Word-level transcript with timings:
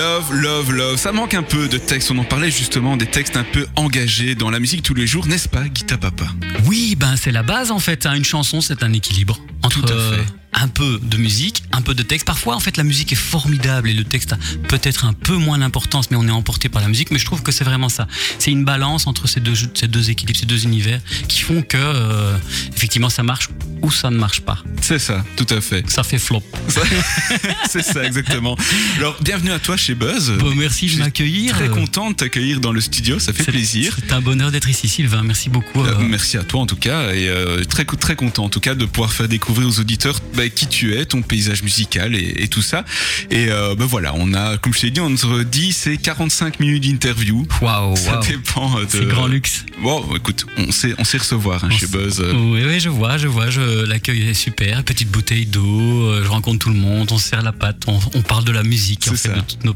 Love, 0.00 0.32
love, 0.32 0.72
love. 0.72 0.96
Ça 0.96 1.12
manque 1.12 1.34
un 1.34 1.42
peu 1.42 1.68
de 1.68 1.76
texte. 1.76 2.10
On 2.10 2.16
en 2.16 2.24
parlait 2.24 2.50
justement 2.50 2.96
des 2.96 3.04
textes 3.04 3.36
un 3.36 3.44
peu 3.44 3.66
engagés 3.76 4.34
dans 4.34 4.48
la 4.48 4.58
musique 4.58 4.82
tous 4.82 4.94
les 4.94 5.06
jours, 5.06 5.26
n'est-ce 5.26 5.46
pas, 5.46 5.68
Guita 5.68 5.98
Papa? 5.98 6.24
Oui, 6.64 6.96
ben 6.98 7.16
c'est 7.18 7.32
la 7.32 7.42
base 7.42 7.70
en 7.70 7.80
fait. 7.80 8.06
hein. 8.06 8.14
Une 8.14 8.24
chanson, 8.24 8.62
c'est 8.62 8.82
un 8.82 8.94
équilibre 8.94 9.38
entre 9.62 9.82
Tout 9.82 9.84
à 9.84 9.88
fait. 9.88 9.94
euh, 9.94 10.22
un 10.54 10.68
peu 10.68 10.98
de 11.02 11.16
musique, 11.18 11.62
un 11.72 11.82
peu 11.82 11.92
de 11.94 12.02
texte. 12.02 12.26
Parfois, 12.26 12.56
en 12.56 12.60
fait, 12.60 12.78
la 12.78 12.82
musique 12.82 13.12
est 13.12 13.16
formidable 13.16 13.90
et 13.90 13.92
le 13.92 14.04
texte 14.04 14.32
a 14.32 14.38
peut-être 14.68 15.04
un 15.04 15.12
peu 15.12 15.34
moins 15.36 15.58
d'importance, 15.58 16.10
mais 16.10 16.16
on 16.16 16.26
est 16.26 16.30
emporté 16.32 16.70
par 16.70 16.80
la 16.80 16.88
musique. 16.88 17.10
Mais 17.10 17.18
je 17.18 17.26
trouve 17.26 17.42
que 17.42 17.52
c'est 17.52 17.64
vraiment 17.64 17.90
ça. 17.90 18.08
C'est 18.38 18.50
une 18.50 18.64
balance 18.64 19.06
entre 19.06 19.28
ces 19.28 19.40
deux, 19.40 19.52
ces 19.74 19.86
deux 19.86 20.08
équilibres, 20.10 20.38
ces 20.38 20.46
deux 20.46 20.64
univers 20.64 21.00
qui 21.28 21.42
font 21.42 21.60
que, 21.62 21.76
euh, 21.76 22.36
effectivement, 22.74 23.10
ça 23.10 23.22
marche 23.22 23.48
ou 23.82 23.90
ça 23.90 24.10
ne 24.10 24.16
marche 24.16 24.40
pas. 24.40 24.58
C'est 24.80 24.98
ça, 24.98 25.24
tout 25.36 25.46
à 25.50 25.60
fait. 25.60 25.88
Ça 25.90 26.02
fait 26.02 26.18
flop. 26.18 26.42
C'est 27.70 27.82
ça, 27.82 28.02
exactement. 28.04 28.56
Alors, 28.98 29.16
bienvenue 29.22 29.52
à 29.52 29.58
toi 29.58 29.76
chez 29.76 29.89
Buzz. 29.94 30.32
Bon, 30.38 30.54
merci 30.54 30.86
de 30.94 30.98
m'accueillir. 30.98 31.52
Très 31.54 31.68
content 31.68 32.10
de 32.10 32.16
t'accueillir 32.16 32.60
dans 32.60 32.72
le 32.72 32.80
studio, 32.80 33.18
ça 33.18 33.32
fait 33.32 33.44
c'est- 33.44 33.50
plaisir. 33.52 33.96
C'est 33.98 34.12
un 34.12 34.20
bonheur 34.20 34.50
d'être 34.50 34.68
ici, 34.68 34.88
Sylvain. 34.88 35.22
Merci 35.22 35.48
beaucoup. 35.50 35.82
Euh, 35.84 35.94
euh, 35.94 36.06
merci 36.08 36.36
à 36.36 36.42
toi 36.44 36.60
en 36.60 36.66
tout 36.66 36.76
cas 36.76 37.12
et 37.12 37.28
euh, 37.28 37.64
très 37.64 37.84
très 37.84 38.16
content 38.16 38.44
en 38.44 38.48
tout 38.48 38.60
cas 38.60 38.74
de 38.74 38.84
pouvoir 38.84 39.12
faire 39.12 39.28
découvrir 39.28 39.68
aux 39.68 39.80
auditeurs 39.80 40.18
bah, 40.34 40.48
qui 40.48 40.66
tu 40.66 40.94
es, 40.94 41.04
ton 41.04 41.22
paysage 41.22 41.62
musical 41.62 42.14
et, 42.14 42.34
et 42.42 42.48
tout 42.48 42.62
ça. 42.62 42.84
Et 43.30 43.46
euh, 43.50 43.74
ben 43.74 43.84
voilà, 43.86 44.12
on 44.16 44.34
a 44.34 44.56
comme 44.58 44.72
je 44.74 44.80
t'ai 44.80 44.90
dit 44.90 45.00
entre 45.00 45.42
10 45.42 45.86
et 45.88 45.96
45 45.96 46.60
minutes 46.60 46.84
d'interview. 46.84 47.46
Waouh, 47.62 47.96
Ça 47.96 48.14
waouh. 48.18 48.26
dépend 48.26 48.80
de. 48.80 48.86
C'est 48.88 49.06
grand 49.08 49.26
luxe. 49.26 49.64
Bon, 49.82 50.04
écoute, 50.16 50.46
on 50.58 50.70
sait 50.72 50.94
on 50.98 51.04
sait 51.04 51.18
recevoir 51.18 51.64
hein, 51.64 51.68
On 51.72 51.76
chez 51.76 51.86
Buzz. 51.86 52.20
Oui, 52.34 52.62
oui, 52.66 52.80
je 52.80 52.88
vois, 52.88 53.16
je 53.18 53.26
vois. 53.28 53.50
Je, 53.50 53.84
l'accueil 53.86 54.22
est 54.28 54.34
super. 54.34 54.82
Petite 54.84 55.10
bouteille 55.10 55.46
d'eau. 55.46 56.22
Je 56.22 56.28
rencontre 56.28 56.58
tout 56.58 56.70
le 56.70 56.76
monde. 56.76 57.08
On 57.12 57.18
se 57.18 57.28
serre 57.28 57.42
la 57.42 57.52
patte. 57.52 57.82
On, 57.86 57.98
on 58.14 58.22
parle 58.22 58.44
de 58.44 58.52
la 58.52 58.62
musique, 58.62 59.00
C'est 59.04 59.10
fait, 59.16 59.28
ça. 59.28 59.34
de 59.34 59.40
toutes 59.40 59.64
nos 59.64 59.74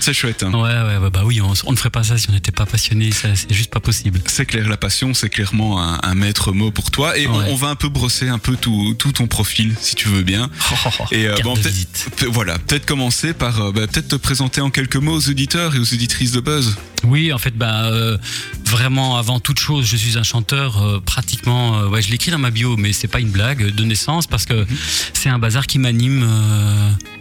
C'est 0.00 0.12
chouette. 0.14 0.42
hein. 0.42 0.52
Ouais, 0.52 0.98
ouais, 0.98 1.10
bah 1.10 1.22
oui, 1.24 1.40
on, 1.40 1.52
on 1.66 1.72
ne 1.72 1.76
ferait 1.76 1.90
pas 1.90 2.04
ça 2.04 2.16
si 2.18 2.28
on 2.30 2.32
n'était 2.32 2.52
pas 2.52 2.66
passionné. 2.66 3.10
C'est 3.12 3.52
juste 3.52 3.70
pas 3.70 3.80
possible. 3.80 4.20
C'est 4.26 4.46
clair, 4.46 4.68
la 4.68 4.76
passion, 4.76 5.14
c'est 5.14 5.28
clairement 5.28 5.82
un, 5.82 5.98
un 6.02 6.14
maître 6.14 6.52
mot 6.52 6.70
pour 6.70 6.90
toi. 6.90 7.16
Et 7.18 7.26
on- 7.26 7.38
Ouais. 7.38 7.46
on, 7.48 7.54
va 7.56 7.68
un 7.68 7.74
peu 7.76 7.88
brosser 7.88 8.28
un 8.28 8.38
peu 8.38 8.56
tout, 8.56 8.94
tout 8.98 9.12
ton 9.12 9.26
profil, 9.26 9.74
si 9.80 9.94
tu 9.94 10.08
veux 10.08 10.22
bien. 10.22 10.50
Et 11.12 11.26
euh, 11.26 11.36
bon, 11.42 11.54
de 11.54 11.60
peut-être- 11.60 11.72
visite. 11.72 12.08
peut- 12.16 12.26
voilà, 12.26 12.58
peut-être 12.58 12.86
commencer 12.86 13.32
par 13.32 13.60
euh, 13.60 13.72
bah, 13.72 13.86
peut-être 13.86 14.08
te 14.08 14.16
présenter 14.16 14.60
en 14.60 14.70
quelques 14.70 14.96
mots 14.96 15.14
aux 15.16 15.28
auditeurs 15.28 15.74
et 15.74 15.78
aux 15.78 15.92
auditrices 15.94 16.32
de 16.32 16.40
Buzz. 16.40 16.76
Oui, 17.04 17.32
en 17.32 17.38
fait, 17.38 17.56
bah, 17.56 17.84
euh, 17.86 18.18
vraiment, 18.66 19.16
avant 19.16 19.40
toute 19.40 19.58
chose, 19.58 19.86
je 19.86 19.96
suis 19.96 20.18
un 20.18 20.22
chanteur 20.22 20.82
euh, 20.82 21.00
pratiquement. 21.00 21.78
euh, 21.80 21.88
ouais, 21.88 22.02
je 22.02 22.10
l'écris 22.10 22.30
dans 22.30 22.38
ma 22.38 22.50
bio, 22.50 22.76
mais 22.76 22.92
c'est 22.92 23.08
pas 23.08 23.20
une 23.20 23.30
blague 23.30 23.74
de 23.74 23.84
naissance 23.84 24.26
parce 24.26 24.44
que 24.44 24.66
c'est 25.14 25.28
un 25.28 25.38
bazar 25.38 25.66
qui 25.66 25.78
m'anime 25.78 26.26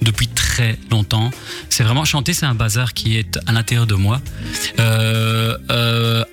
depuis 0.02 0.28
très 0.28 0.78
longtemps. 0.92 1.32
C'est 1.70 1.84
vraiment 1.84 2.06
chanter, 2.06 2.34
c'est 2.34 2.46
un 2.46 2.56
bazar 2.56 2.94
qui 2.94 3.16
est 3.18 3.40
à 3.48 3.52
l'intérieur 3.52 3.88
de 3.88 3.96
moi. 3.96 4.22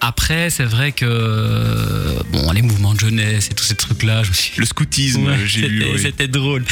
Après, 0.01 0.51
c'est 0.51 0.65
vrai 0.65 0.93
que 0.93 2.23
bon, 2.33 2.51
les 2.53 2.63
mouvements 2.63 2.95
de 2.95 3.01
jeunesse 3.01 3.49
et 3.51 3.55
tous 3.55 3.65
ces 3.65 3.75
trucs-là, 3.75 4.23
je 4.23 4.31
me 4.31 4.35
suis 4.35 4.53
Le 4.61 4.67
scoutisme, 4.67 5.27
Ouais, 5.27 5.39
j'ai 5.47 5.69
lu. 5.69 5.81
c'était- 5.83 5.93
oui. 5.95 6.01
C'était 6.03 6.29
drôle. 6.29 6.65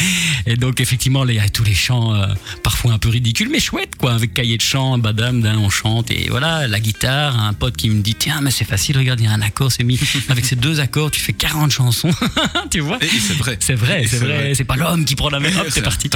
Et 0.46 0.56
donc, 0.56 0.80
effectivement, 0.80 1.26
il 1.26 1.34
y 1.34 1.38
a 1.38 1.48
tous 1.48 1.64
les 1.64 1.74
chants, 1.74 2.14
parfois 2.62 2.92
un 2.92 2.98
peu 2.98 3.08
ridicules, 3.08 3.48
mais 3.50 3.60
chouettes, 3.60 3.96
quoi. 3.96 4.14
Avec 4.14 4.34
cahier 4.34 4.56
de 4.56 4.62
chant, 4.62 4.98
badam, 4.98 5.44
on 5.58 5.70
chante. 5.70 6.10
Et 6.10 6.28
voilà, 6.30 6.63
la 6.68 6.80
guitare, 6.80 7.38
un 7.40 7.52
pote 7.52 7.76
qui 7.76 7.90
me 7.90 8.02
dit 8.02 8.14
Tiens, 8.14 8.40
mais 8.42 8.50
c'est 8.50 8.64
facile, 8.64 8.96
regarde, 8.98 9.20
il 9.20 9.24
y 9.24 9.28
a 9.28 9.32
un 9.32 9.40
accord, 9.42 9.70
c'est 9.72 9.84
mis. 9.84 9.98
Avec 10.28 10.44
ces 10.44 10.56
deux 10.56 10.80
accords, 10.80 11.10
tu 11.10 11.20
fais 11.20 11.32
40 11.32 11.70
chansons. 11.70 12.10
tu 12.70 12.80
vois? 12.80 12.98
C'est 13.00 13.36
vrai. 13.36 13.56
c'est 13.60 13.74
vrai, 13.74 14.04
c'est 14.08 14.18
vrai. 14.18 14.52
C'est 14.54 14.64
pas 14.64 14.76
l'homme 14.76 15.04
qui 15.04 15.14
prend 15.16 15.30
la 15.30 15.40
main. 15.40 15.48
Hop, 15.58 15.66
C'est 15.70 15.82
parti. 15.82 16.08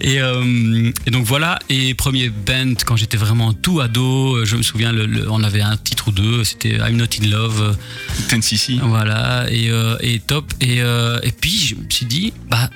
Et, 0.00 0.20
euh, 0.20 0.90
et 1.06 1.10
donc 1.10 1.24
voilà. 1.26 1.58
Et 1.68 1.94
premier 1.94 2.28
band 2.30 2.74
quand 2.86 2.96
j'étais 2.96 3.16
vraiment 3.16 3.52
tout 3.52 3.80
ado. 3.80 4.36
euh, 4.36 4.44
Je 4.44 4.56
me 4.56 4.62
souviens, 4.62 4.92
le, 4.92 5.06
le- 5.06 5.30
on 5.30 5.42
avait 5.42 5.60
un 5.62 5.76
titre 5.76 6.08
ou 6.08 6.12
deux. 6.12 6.44
C'était 6.44 6.76
I'm 6.76 6.96
Not 6.96 7.06
in 7.22 7.28
Love. 7.28 7.76
Ten. 8.28 8.40
Voilà, 8.82 9.46
et, 9.50 9.70
euh, 9.70 9.96
et 10.00 10.18
top. 10.18 10.52
Et, 10.60 10.80
euh, 10.80 11.18
et 11.22 11.30
puis, 11.32 11.58
je 11.58 11.74
me 11.74 11.88
suis 11.90 12.06
dit, 12.06 12.32
bah, 12.50 12.68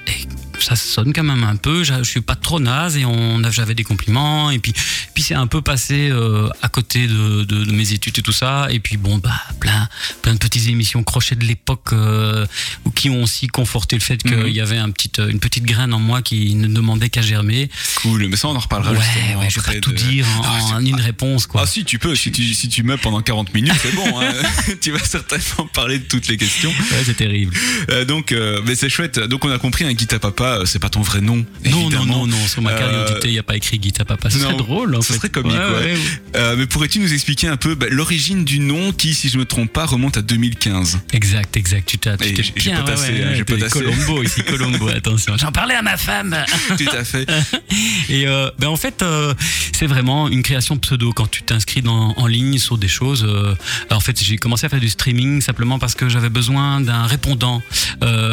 ça 0.60 0.76
sonne 0.76 1.12
quand 1.12 1.22
même 1.25 1.44
un 1.44 1.56
peu. 1.56 1.84
j'a- 1.84 2.03
Je 2.03 2.09
suis 2.10 2.20
pas 2.20 2.37
trop 2.37 2.60
naze 2.60 2.97
et 2.97 3.04
on 3.04 3.42
j'avais 3.50 3.75
des 3.75 3.84
compliments. 3.84 4.50
Et 4.50 4.59
puis, 4.59 4.72
puis 5.15 5.22
c'est 5.22 5.34
un 5.34 5.47
peu 5.47 5.60
passé 5.62 6.09
euh, 6.10 6.48
à 6.62 6.69
côté 6.69 7.06
de, 7.06 7.44
de- 7.44 7.65
de 7.65 7.72
mes 7.72 7.92
études 7.92 8.19
et 8.19 8.22
tout 8.22 8.32
ça. 8.32 8.69
Et 8.70 8.81
puis, 8.81 8.97
bon, 8.97 9.19
bah, 9.19 9.34
plein, 9.60 9.88
plein 10.22 10.32
de 10.34 10.38
petites 10.38 10.69
émissions 10.69 11.03
crochet 11.03 11.34
de 11.37 11.44
l'époque 11.44 11.92
euh, 11.92 12.47
qui 12.94 13.10
ont 13.10 13.22
aussi 13.22 13.47
conforté 13.48 13.97
le 13.97 14.03
fait 14.03 14.16
qu'il 14.22 14.34
Mhm. 14.37 14.48
y 14.48 14.60
avait 14.60 14.78
un 14.78 14.91
petit, 14.91 15.10
une 15.19 15.41
petite 15.41 15.65
graine 15.65 15.92
en 15.92 15.98
moi 16.00 16.22
qui 16.22 16.54
ne 16.54 16.69
demandait 16.69 17.10
qu'à 17.10 17.22
germer. 17.22 17.69
Cool, 18.03 18.26
mais 18.28 18.36
ça 18.36 18.48
on 18.48 18.56
en 18.56 18.59
reparlera 18.60 18.92
Ouais, 18.92 18.98
ouais, 19.38 19.48
je 19.50 19.60
vais 19.60 19.75
pas 19.75 19.81
tout 19.81 19.92
dire 19.92 20.26
en, 20.38 20.42
Ah, 20.44 20.75
en 20.76 20.84
une 20.84 21.00
réponse, 21.00 21.47
quoi. 21.47 21.62
Ah 21.65 21.66
si 21.66 21.84
tu 21.84 21.98
peux, 21.98 22.15
si 22.15 22.32
tu, 22.32 22.42
si 22.54 22.69
tu 22.69 22.82
pendant 23.03 23.22
40 23.22 23.53
minutes, 23.54 23.72
c'est 23.82 23.94
bon, 23.94 24.21
hein. 24.21 24.32
tu 24.81 24.91
vas 24.92 24.98
certainement 25.04 25.66
parler 25.72 25.98
de 25.98 26.04
toutes 26.04 26.28
les 26.28 26.36
questions. 26.36 26.71
Ouais, 26.71 27.03
c'est 27.04 27.16
terrible. 27.16 27.54
Euh, 27.91 28.04
donc, 28.04 28.32
euh, 28.32 28.60
mais 28.66 28.75
c'est 28.75 28.88
chouette. 28.88 29.19
Donc 29.19 29.44
on 29.44 29.50
a 29.50 29.59
compris, 29.59 29.84
un 29.84 29.92
Guita 29.92 30.19
Papa, 30.19 30.44
euh, 30.47 30.65
c'est 30.65 30.78
pas 30.78 30.88
ton 30.88 31.03
vrai 31.03 31.21
nom. 31.21 31.44
Non, 31.65 31.91
non, 31.91 32.05
non, 32.06 32.27
non, 32.27 32.47
sur 32.47 32.62
ma 32.62 32.72
carte 32.72 32.93
Euh, 32.93 33.05
d'identité, 33.05 33.28
il 33.28 33.32
n'y 33.32 33.38
a 33.38 33.43
pas 33.43 33.56
écrit 33.56 33.78
Guita 33.78 34.05
Papa. 34.05 34.31
Ce 34.31 34.38
non, 34.38 34.44
serait 34.44 34.56
drôle, 34.56 34.94
en 34.97 35.03
ce 35.03 35.12
fait. 35.12 35.19
serait 35.19 35.28
comique, 35.31 35.55
ouais. 35.56 35.94
Euh, 36.37 36.55
mais 36.56 36.66
pourrais-tu 36.66 36.99
nous 36.99 37.12
expliquer 37.12 37.49
un 37.49 37.56
peu 37.56 37.75
bah, 37.75 37.87
l'origine 37.91 38.44
du 38.44 38.59
nom 38.59 38.93
qui, 38.93 39.15
si 39.15 39.28
je 39.28 39.38
me 39.38 39.44
trompe 39.44 39.72
pas, 39.72 39.87
remonte 39.87 40.16
à 40.16 40.22
2015 40.22 40.99
Exact, 41.12 41.56
exact. 41.56 41.88
Tu 41.88 41.99
t'es 41.99 42.10
bien, 42.16 42.84
ouais, 42.84 42.91
ouais, 42.93 43.38
hein, 43.41 43.44
potassé. 43.47 43.71
Colombo 43.81 44.22
ici, 44.22 44.43
Colombo, 44.44 44.88
attention. 44.97 45.37
J'en 45.38 45.53
parlais 45.53 45.75
à 45.75 45.83
ma 45.83 45.97
femme. 45.97 46.37
Tout 46.78 46.97
à 46.97 47.04
fait. 47.04 47.27
Et 48.09 48.27
euh, 48.27 48.50
ben 48.59 48.69
en 48.69 48.77
fait, 48.77 49.03
euh, 49.03 49.34
c'est 49.72 49.87
vraiment 49.87 50.28
une 50.28 50.43
création 50.43 50.77
pseudo 50.78 51.12
quand 51.12 51.31
tu 51.31 51.43
t'inscris 51.43 51.83
en 51.87 52.27
ligne 52.27 52.59
sur 52.59 52.78
des 52.78 52.88
choses. 52.88 53.25
euh, 53.28 53.54
en 53.91 54.00
fait, 54.00 54.22
j'ai 54.22 54.37
commencé 54.37 54.66
à 54.66 54.69
faire 54.69 54.81
du 54.81 54.88
streaming 54.88 55.41
simplement 55.41 55.78
parce 55.78 55.94
que 55.94 56.09
j'avais 56.09 56.28
besoin 56.31 56.81
d'un 56.81 57.06
répondant. 57.06 57.62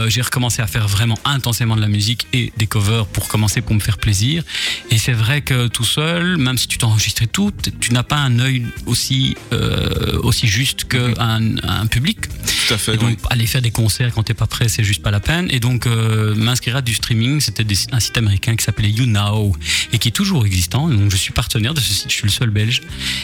J'ai 0.07 0.21
recommencé 0.21 0.61
à 0.61 0.67
faire 0.67 0.87
vraiment 0.87 1.17
intensément 1.25 1.75
de 1.75 1.81
la 1.81 1.87
musique 1.87 2.00
et 2.33 2.51
des 2.57 2.67
covers 2.67 3.05
pour 3.07 3.27
commencer 3.27 3.61
pour 3.61 3.75
me 3.75 3.79
faire 3.79 3.97
plaisir. 3.97 4.43
Et 4.89 4.97
c'est 4.97 5.13
vrai 5.13 5.41
que 5.41 5.67
tout 5.67 5.83
seul, 5.83 6.37
même 6.37 6.57
si 6.57 6.67
tu 6.67 6.77
t'enregistrais 6.77 7.27
tout, 7.27 7.51
tu 7.79 7.93
n'as 7.93 8.03
pas 8.03 8.17
un 8.17 8.39
œil 8.39 8.65
aussi 8.85 9.35
euh, 9.53 10.19
aussi 10.23 10.47
juste 10.47 10.85
qu'un 10.85 11.13
un 11.63 11.87
public. 11.87 12.17
Tout 12.67 12.73
à 12.73 12.77
fait. 12.77 12.93
Et 12.93 12.97
donc, 12.97 13.09
oui. 13.09 13.17
aller 13.29 13.45
faire 13.45 13.61
des 13.61 13.71
concerts 13.71 14.11
quand 14.13 14.23
t'es 14.23 14.33
pas 14.33 14.47
prêt, 14.47 14.67
c'est 14.69 14.83
juste 14.83 15.01
pas 15.01 15.11
la 15.11 15.19
peine. 15.19 15.47
Et 15.51 15.59
donc, 15.59 15.85
euh, 15.87 16.35
m'inscrire 16.35 16.75
à 16.77 16.81
du 16.81 16.93
streaming, 16.93 17.39
c'était 17.41 17.65
un 17.91 17.99
site 17.99 18.17
américain 18.17 18.55
qui 18.55 18.63
s'appelait 18.63 18.89
YouNow 18.89 19.55
et 19.93 19.97
qui 19.99 20.07
est 20.09 20.11
toujours 20.11 20.45
existant. 20.45 20.87
Donc, 20.89 21.11
je 21.11 21.17
suis 21.17 21.33
partenaire 21.33 21.73
de 21.73 21.79
ce 21.79 21.93
site, 21.93 22.05
je 22.09 22.13
suis 22.15 22.23
le 22.25 22.31
seul 22.31 22.49
belge. 22.49 22.81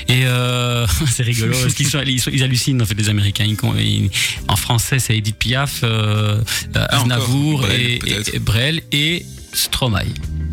Et 0.07 0.25
euh, 0.25 0.85
c'est 1.11 1.23
rigolo 1.23 1.55
parce 1.61 1.73
qu'ils 1.73 1.87
sont, 1.89 2.01
ils, 2.05 2.19
sont- 2.21 2.31
ils 2.33 2.43
hallucinent 2.43 2.81
en 2.81 2.85
fait 2.85 2.95
les 2.95 3.09
Américains. 3.09 3.45
Ils- 3.45 4.09
en 4.47 4.55
français, 4.55 4.99
c'est 4.99 5.17
Edith 5.17 5.37
Piaf, 5.37 5.81
euh, 5.83 5.87
euh, 5.87 6.41
Ah, 6.89 6.97
Aznavour 7.01 7.55
encore. 7.59 7.67
Brel, 7.67 7.81
et, 7.81 7.99
et 8.33 8.39
Et 8.91 9.25
Stromae. 9.53 10.05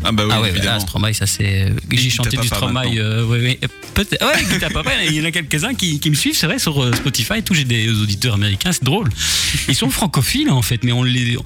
Ah 0.03 0.11
bah 0.11 0.23
oui, 0.25 0.31
ah 0.33 0.41
ouais, 0.41 0.49
évidemment. 0.49 0.73
ah, 0.77 0.79
Stromae, 0.79 1.13
ça 1.13 1.25
c'est. 1.27 1.71
J'ai 1.91 1.97
Guita 1.97 2.15
chanté 2.15 2.37
du 2.37 2.47
Stromae. 2.47 2.85
euh, 2.97 3.25
ouais, 3.25 3.39
ouais, 3.41 3.59
peut-être. 3.93 4.23
Ouais, 4.25 4.43
Guita 4.51 4.69
Papa, 4.69 4.91
il 5.03 5.13
y 5.15 5.21
en 5.21 5.25
a 5.25 5.31
quelques-uns 5.31 5.73
qui, 5.73 5.99
qui 5.99 6.09
me 6.09 6.15
suivent, 6.15 6.35
c'est 6.35 6.45
vrai, 6.47 6.59
sur 6.59 6.81
euh, 6.81 6.93
Spotify. 6.93 7.33
et 7.37 7.41
Tout, 7.41 7.53
j'ai 7.53 7.63
des 7.65 7.89
auditeurs 7.89 8.35
américains, 8.35 8.71
c'est 8.71 8.83
drôle. 8.83 9.09
Ils 9.67 9.75
sont 9.75 9.89
francophiles 9.89 10.49
en 10.49 10.61
fait, 10.61 10.83
mais 10.83 10.91
on 10.91 11.03
les. 11.03 11.37
On 11.37 11.41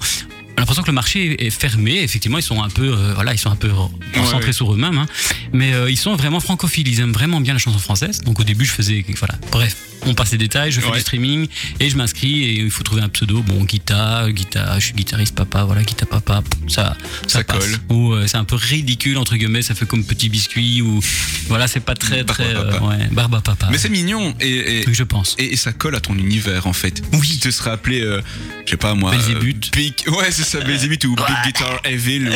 a 0.56 0.60
l'impression 0.60 0.82
que 0.82 0.88
le 0.88 0.94
marché 0.94 1.46
est 1.46 1.50
fermé. 1.50 2.02
Effectivement, 2.02 2.36
ils 2.36 2.42
sont 2.42 2.62
un 2.62 2.68
peu, 2.68 2.92
euh, 2.92 3.14
voilà, 3.14 3.32
ils 3.32 3.38
sont 3.38 3.50
un 3.50 3.56
peu 3.56 3.70
concentrés 4.12 4.48
ouais. 4.48 4.52
sur 4.52 4.72
eux-mêmes. 4.74 4.98
hein. 4.98 5.06
Mais 5.54 5.72
euh, 5.72 5.90
ils 5.90 5.96
sont 5.96 6.14
vraiment 6.16 6.40
francophiles. 6.40 6.86
Ils 6.86 7.00
aiment 7.00 7.12
vraiment 7.14 7.40
bien 7.40 7.54
la 7.54 7.58
chanson 7.58 7.78
française. 7.78 8.20
Donc 8.22 8.40
au 8.40 8.44
début, 8.44 8.66
je 8.66 8.72
faisais, 8.72 9.02
voilà. 9.18 9.36
Bref, 9.52 9.74
on 10.06 10.14
passe 10.14 10.32
les 10.32 10.38
détails. 10.38 10.72
Je 10.72 10.80
fais 10.80 10.88
Ouais. 10.88 10.94
du 10.96 11.00
streaming 11.00 11.46
et 11.78 11.90
je 11.90 11.96
m'inscris 11.96 12.44
et 12.44 12.60
il 12.60 12.70
faut 12.70 12.82
trouver 12.82 13.02
un 13.02 13.08
pseudo. 13.08 13.42
Bon, 13.42 13.62
guitare, 13.64 14.30
guitare. 14.32 14.80
Je 14.80 14.86
suis 14.86 14.94
guitariste, 14.94 15.34
papa. 15.34 15.64
Voilà, 15.64 15.82
guitare, 15.82 16.08
papa. 16.08 16.42
Ça, 16.68 16.96
ça, 17.26 17.38
Ça 17.38 17.44
passe. 17.44 17.58
colle. 17.58 17.76
Ou 17.96 18.12
euh, 18.14 18.26
c'est 18.26 18.36
un 18.38 18.44
peu 18.44 18.56
ridicule 18.56 19.18
entre 19.18 19.36
guillemets. 19.36 19.62
Ça 19.62 19.74
fait 19.74 19.86
comme 19.86 20.04
petit 20.04 20.28
biscuit 20.28 20.82
ou 20.82 21.00
voilà, 21.48 21.66
c'est 21.68 21.80
pas 21.80 21.94
très 21.94 22.24
très 22.24 22.54
à 22.54 22.62
papa. 22.62 22.84
euh, 22.84 22.88
ouais, 22.88 23.08
barbe 23.12 23.34
à 23.34 23.40
papa. 23.40 23.68
Mais 23.70 23.78
c'est 23.78 23.88
mignon 23.88 24.34
et, 24.40 24.80
et, 24.80 24.84
Oui, 24.86 24.94
je 24.94 25.02
pense. 25.04 25.36
et, 25.38 25.52
et 25.52 25.56
ça 25.56 25.72
colle 25.72 25.94
à 25.96 26.00
ton 26.00 26.14
univers 26.14 26.66
en 26.66 26.72
fait. 26.72 27.02
Oui. 27.12 27.38
Tu 27.40 27.52
serais 27.52 27.70
appelé, 27.70 28.00
euh, 28.00 28.20
je 28.66 28.70
sais 28.72 28.76
pas 28.76 28.94
moi. 28.94 29.10
Belzébuth. 29.12 29.70
Big, 29.74 29.94
ouais, 30.08 30.30
c'est 30.30 30.42
ça, 30.44 30.60
Belzébuth 30.60 31.04
ou 31.04 31.14
Big 31.14 31.26
Guitar 31.44 31.80
Evil. 31.84 32.30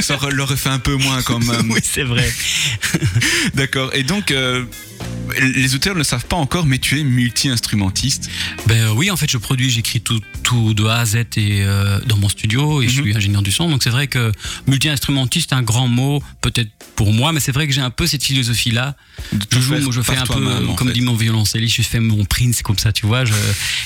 ça 0.00 0.14
aurait- 0.14 0.30
l'aurait 0.32 0.56
fait 0.56 0.68
un 0.70 0.78
peu 0.78 0.94
moins 0.96 1.22
quand 1.22 1.38
même. 1.38 1.70
oui, 1.70 1.80
c'est 1.82 2.02
vrai. 2.02 2.30
D'accord. 3.54 3.90
Et 3.94 4.02
donc, 4.02 4.30
les 5.38 5.74
auteurs 5.74 5.94
ne 5.94 5.98
le 5.98 6.04
savent 6.04 6.24
pas 6.26 6.36
encore, 6.36 6.66
mais 6.66 6.78
tu 6.78 6.98
es 7.00 7.04
multi-instrumentiste. 7.04 8.30
Ben 8.66 8.90
oui, 8.94 9.10
en 9.10 9.16
fait, 9.16 9.30
je 9.30 9.38
produis, 9.38 9.70
j'écris 9.70 10.00
tout, 10.00 10.20
tout 10.42 10.72
de 10.74 10.84
A 10.86 10.98
à 11.00 11.04
Z 11.04 11.16
et 11.16 11.62
euh, 11.64 11.98
dans 12.06 12.16
mon 12.16 12.28
studio 12.28 12.80
et 12.82 12.88
je 12.88 12.96
Mhm. 13.00 13.06
suis 13.06 13.16
ingénieur 13.16 13.42
du 13.42 13.52
son. 13.52 13.68
Donc 13.68 13.82
c'est 13.82 13.90
vrai 13.90 14.06
que 14.06 14.32
multi-instrumentiste, 14.66 15.52
un 15.52 15.62
grand 15.62 15.88
mot, 15.88 16.22
peut-être 16.40 16.70
pour 16.94 17.12
moi, 17.12 17.32
mais 17.32 17.40
c'est 17.40 17.52
vrai 17.52 17.66
que 17.66 17.72
j'ai 17.72 17.80
un 17.82 17.90
peu 17.90 18.06
cette 18.06 18.22
philosophie-là. 18.24 18.96
Je 19.50 19.60
joue, 19.60 19.92
je 19.92 20.00
fais 20.00 20.16
un 20.16 20.24
peu, 20.24 20.34
comme 20.76 20.88
fait. 20.88 20.94
dit 20.94 21.00
mon 21.02 21.14
violoncelliste, 21.14 21.76
je 21.76 21.82
fais 21.82 22.00
mon 22.00 22.24
prince 22.24 22.62
comme 22.62 22.78
ça, 22.78 22.92
tu 22.92 23.06
vois. 23.06 23.24
Je... 23.24 23.34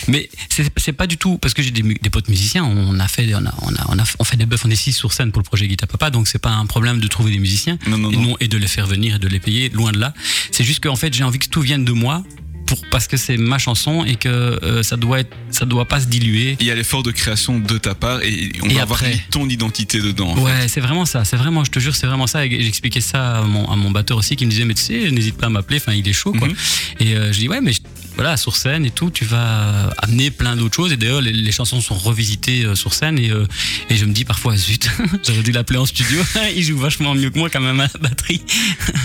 Mais 0.08 0.28
c'est 0.76 0.92
pas 0.92 1.06
du 1.06 1.16
tout 1.16 1.38
parce 1.38 1.54
que 1.54 1.62
j'ai 1.62 1.70
des, 1.70 1.82
potes 2.10 2.28
musiciens. 2.28 2.64
On 2.64 2.98
a 3.00 3.08
fait, 3.08 3.34
on 3.34 3.44
a, 3.46 3.54
on 3.62 3.74
a, 3.74 3.86
on 3.88 3.98
a, 3.98 4.04
on 4.18 4.24
fait 4.24 4.36
des 4.36 4.46
bœufs, 4.46 4.58
on 4.64 4.70
est 4.70 4.76
six 4.76 4.92
sur 4.92 5.12
scène 5.12 5.32
pour 5.32 5.40
le 5.40 5.44
projet 5.46 5.66
Guitar 5.66 5.88
Papa, 5.88 6.10
donc 6.10 6.28
c'est 6.28 6.38
pas 6.38 6.50
un 6.50 6.66
problème 6.66 7.00
de 7.00 7.08
trouver 7.08 7.30
des 7.32 7.38
musiciens 7.38 7.78
Non, 7.86 7.98
non, 7.98 8.10
et, 8.12 8.16
non. 8.16 8.22
non, 8.22 8.36
et 8.40 8.48
de 8.48 8.56
les 8.58 8.68
faire 8.68 8.86
venir 8.86 9.16
et 9.16 9.18
de 9.18 9.28
les 9.28 9.40
payer, 9.40 9.68
loin 9.70 9.90
de 9.92 9.98
là. 9.98 10.14
C'est 10.60 10.66
juste 10.66 10.82
qu'en 10.82 10.94
fait, 10.94 11.14
j'ai 11.14 11.24
envie 11.24 11.38
que 11.38 11.48
tout 11.48 11.62
vienne 11.62 11.86
de 11.86 11.92
moi. 11.92 12.22
Pour, 12.66 12.78
parce 12.90 13.08
que 13.08 13.16
c'est 13.16 13.38
ma 13.38 13.56
chanson 13.58 14.04
et 14.04 14.14
que 14.16 14.28
euh, 14.28 14.82
ça 14.84 14.96
doit 14.96 15.20
être, 15.20 15.34
ça 15.50 15.64
doit 15.64 15.88
pas 15.88 16.00
se 16.00 16.06
diluer. 16.06 16.56
Il 16.60 16.66
y 16.66 16.70
a 16.70 16.74
l'effort 16.74 17.02
de 17.02 17.10
création 17.12 17.58
de 17.58 17.78
ta 17.78 17.94
part 17.94 18.22
et 18.22 18.52
on 18.62 18.68
Et 18.68 18.74
va 18.74 18.82
avoir 18.82 19.00
après 19.02 19.18
ton 19.30 19.48
identité 19.48 20.00
dedans. 20.00 20.28
en. 20.36 20.38
Ouais, 20.38 20.68
c'est 20.68 20.80
vraiment 20.80 21.06
ça. 21.06 21.24
C'est 21.24 21.36
vraiment, 21.38 21.64
je 21.64 21.70
te 21.70 21.80
jure, 21.80 21.96
c'est 21.96 22.06
vraiment 22.06 22.26
ça. 22.28 22.46
J'expliquais 22.46 23.00
ça 23.00 23.38
à 23.38 23.42
mon, 23.42 23.68
à 23.72 23.74
mon 23.74 23.90
batteur 23.90 24.18
aussi 24.18 24.36
qui 24.36 24.44
me 24.44 24.50
disait, 24.50 24.66
mais 24.66 24.74
tu 24.74 24.82
sais, 24.82 25.10
n'hésite 25.10 25.36
pas 25.38 25.46
à 25.46 25.48
m'appeler. 25.48 25.78
Enfin, 25.78 25.94
il 25.94 26.06
est 26.06 26.12
chaud, 26.12 26.32
quoi. 26.32 26.46
Mhm. 26.46 26.54
Et 27.00 27.16
euh, 27.16 27.32
je 27.32 27.38
dis, 27.38 27.48
ouais, 27.48 27.60
mais 27.62 27.72
voilà, 28.20 28.37
sur 28.37 28.55
scène 28.55 28.84
et 28.84 28.90
tout, 28.90 29.11
tu 29.11 29.25
vas 29.25 29.88
amener 29.96 30.31
plein 30.31 30.55
d'autres 30.55 30.76
choses. 30.76 30.93
Et 30.93 30.99
d'ailleurs, 30.99 31.22
les, 31.22 31.52
chansons 31.52 31.81
sont 31.81 31.94
revisitées 31.94 32.67
euh, 32.67 32.75
sur 32.75 32.93
scène. 32.93 33.19
Et, 33.19 33.31
euh, 33.31 33.46
et 33.88 33.96
je 33.96 34.05
me 34.05 34.12
dis 34.12 34.26
parfois, 34.26 34.58
zut, 34.58 34.90
j'aurais 35.26 35.43
dû 35.43 35.52
l'appeler 35.52 35.78
en 35.78 35.87
studio. 35.87 36.20
il 36.55 36.62
joue 36.62 36.76
vachement 36.76 37.14
mieux 37.14 37.31
que 37.31 37.38
moi 37.38 37.49
quand 37.49 37.62
même 37.62 37.81
à 37.81 37.84
la 37.84 37.99
batterie. 37.99 38.43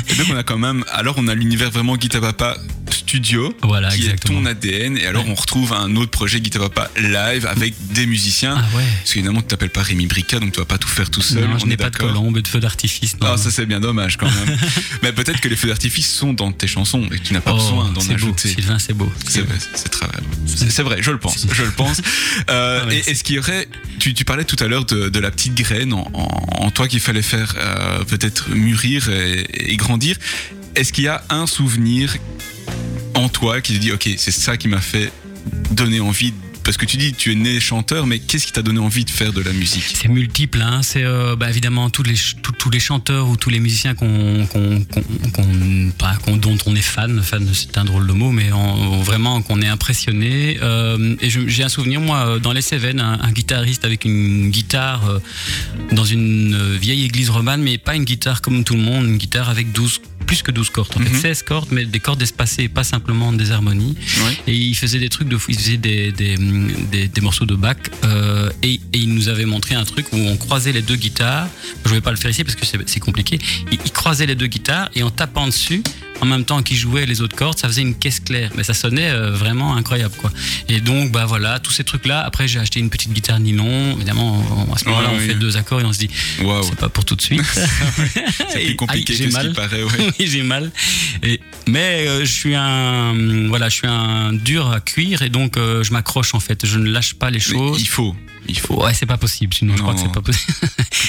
Et 0.10 0.16
donc 0.16 0.28
on 0.32 0.36
a 0.36 0.44
quand 0.44 0.58
même, 0.58 0.84
alors 0.92 1.16
on 1.18 1.30
a 1.30 1.34
l'univers 1.34 1.72
vraiment 1.72 1.96
Guitar 1.96 2.20
Papa 2.20 2.58
Studio, 2.96 3.56
Voilà, 3.64 3.90
qui 3.90 4.04
exactement. 4.06 4.40
est 4.40 4.44
ton 4.44 4.46
ADN, 4.50 4.98
et 4.98 5.06
alors 5.06 5.24
Ouais. 5.26 5.32
on 5.32 5.36
retrouve 5.36 5.74
un 5.74 5.96
autre 5.96 6.12
projet 6.12 6.40
Guitar 6.42 6.70
Papa 6.70 6.90
live 7.00 7.46
avec 7.46 7.74
des 7.92 8.06
musiciens. 8.06 8.56
Ah 8.58 8.78
ouais. 8.78 8.84
Parce 9.02 9.14
qu'évidemment 9.14 9.42
tu 9.42 9.48
t'appelles 9.48 9.70
pas 9.70 9.84
Rémi 9.84 10.06
Brica, 10.08 10.40
donc 10.40 10.52
tu 10.54 10.60
vas 10.60 10.66
pas 10.66 10.78
tout 10.78 10.88
faire 10.88 11.10
tout 11.10 11.22
seul. 11.22 11.44
non, 11.48 11.58
je 11.60 11.66
n'ai 11.66 11.78
pas 11.78 11.90
de 11.90 11.98
colombe 11.98 12.38
et 12.38 12.42
de 12.42 12.48
feu 12.48 12.60
d'artifice. 12.60 13.16
non. 13.20 13.28
Ah, 13.34 13.38
ça 13.38 13.52
c'est 13.52 13.66
bien 13.66 13.80
dommage 13.80 14.18
quand 14.18 14.26
même. 14.30 14.58
Mais 15.04 15.12
peut-être 15.14 15.40
que 15.42 15.48
les 15.48 15.56
feux 15.56 15.68
d'artifice 15.68 16.12
sont 16.14 16.34
dans 16.34 16.52
tes 16.52 16.68
chansons 16.68 17.04
et 17.12 17.20
que 17.20 17.24
tu 17.24 17.34
n'as 17.34 17.42
pas 17.42 17.52
Oh, 17.54 17.58
besoin 17.58 17.92
d'en 17.92 18.02
c'est 18.02 18.08
beau, 18.10 18.14
ajouter. 18.16 18.50
Sylvain, 18.50 18.80
c'est 18.80 18.94
beau. 18.94 19.12
C'est 19.28 19.42
vrai, 19.42 19.56
c'est 20.70 20.84
vrai. 20.84 20.98
Je 21.02 21.12
le 21.12 21.18
pense, 21.20 21.46
je 21.54 21.64
le 21.64 21.72
pense. 21.72 22.02
Euh, 22.50 22.82
Ah, 22.88 22.94
et 22.94 22.98
est-ce 23.10 23.24
qu'il 23.24 23.36
y 23.36 23.40
aurait, 23.40 23.68
tu, 24.00 24.14
tu 24.14 24.26
parlais 24.26 24.44
tout 24.46 24.62
à 24.64 24.68
l'heure 24.68 24.86
de, 24.86 25.10
de 25.10 25.20
la 25.20 25.32
petite 25.32 25.56
graine 25.56 25.94
en, 25.94 26.10
en- 26.14 26.66
en 26.66 26.72
toi 26.72 26.88
qu'il 26.88 27.00
fallait 27.00 27.22
faire 27.22 27.56
euh, 27.58 28.04
peut-être 28.06 28.50
mûrir 28.50 29.10
et, 29.10 29.72
et 29.74 29.78
grandir. 29.78 30.18
Est-ce 30.76 30.92
qu'il 30.92 31.06
y 31.06 31.08
a 31.08 31.24
un 31.30 31.48
souvenir 31.48 32.16
en 33.14 33.30
toi 33.30 33.62
qui 33.62 33.74
te 33.74 33.78
dit, 33.78 33.92
ok, 33.92 34.10
c'est 34.18 34.32
ça 34.32 34.58
qui 34.58 34.68
m'a 34.68 34.82
fait 34.82 35.12
donner 35.72 36.00
envie 36.00 36.34
parce 36.66 36.78
que 36.78 36.86
tu 36.86 36.98
dis 36.98 37.14
tu 37.14 37.32
es 37.32 37.36
né 37.36 37.60
chanteur, 37.60 38.08
mais 38.08 38.18
qu'est-ce 38.18 38.48
qui 38.48 38.52
t'a 38.52 38.64
donné 38.64 38.80
envie 38.80 39.06
de 39.06 39.12
faire 39.12 39.32
de 39.32 39.42
la 39.42 39.54
musique 39.54 39.84
C'est 39.94 40.08
multiple, 40.08 40.62
hein. 40.62 40.82
c'est 40.82 41.04
euh, 41.04 41.36
bah, 41.36 41.48
évidemment 41.48 41.92
tous 41.92 42.02
les, 42.02 42.80
chanteurs 42.80 43.30
ou 43.30 43.38
tous 43.38 43.52
les 43.52 43.60
musiciens 43.60 43.94
qu'on, 43.94 44.48
qu'on, 44.48 44.84
dont 46.38 46.58
on 46.66 46.76
est 46.76 46.82
fan, 46.82 47.22
fan 47.22 47.48
c'est 47.54 47.78
un 47.78 47.86
drôle 47.86 48.08
de 48.08 48.14
mot, 48.14 48.32
mais 48.32 48.52
en- 48.52 49.02
vraiment 49.04 49.44
qu'on 49.44 49.62
est 49.62 49.68
impressionné. 49.68 50.58
Euh, 50.64 51.16
et 51.22 51.30
j'ai 51.30 51.64
un 51.64 51.70
souvenir, 51.70 52.02
moi, 52.02 52.26
euh, 52.26 52.40
dans 52.40 52.52
les 52.52 52.64
Cévennes, 52.64 53.00
un, 53.00 53.32
guitariste 53.32 53.86
avec 53.86 54.04
une 54.04 54.50
guitare 54.50 55.20
dans 55.92 56.06
une 56.06 56.76
vieille 56.78 57.06
église 57.06 57.30
romane, 57.30 57.62
mais 57.62 57.78
pas 57.78 57.96
une 57.96 58.06
guitare 58.06 58.42
comme 58.42 58.64
tout 58.64 58.76
le 58.76 58.82
monde, 58.82 59.06
une 59.06 59.18
guitare 59.18 59.50
avec 59.50 59.72
12, 59.72 60.02
plus 60.26 60.42
que 60.42 60.52
12 60.52 60.70
cordes, 60.70 60.92
en 60.96 61.00
Mhm. 61.00 61.08
fait 61.08 61.22
16 61.34 61.44
cordes, 61.44 61.70
mais 61.72 61.86
des 61.86 62.00
cordes 62.00 62.22
espacées, 62.22 62.68
pas 62.68 62.84
simplement 62.84 63.32
des 63.34 63.52
harmonies. 63.52 63.96
Ouais. 64.26 64.38
Et 64.48 64.56
il 64.56 64.76
faisait 64.76 65.00
des 65.00 65.10
trucs 65.10 65.28
de 65.30 65.38
fou. 65.38 65.52
Il 65.52 65.58
faisait 65.58 65.78
des, 65.78 66.12
des, 66.12 66.36
des, 66.92 67.08
des 67.08 67.22
morceaux 67.22 67.46
de 67.46 67.56
Bach. 67.56 67.78
euh, 68.04 68.50
et, 68.64 68.74
et 68.74 68.80
il 68.94 69.14
nous 69.14 69.30
avait 69.30 69.46
montré 69.46 69.76
un 69.76 69.84
truc 69.86 70.08
où 70.14 70.18
on 70.18 70.38
croisait 70.38 70.72
les 70.72 70.82
deux 70.82 70.96
guitares. 70.96 71.48
Je 71.86 71.90
ne 71.90 71.96
vais 71.96 72.02
pas 72.02 72.12
le 72.12 72.18
faire 72.18 72.32
ici 72.32 72.44
parce 72.44 72.56
que 72.56 72.66
c'est 72.66 72.80
c'est 72.88 73.00
compliqué. 73.00 73.40
Il, 73.72 73.80
il 73.86 73.92
croisait 73.92 74.26
les 74.26 74.36
deux 74.36 74.48
guitares 74.48 74.90
et 74.96 75.04
en 75.04 75.12
tapant 75.12 75.46
dessus, 75.48 75.82
en 76.22 76.26
même 76.26 76.46
temps 76.46 76.62
qu'il 76.64 76.78
jouait 76.78 77.06
les 77.06 77.22
autres 77.22 77.36
cordes, 77.36 77.58
ça 77.60 77.68
faisait 77.68 77.82
une 77.82 77.96
caisse 77.96 78.20
claire. 78.20 78.52
Mais 78.56 78.64
ça 78.64 78.74
sonnait 78.74 79.10
euh, 79.10 79.32
vraiment 79.32 79.76
incroyable, 79.76 80.14
quoi. 80.18 80.32
Et 80.70 80.80
donc, 80.80 81.12
bah 81.12 81.26
voilà, 81.26 81.60
tous 81.60 81.72
ces 81.72 81.84
trucs-là. 81.84 82.22
Après, 82.22 82.48
j'ai 82.48 82.60
acheté 82.60 82.80
une 82.80 82.90
petite 82.90 83.12
guitare 83.14 83.40
nylon. 83.40 83.96
Évidemment, 83.96 84.44
on- 84.70 84.74
à 84.74 84.78
ce 84.78 84.86
moment-là, 84.86 85.10
Ouais, 85.10 85.16
on 85.18 85.28
fait 85.28 85.36
deux 85.36 85.58
accords 85.58 85.82
et 85.82 85.86
on 85.86 85.94
se 85.94 86.00
dit, 86.00 86.10
Waouh, 86.42 86.64
c'est 86.64 86.76
pas 86.76 86.90
pour 86.90 87.06
tout 87.06 87.16
de 87.16 87.22
suite. 87.22 87.42
c'est 88.50 88.62
Et- 88.64 88.66
plus 88.68 88.76
compliqué 88.76 89.14
aïe, 89.14 89.18
j'ai 89.18 89.26
que 89.26 89.32
ce 89.32 89.36
mal. 89.36 89.46
qu'il 89.48 89.56
paraît. 89.56 89.84
Ouais. 89.84 90.10
oui, 90.20 90.28
j'ai 90.28 90.42
mal. 90.44 90.72
Et, 91.24 91.40
mais 91.68 92.06
euh, 92.08 92.22
je 92.22 92.32
suis 92.32 92.56
un, 92.56 93.48
voilà, 93.48 93.70
je 93.70 93.76
suis 93.76 93.88
un 93.88 94.32
dur 94.34 94.72
à 94.72 94.80
cuire 94.80 95.22
et 95.22 95.30
donc 95.30 95.58
euh, 95.58 95.84
je 95.84 95.92
m'accroche 95.92 96.34
en 96.34 96.40
fait. 96.40 96.66
Je 96.66 96.78
ne 96.80 96.90
lâche 96.90 97.14
pas 97.16 97.30
les 97.30 97.38
Mais 97.38 97.40
choses. 97.44 97.82
il 97.82 97.88
faut, 97.88 98.16
il 98.48 98.60
faut. 98.60 98.84
Ouais, 98.84 98.94
c'est 98.94 99.06
pas 99.06 99.18
possible. 99.18 99.54
Sinon, 99.54 99.76
je 99.76 99.82
crois 99.82 99.94
que 99.94 100.00
c'est 100.00 100.12
pas 100.12 100.22
possible. 100.22 100.54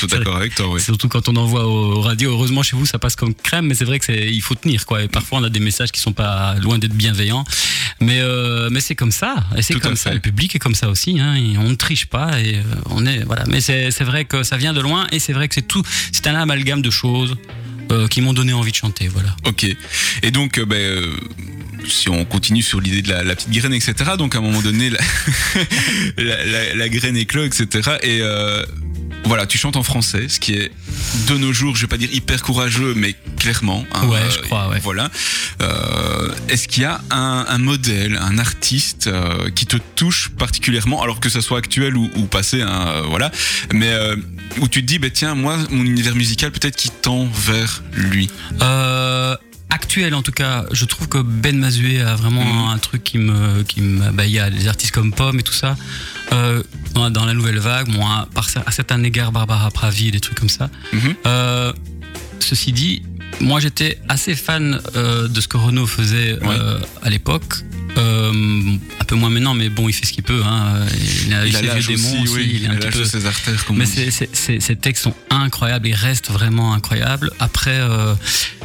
Tout 0.00 0.06
d'accord 0.06 0.36
avec 0.36 0.54
toi. 0.54 0.78
Surtout 0.78 1.08
quand 1.08 1.28
on 1.28 1.36
envoie 1.36 1.66
au 1.66 2.00
radio. 2.00 2.30
Heureusement, 2.30 2.62
chez 2.62 2.76
vous, 2.76 2.86
ça 2.86 2.98
passe 2.98 3.16
comme 3.16 3.34
crème, 3.34 3.66
mais 3.66 3.74
c'est 3.74 3.84
vrai 3.84 3.98
que 3.98 4.04
c'est, 4.04 4.28
il 4.32 4.40
faut 4.42 4.54
tenir 4.54 4.84
quoi. 4.86 5.02
Et 5.02 5.08
parfois, 5.08 5.38
on 5.38 5.44
a 5.44 5.50
des 5.50 5.60
messages 5.60 5.92
qui 5.92 6.00
sont 6.00 6.12
pas 6.12 6.54
loin 6.56 6.78
d'être 6.78 6.94
bienveillants. 6.94 7.44
Mais, 8.00 8.20
euh, 8.20 8.68
mais 8.70 8.80
c'est 8.80 8.94
comme 8.94 9.12
ça. 9.12 9.36
Et 9.56 9.62
c'est 9.62 9.78
comme 9.80 9.96
ça. 9.96 10.10
fait. 10.10 10.16
Le 10.16 10.20
public 10.20 10.54
est 10.54 10.58
comme 10.58 10.74
ça 10.74 10.88
aussi. 10.88 11.18
Hein. 11.20 11.34
Et 11.34 11.58
on 11.58 11.70
ne 11.70 11.74
triche 11.74 12.06
pas. 12.06 12.40
Et 12.40 12.56
euh, 12.56 12.62
on 12.90 13.06
est 13.06 13.24
voilà. 13.24 13.44
Mais 13.48 13.60
c'est, 13.60 13.90
c'est 13.90 14.04
vrai 14.04 14.24
que 14.24 14.42
ça 14.42 14.56
vient 14.56 14.72
de 14.72 14.80
loin. 14.80 15.06
Et 15.12 15.18
c'est 15.18 15.32
vrai 15.32 15.48
que 15.48 15.54
c'est 15.54 15.66
tout. 15.66 15.82
C'est 16.12 16.26
un 16.26 16.34
amalgame 16.34 16.82
de 16.82 16.90
choses 16.90 17.36
euh, 17.92 18.08
qui 18.08 18.20
m'ont 18.20 18.32
donné 18.32 18.52
envie 18.52 18.70
de 18.72 18.76
chanter. 18.76 19.08
Voilà. 19.08 19.34
Ok. 19.46 19.66
Et 20.22 20.30
donc, 20.30 20.58
euh, 20.58 20.64
ben, 20.64 20.76
euh, 20.76 21.14
si 21.88 22.08
on 22.08 22.24
continue 22.24 22.62
sur 22.62 22.80
l'idée 22.80 23.02
de 23.02 23.08
la, 23.10 23.22
la 23.22 23.34
petite 23.36 23.50
graine, 23.50 23.72
etc. 23.74 23.94
Donc, 24.18 24.34
à 24.34 24.38
un 24.38 24.40
moment 24.42 24.62
donné, 24.62 24.90
la, 24.90 24.98
la, 26.18 26.44
la- 26.44 26.74
la 26.74 26.88
graine 26.88 27.16
éclot, 27.16 27.44
etc. 27.44 27.92
Et 28.02 28.18
euh, 28.22 28.64
voilà, 29.24 29.46
tu 29.46 29.58
chantes 29.58 29.76
en 29.76 29.82
français, 29.82 30.28
ce 30.28 30.38
qui 30.40 30.54
est 30.54 30.70
de 31.28 31.36
nos 31.36 31.52
jours, 31.52 31.74
je 31.76 31.82
vais 31.82 31.86
pas 31.88 31.96
dire 31.96 32.12
hyper 32.12 32.42
courageux, 32.42 32.94
mais 32.96 33.14
clairement. 33.38 33.84
hein, 33.92 34.06
Ouais, 34.06 34.18
je 34.30 34.38
crois, 34.40 34.68
ouais. 34.68 34.78
Voilà. 34.82 35.10
Euh, 35.62 36.28
Est-ce 36.48 36.68
qu'il 36.68 36.82
y 36.82 36.86
a 36.86 37.00
un, 37.10 37.44
un 37.48 37.58
modèle, 37.58 38.18
un 38.20 38.38
artiste 38.38 39.10
qui 39.54 39.66
te 39.66 39.76
touche 39.94 40.30
particulièrement, 40.38 41.02
alors 41.02 41.20
que 41.20 41.28
ça 41.28 41.40
soit 41.40 41.58
actuel 41.58 41.96
ou, 41.96 42.10
ou 42.16 42.22
passé, 42.26 42.62
hein, 42.62 43.02
voilà, 43.08 43.30
mais 43.72 43.92
où 44.60 44.68
tu 44.68 44.80
te 44.82 44.86
dis, 44.86 44.98
ben 44.98 45.10
tiens, 45.10 45.34
moi, 45.34 45.56
mon 45.70 45.84
univers 45.84 46.14
musical, 46.14 46.50
peut-être 46.50 46.76
qui 46.76 46.90
tend 46.90 47.26
vers 47.26 47.82
lui. 47.92 48.30
Euh, 48.62 49.36
actuel 49.68 50.14
en 50.14 50.22
tout 50.22 50.32
cas, 50.32 50.64
je 50.72 50.84
trouve 50.84 51.08
que 51.08 51.18
Ben 51.18 51.58
Mazué 51.58 52.00
a 52.00 52.14
vraiment 52.14 52.44
Mhm. 52.44 52.68
un 52.74 52.78
truc 52.78 53.02
qui 53.04 53.18
me, 53.18 53.62
qui 53.64 53.80
me, 53.80 54.10
bah, 54.12 54.24
il 54.24 54.32
y 54.32 54.38
a 54.38 54.48
des 54.50 54.68
artistes 54.68 54.92
comme 54.94 55.12
Pomme 55.12 55.38
et 55.40 55.42
tout 55.42 55.52
ça. 55.52 55.76
Euh, 56.32 56.62
dans, 56.94 57.24
la 57.26 57.34
nouvelle 57.34 57.58
vague, 57.58 57.88
bon, 57.90 58.04
à, 58.06 58.26
par, 58.34 58.48
à 58.64 58.70
certains 58.72 59.02
égards, 59.02 59.32
Barbara 59.32 59.70
Pravi, 59.70 60.10
des 60.10 60.20
trucs 60.20 60.38
comme 60.38 60.48
ça. 60.48 60.70
Mhm. 60.92 61.14
Euh, 61.26 61.72
ceci 62.40 62.72
dit, 62.72 63.02
moi 63.40 63.60
j'étais 63.60 63.98
assez 64.08 64.34
fan 64.34 64.80
euh, 64.96 65.28
de 65.28 65.40
ce 65.40 65.48
que 65.48 65.56
Renault 65.56 65.86
faisait 65.86 66.38
euh, 66.42 66.78
à 67.02 67.10
l'époque. 67.10 67.54
Euh, 67.98 68.30
un 69.00 69.04
peu 69.06 69.14
moins 69.14 69.30
maintenant, 69.30 69.54
mais 69.54 69.70
bon, 69.70 69.88
il 69.88 69.92
fait 69.94 70.04
ce 70.04 70.12
qu'il 70.12 70.22
peut. 70.22 70.42
Hein. 70.44 70.84
Il 71.26 71.32
a, 71.32 71.46
Il 71.46 71.56
a 71.56 71.60
ses 71.60 71.70
aussi, 71.78 71.86
démons 71.88 72.22
aussi, 72.24 72.34
oui, 72.34 72.50
il 72.56 72.62
il 72.64 72.66
un 72.66 72.72
a 72.72 72.74
petit 72.74 72.84
l'âge 72.84 72.92
peu- 72.92 72.98
de 73.00 73.04
ses 73.04 73.24
artères, 73.26 73.64
comme 73.64 73.78
mais 73.78 73.86
ces 73.86 74.76
textes 74.76 75.04
sont 75.04 75.14
incroyables, 75.30 75.88
ils 75.88 75.94
restent 75.94 76.30
vraiment 76.30 76.74
incroyables. 76.74 77.30
Après, 77.38 77.80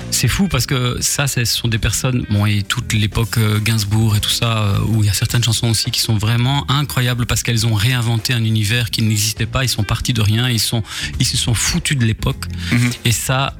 c'est 0.09 0.27
fou 0.27 0.49
parce 0.49 0.65
que 0.65 0.97
ça, 0.99 1.27
ce 1.27 1.45
sont 1.45 1.69
des 1.69 1.77
personnes, 1.77 2.25
bon, 2.29 2.45
et 2.45 2.61
toute 2.63 2.91
l'époque 2.91 3.39
Gainsbourg 3.63 4.17
et 4.17 4.19
tout 4.19 4.29
ça, 4.29 4.73
où 4.87 5.01
il 5.01 5.07
y 5.07 5.09
a 5.09 5.13
certaines 5.13 5.43
chansons 5.45 5.69
aussi 5.69 5.91
qui 5.91 6.01
sont 6.01 6.17
vraiment 6.17 6.69
incroyables 6.69 7.25
parce 7.25 7.41
qu'elles 7.41 7.65
ont 7.65 7.73
réinventé 7.73 8.33
un 8.33 8.43
univers 8.43 8.89
qui 8.91 9.01
n'existait 9.01 9.45
pas. 9.45 9.63
Ils 9.63 9.69
sont 9.69 9.83
partis 9.83 10.11
de 10.11 10.21
rien, 10.21 10.49
ils 10.49 10.59
sont, 10.59 10.83
ils 11.21 11.25
se 11.25 11.37
sont 11.37 11.53
foutus 11.53 11.97
de 11.97 12.03
l'époque. 12.03 12.47
Mhm. 12.73 12.91
Et 13.05 13.13
ça, 13.13 13.55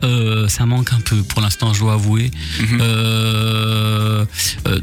ça 0.50 0.65
manque 0.65 0.90
un 0.93 1.00
peu 1.00 1.24
pour 1.24 1.41
l'instant, 1.41 1.74
je 1.74 1.79
dois 1.79 1.93
avouer. 1.93 2.31
Mhm. 2.60 2.79
Euh, 2.81 4.25
euh, 4.67 4.79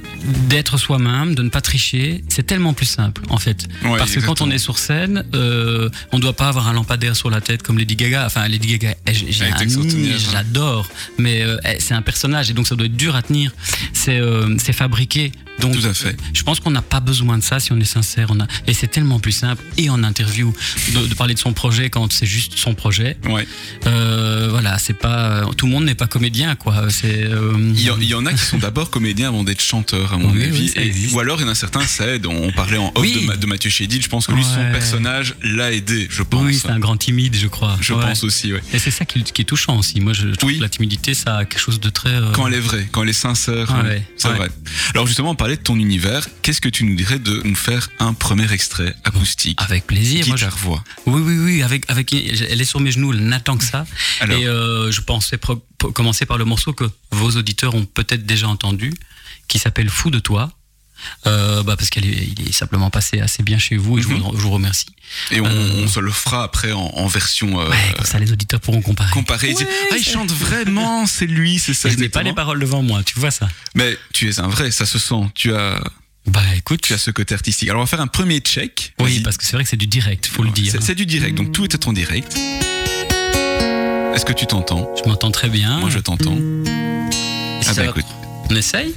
d'être 0.48 0.78
soi-même, 0.78 1.34
de 1.34 1.42
ne 1.42 1.48
pas 1.48 1.60
tricher, 1.60 2.24
c'est 2.28 2.44
tellement 2.44 2.72
plus 2.72 2.86
simple 2.86 3.22
en 3.28 3.38
fait. 3.38 3.66
Ouais, 3.84 3.98
Parce 3.98 4.12
que 4.12 4.20
quand 4.20 4.40
on 4.40 4.50
est 4.50 4.58
sur 4.58 4.78
scène, 4.78 5.24
euh, 5.34 5.88
on 6.12 6.18
doit 6.18 6.32
pas 6.32 6.48
avoir 6.48 6.68
un 6.68 6.72
lampadaire 6.72 7.16
sur 7.16 7.30
la 7.30 7.40
tête 7.40 7.62
comme 7.62 7.78
Lady 7.78 7.96
Gaga. 7.96 8.26
Enfin, 8.26 8.48
Lady 8.48 8.68
Gaga, 8.68 8.94
nid, 9.06 10.10
hein. 10.12 10.16
j'adore, 10.32 10.88
mais 11.18 11.44
c'est 11.78 11.94
un 11.94 12.02
personnage 12.02 12.50
et 12.50 12.54
donc 12.54 12.66
ça 12.66 12.74
doit 12.74 12.86
être 12.86 12.96
dur 12.96 13.14
à 13.16 13.22
tenir. 13.22 13.52
C'est 13.92 14.20
c'est 14.58 14.72
fabriqué. 14.72 15.32
Donc, 15.60 15.72
Tout 15.72 15.86
à 15.86 15.94
fait. 15.94 16.16
je 16.32 16.42
pense 16.44 16.60
qu'on 16.60 16.70
n'a 16.70 16.82
pas 16.82 17.00
besoin 17.00 17.36
de 17.36 17.42
ça 17.42 17.58
si 17.58 17.72
on 17.72 17.80
est 17.80 17.84
sincère. 17.84 18.28
On 18.30 18.40
a, 18.40 18.46
et 18.66 18.74
c'est 18.74 18.86
tellement 18.86 19.18
plus 19.18 19.32
simple. 19.32 19.62
Et 19.76 19.90
en 19.90 20.04
interview, 20.04 20.54
de, 20.94 21.06
de 21.06 21.14
parler 21.14 21.34
de 21.34 21.38
son 21.38 21.52
projet 21.52 21.90
quand 21.90 22.12
c'est 22.12 22.26
juste 22.26 22.56
son 22.56 22.74
projet. 22.74 23.16
Ouais. 23.28 23.46
Euh, 23.86 24.48
voilà, 24.50 24.78
c'est 24.78 24.94
pas 24.94 25.42
tout 25.56 25.66
le 25.66 25.72
monde 25.72 25.84
n'est 25.84 25.94
pas 25.98 26.06
comédien, 26.06 26.54
quoi. 26.56 26.88
C'est 26.90 27.24
euh, 27.26 27.52
Il 27.74 27.80
y, 27.82 27.90
en- 27.90 27.98
il 28.00 28.06
y 28.08 28.14
en 28.14 28.24
a 28.24 28.32
qui 28.32 28.38
sont 28.44 28.58
d'abord 28.58 28.88
comédiens 28.90 29.28
avant 29.28 29.44
d'être 29.44 29.60
chanteurs, 29.60 30.12
à 30.14 30.18
mon 30.18 30.30
Oui, 30.30 30.44
avis. 30.44 30.72
oui, 30.76 30.82
Et- 31.10 31.14
ou 31.14 31.20
alors, 31.20 31.38
il 31.40 31.44
y 31.44 31.46
en 31.46 31.50
a 31.50 31.54
certains, 31.54 31.82
ça 31.82 32.06
aide. 32.06 32.26
On 32.26 32.50
parlait 32.52 32.78
en 32.78 32.88
off 32.94 33.02
Oui. 33.02 33.12
de, 33.20 33.26
Ma- 33.26 33.36
de 33.36 33.46
Mathieu 33.46 33.68
Chédid. 33.70 34.02
Je 34.02 34.08
pense 34.08 34.26
que 34.26 34.32
lui, 34.32 34.42
son 34.44 34.70
personnage 34.72 35.34
l'a 35.42 35.72
aidé, 35.72 36.06
je 36.10 36.22
pense. 36.22 36.44
oui, 36.44 36.58
c'est 36.60 36.70
un 36.70 36.78
grand 36.78 36.96
timide, 36.96 37.36
je 37.36 37.46
crois. 37.48 37.76
Je 37.80 37.92
Ouais. 37.92 38.00
pense 38.02 38.24
aussi, 38.24 38.52
ouais. 38.52 38.62
Et 38.72 38.78
c'est 38.78 38.90
ça 38.90 39.04
qui, 39.04 39.22
qui 39.22 39.42
est 39.42 39.44
touchant 39.44 39.76
aussi. 39.78 40.00
Moi, 40.00 40.12
je 40.14 40.28
trouve 40.28 40.50
Oui. 40.50 40.56
que 40.56 40.62
la 40.62 40.68
timidité, 40.68 41.12
ça, 41.14 41.44
quelque 41.44 41.60
chose 41.60 41.80
de 41.80 41.90
très. 41.90 42.10
euh, 42.10 42.30
Quand 42.32 42.46
elle 42.46 42.54
est 42.54 42.60
vraie, 42.60 42.88
quand 42.92 43.02
elle 43.02 43.08
est 43.10 43.12
sincère, 43.12 43.70
ouais, 43.84 44.02
c'est 44.16 44.28
vrai. 44.28 44.48
Alors 44.94 45.06
justement, 45.06 45.30
on 45.30 45.34
parlait 45.34 45.56
de 45.56 45.62
ton 45.62 45.76
univers. 45.76 46.26
Qu'est-ce 46.42 46.60
que 46.60 46.68
tu 46.68 46.84
nous 46.84 46.94
dirais 46.94 47.18
de 47.18 47.42
nous 47.44 47.54
faire 47.56 47.90
un 47.98 48.12
premier 48.14 48.50
extrait 48.52 48.94
acoustique 49.04 49.58
Avec 49.62 49.86
plaisir. 49.86 50.26
Moi, 50.28 50.36
je- 50.36 50.44
Guitare-voix. 50.44 50.84
Oui, 51.06 51.20
oui, 51.24 51.38
oui. 51.38 51.62
Avec, 51.62 51.84
avec, 51.88 52.12
elle 52.12 52.60
est 52.60 52.64
sur 52.64 52.80
mes 52.80 52.92
genoux, 52.92 53.12
elle 53.12 53.24
n'attend 53.24 53.56
que 53.56 53.64
ça. 53.64 53.84
Alors, 54.20 54.38
Et 54.38 54.46
euh, 54.46 54.90
je 54.92 55.00
pensais 55.00 55.36
pro- 55.36 55.64
commencer 55.92 56.26
par 56.26 56.38
le 56.38 56.44
morceau 56.44 56.72
que 56.72 56.84
vos 57.10 57.30
auditeurs 57.32 57.74
ont 57.74 57.84
peut-être 57.84 58.24
déjà 58.26 58.48
entendu, 58.48 58.92
qui 59.48 59.58
s'appelle 59.58 59.88
Fou 59.90 60.10
de 60.10 60.18
toi. 60.18 60.50
Euh, 61.28 61.62
bah 61.62 61.76
parce 61.76 61.90
qu'il 61.90 62.04
est, 62.06 62.48
est 62.48 62.52
simplement 62.52 62.90
passé 62.90 63.20
assez 63.20 63.44
bien 63.44 63.56
chez 63.56 63.76
vous 63.76 63.98
et 64.00 64.02
je, 64.02 64.08
Mhm. 64.08 64.18
vous, 64.18 64.32
je 64.36 64.42
vous 64.42 64.50
remercie. 64.50 64.86
et 65.30 65.40
on, 65.40 65.46
euh, 65.46 65.84
on 65.84 65.86
se 65.88 66.00
le 66.00 66.10
fera 66.10 66.42
après 66.42 66.72
en, 66.72 66.80
en 66.80 67.06
version 67.06 67.60
euh, 67.60 67.70
Ouais, 67.70 67.92
comme 67.96 68.04
ça 68.04 68.18
les 68.18 68.32
auditeurs 68.32 68.58
pourront 68.60 68.82
comparer. 68.82 69.10
comparée. 69.12 69.54
Ouais, 69.54 69.66
ah, 69.92 69.96
il 69.96 70.04
chante 70.04 70.32
vraiment, 70.32 71.06
c'est 71.06 71.26
lui, 71.28 71.60
c'est 71.60 71.72
ça. 71.72 71.88
Et 71.88 71.92
je 71.92 71.98
n'ai 71.98 72.08
pas 72.08 72.24
les 72.24 72.32
paroles 72.32 72.58
devant 72.58 72.82
moi, 72.82 73.04
tu 73.04 73.16
vois 73.20 73.30
ça 73.30 73.48
Mais 73.76 73.96
tu 74.12 74.28
es 74.28 74.40
un 74.40 74.48
vrai, 74.48 74.72
ça 74.72 74.86
se 74.86 74.98
sent. 74.98 75.30
Tu 75.36 75.54
as, 75.54 75.80
Bah 76.26 76.42
écoute, 76.56 76.80
tu 76.82 76.92
as 76.94 76.98
ce 76.98 77.12
côté 77.12 77.32
artistique. 77.32 77.68
Alors 77.68 77.80
on 77.80 77.84
va 77.84 77.88
faire 77.88 78.00
un 78.00 78.08
premier 78.08 78.40
check. 78.40 78.92
oui, 79.00 79.20
parce 79.20 79.36
que 79.36 79.44
c'est 79.44 79.52
vrai 79.52 79.62
que 79.62 79.70
c'est 79.70 79.76
du 79.76 79.86
direct, 79.86 80.26
faut 80.26 80.42
le 80.42 80.50
dire. 80.50 80.72
C'est- 80.72 80.80
C'est 80.82 80.94
du 80.96 81.06
direct, 81.06 81.36
donc 81.36 81.52
tout 81.52 81.72
est 81.72 81.86
en 81.86 81.92
direct. 81.92 82.36
Est-ce 84.18 84.26
que 84.26 84.32
tu 84.32 84.48
t'entends? 84.48 84.92
Je 84.96 85.08
m'entends 85.08 85.30
très 85.30 85.48
bien. 85.48 85.78
Moi 85.78 85.90
je 85.90 86.00
t'entends. 86.00 86.34
Et 86.34 87.64
Ah 87.68 87.72
bah 87.76 87.84
écoute, 87.84 88.04
On 88.50 88.56
essaye? 88.56 88.96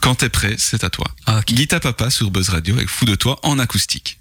Quand 0.00 0.16
t'es 0.16 0.28
prêt, 0.28 0.56
c'est 0.58 0.82
à 0.82 0.90
toi. 0.90 1.06
Ah. 1.24 1.40
Guita 1.46 1.78
Papa 1.78 2.10
sur 2.10 2.32
Buzz 2.32 2.48
Radio 2.48 2.74
avec 2.74 2.88
Fou 2.88 3.04
de 3.04 3.14
toi 3.14 3.38
en 3.44 3.60
acoustique. 3.60 4.18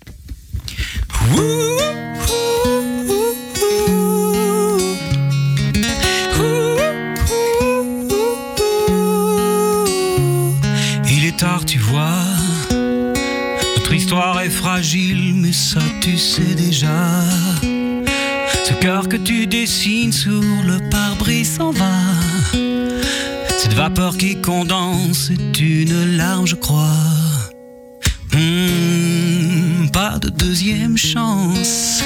Il 11.10 11.26
est 11.26 11.38
tard, 11.40 11.66
tu 11.66 11.80
vois. 11.80 12.24
Notre 12.70 13.94
histoire 13.94 14.42
est 14.42 14.52
fragile, 14.52 15.34
mais 15.34 15.54
ça 15.54 15.82
tu 16.02 16.20
sais 16.20 16.54
déjà. 16.54 17.24
Ce 18.70 18.76
cœur 18.76 19.10
que 19.10 19.18
tu 19.18 19.48
dessines 19.48 20.12
sur 20.12 20.44
le 20.64 20.78
pare-brise 20.92 21.56
s'en 21.56 21.72
va. 21.72 21.92
Cette 23.58 23.74
vapeur 23.74 24.16
qui 24.16 24.40
condense 24.40 25.32
est 25.32 25.60
une 25.60 26.18
larme, 26.18 26.46
je 26.46 26.54
crois. 26.54 26.94
Hmm, 28.32 29.90
pas 29.92 30.20
de 30.20 30.30
deuxième 30.30 30.98
chance. 30.98 32.04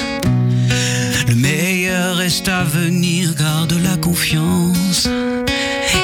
Le 1.28 1.34
meilleur 1.34 2.16
reste 2.16 2.48
à 2.48 2.64
venir, 2.64 3.34
garde 3.34 3.74
la 3.84 3.98
confiance. 3.98 5.06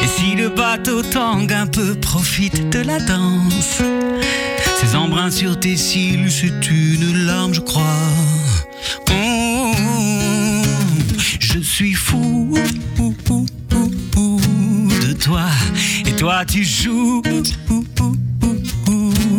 Et 0.03 0.09
si 0.19 0.37
le 0.37 0.51
bateau 0.51 1.01
tangue 1.03 1.55
un 1.55 1.69
peu, 1.69 1.95
profite 1.95 2.69
de 2.69 2.81
la 2.81 2.99
danse. 3.01 3.81
Ces 4.79 4.95
embruns 4.95 5.31
sur 5.31 5.59
tes 5.59 5.79
cils, 5.79 6.31
c'est 6.31 6.71
une 6.71 7.25
larme, 7.25 7.55
je 7.55 7.61
crois. 7.61 7.83
Suis 11.81 11.95
fou 11.95 12.53
de 15.01 15.13
toi. 15.15 15.47
Et 16.05 16.13
toi, 16.13 16.45
tu 16.45 16.63
joues 16.63 17.23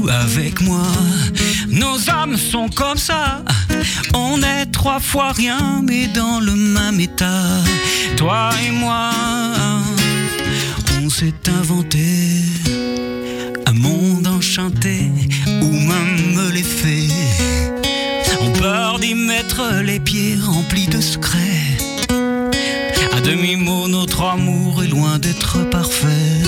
avec 0.10 0.60
moi. 0.62 0.88
Nos 1.68 2.10
âmes 2.10 2.38
sont 2.38 2.68
comme 2.70 2.98
ça. 2.98 3.44
On 4.16 4.42
est 4.42 4.66
trois 4.72 5.00
fois 5.00 5.34
rien, 5.34 5.84
mais 5.84 6.08
dans 6.08 6.40
le 6.40 6.56
même 6.56 7.00
état. 7.00 7.60
Toi 8.18 8.50
et 8.66 8.72
moi, 8.72 9.12
on 11.00 11.10
s'est 11.12 11.44
inventé 11.60 12.08
un 13.68 13.74
monde 13.74 14.26
enchanté 14.26 15.12
où 15.48 15.70
même 15.92 16.50
les 16.52 16.64
fées 16.64 17.08
ont 18.42 18.52
peur 18.54 18.98
d'y 18.98 19.14
mettre 19.14 19.62
les 19.84 20.00
pieds 20.00 20.38
remplis 20.44 20.88
de 20.88 21.00
secrets. 21.00 21.51
Notre 23.58 24.24
amour 24.24 24.82
est 24.84 24.88
loin 24.88 25.20
d'être 25.20 25.70
parfait. 25.70 26.42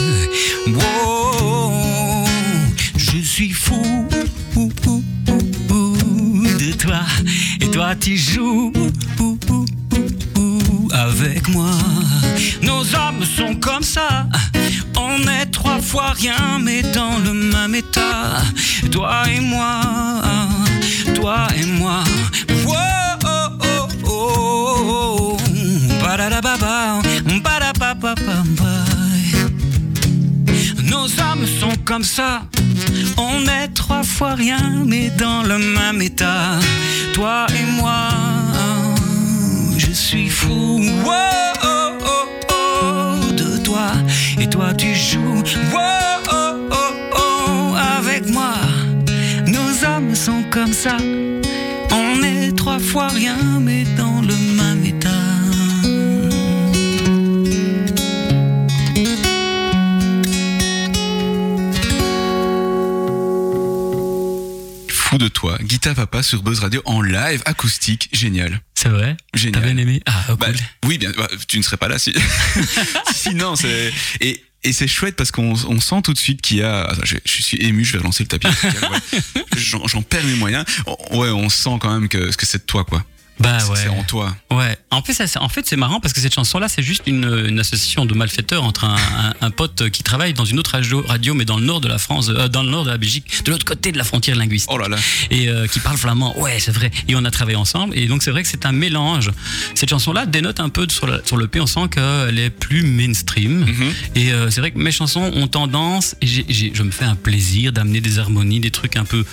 Wow, 0.68 2.26
je 2.96 3.18
suis 3.18 3.52
fou 3.52 4.08
de 4.56 4.70
toi, 6.74 7.02
et 7.60 7.70
toi 7.72 7.94
tu 7.96 8.16
joues 8.16 8.72
avec 10.94 11.50
moi. 11.50 11.72
Nos 12.62 12.96
âmes 12.96 13.26
sont 13.26 13.56
comme 13.56 13.84
ça. 13.84 14.30
On 14.98 15.28
est 15.28 15.48
trois 15.48 15.82
fois 15.82 16.12
rien, 16.12 16.60
mais 16.62 16.84
dans 16.84 17.18
le 17.20 17.34
même 17.34 17.76
état. 17.76 18.44
Toi 18.92 19.24
et 19.30 19.42
moi, 19.42 19.82
toi 21.16 21.48
et 21.58 21.66
moi. 21.66 22.06
Wow, 22.66 22.76
oh, 23.26 23.50
oh, 23.60 23.88
oh, 24.06 24.06
oh. 24.06 25.33
Nos 30.84 31.20
âmes 31.20 31.48
sont 31.60 31.76
comme 31.86 32.04
ça. 32.04 32.44
On 33.18 33.42
est 33.48 33.70
trois 33.74 34.04
fois 34.04 34.36
rien, 34.36 34.84
mais 34.86 35.10
dans 35.10 35.42
le 35.42 35.58
même 35.58 36.04
état. 36.04 36.60
Toi 37.14 37.48
et 37.50 37.66
moi, 37.82 38.10
je 39.76 39.92
suis 39.92 40.30
fou. 40.30 40.80
Oh, 41.04 41.10
oh, 41.64 42.26
oh, 42.52 43.32
de 43.34 43.58
toi. 43.64 43.94
Et 44.40 44.48
toi, 44.48 44.74
tu 44.76 44.94
joues. 44.94 45.42
Avec 47.98 48.30
moi. 48.30 48.54
Nos 49.48 49.84
âmes 49.84 50.14
sont 50.14 50.44
comme 50.52 50.74
ça. 50.74 50.98
On 51.92 52.22
est 52.24 52.56
trois 52.56 52.80
fois 52.80 53.08
rien, 53.08 53.38
mais 53.60 53.84
dans 53.98 54.13
Guita 65.74 65.96
Papa 65.96 66.22
sur 66.22 66.44
Buzz 66.44 66.60
Radio 66.60 66.84
en 66.86 67.02
live 67.02 67.42
acoustique, 67.46 68.08
génial. 68.14 68.62
C'est 68.76 68.90
vrai? 68.90 69.18
T'as 69.32 69.40
Génial. 69.40 69.64
bien 69.64 69.78
aimé? 69.78 70.02
Ah, 70.06 70.24
oh, 70.30 70.36
Bah, 70.36 70.46
cool. 70.46 70.56
oui, 70.86 70.98
bien, 71.00 71.12
bah, 71.18 71.28
tu 71.48 71.58
ne 71.58 71.64
serais 71.64 71.78
pas 71.78 71.88
là 71.88 71.98
si. 71.98 72.14
si, 73.16 73.34
non, 73.34 73.56
c'est. 73.56 73.92
Et, 74.22 74.44
et 74.64 74.72
c'est 74.72 74.88
chouette 74.88 75.16
parce 75.16 75.32
qu'on 75.32 75.54
on 75.68 75.80
sent 75.82 76.04
tout 76.04 76.14
de 76.14 76.20
suite 76.20 76.44
qu'il 76.44 76.58
y 76.58 76.62
a. 76.62 76.84
Attends, 76.84 77.02
je, 77.06 77.16
je 77.26 77.42
suis 77.42 77.58
ému, 77.58 77.84
je 77.84 77.94
vais 77.94 77.98
relancer 77.98 78.22
le 78.24 78.28
tapis. 78.28 78.46
ouais. 78.46 79.20
J'en 79.58 79.88
j'en 79.88 80.04
perds 80.04 80.26
mes 80.26 80.36
moyens. 80.36 80.64
On- 80.86 81.18
Ouais, 81.18 81.30
on 81.30 81.50
sent 81.50 81.78
quand 81.82 81.92
même 81.92 82.08
que, 82.08 82.32
que 82.36 82.46
c'est 82.46 82.60
de 82.60 82.64
toi, 82.68 82.84
quoi. 82.86 83.04
Bah 83.40 83.60
C'est- 83.60 83.70
ouais. 83.72 83.78
C'est 83.84 83.90
en 83.90 84.04
toi. 84.04 84.36
Ouais. 84.52 84.78
En 84.92 85.02
plus, 85.02 85.14
ça, 85.14 85.26
c'est- 85.28 85.40
en 85.40 85.50
fait, 85.50 85.66
c'est 85.68 85.76
marrant 85.76 86.00
parce 86.00 86.14
que 86.14 86.22
cette 86.22 86.34
chanson-là, 86.36 86.68
c'est 86.70 86.84
juste 86.84 87.04
une, 87.08 87.46
une 87.48 87.60
association 87.60 88.06
de 88.06 88.14
malfaiteurs 88.14 88.64
entre 88.64 88.84
un, 88.86 88.96
un- 88.96 89.34
un 89.42 89.52
pote 89.52 89.90
qui 89.90 90.04
travaille 90.04 90.34
dans 90.34 90.46
une 90.46 90.60
autre 90.60 90.78
radio, 91.08 91.34
mais 91.34 91.46
dans 91.46 91.58
le 91.58 91.66
nord 91.66 91.82
de 91.82 91.88
la 91.88 91.98
France, 91.98 92.30
euh, 92.30 92.48
dans 92.48 92.64
le 92.64 92.70
nord 92.70 92.86
de 92.86 92.92
la 92.92 92.98
Belgique, 92.98 93.44
de 93.44 93.52
l'autre 93.52 93.66
côté 93.66 93.92
de 93.92 93.98
la 93.98 94.04
frontière 94.04 94.36
linguistique. 94.36 94.72
Oh 94.72 94.78
là 94.78 94.88
là. 94.88 94.98
et 95.32 95.50
euh, 95.50 95.68
qui 95.68 95.80
parle 95.80 95.98
flamand. 95.98 96.38
Ouais, 96.40 96.60
c'est 96.60 96.72
vrai. 96.72 96.92
Et 97.08 97.16
on 97.16 97.26
a 97.26 97.32
travaillé 97.32 97.58
ensemble. 97.58 97.98
Et 97.98 98.06
donc, 98.08 98.24
c'est 98.24 98.32
vrai 98.32 98.44
que 98.44 98.50
c'est 98.50 98.66
un 98.66 98.72
mélange. 98.72 99.32
Cette 99.76 99.90
chanson-là 99.90 100.26
dénote 100.26 100.60
un 100.60 100.70
peu 100.70 100.86
sur, 100.90 101.08
la- 101.08 101.20
sur 101.26 101.38
le 101.38 101.48
P. 101.48 101.60
On 101.60 101.68
sent 101.68 101.88
qu'elle 101.92 102.38
est 102.40 102.50
plus 102.52 102.84
mainstream. 102.84 103.66
Mhm. 103.66 103.94
Et 104.16 104.32
euh, 104.32 104.50
c'est 104.52 104.62
vrai 104.62 104.72
que 104.72 104.78
mes 104.80 104.92
chansons 104.92 105.32
ont 105.34 105.48
tendance, 105.48 106.16
et 106.22 106.28
je 106.28 106.84
me 106.84 106.92
fais 106.92 107.06
un 107.06 107.16
plaisir 107.16 107.72
d'amener 107.74 108.00
des 108.02 108.20
harmonies, 108.20 108.60
des 108.60 108.72
trucs 108.72 108.96
un 108.98 109.06
peu 109.06 109.26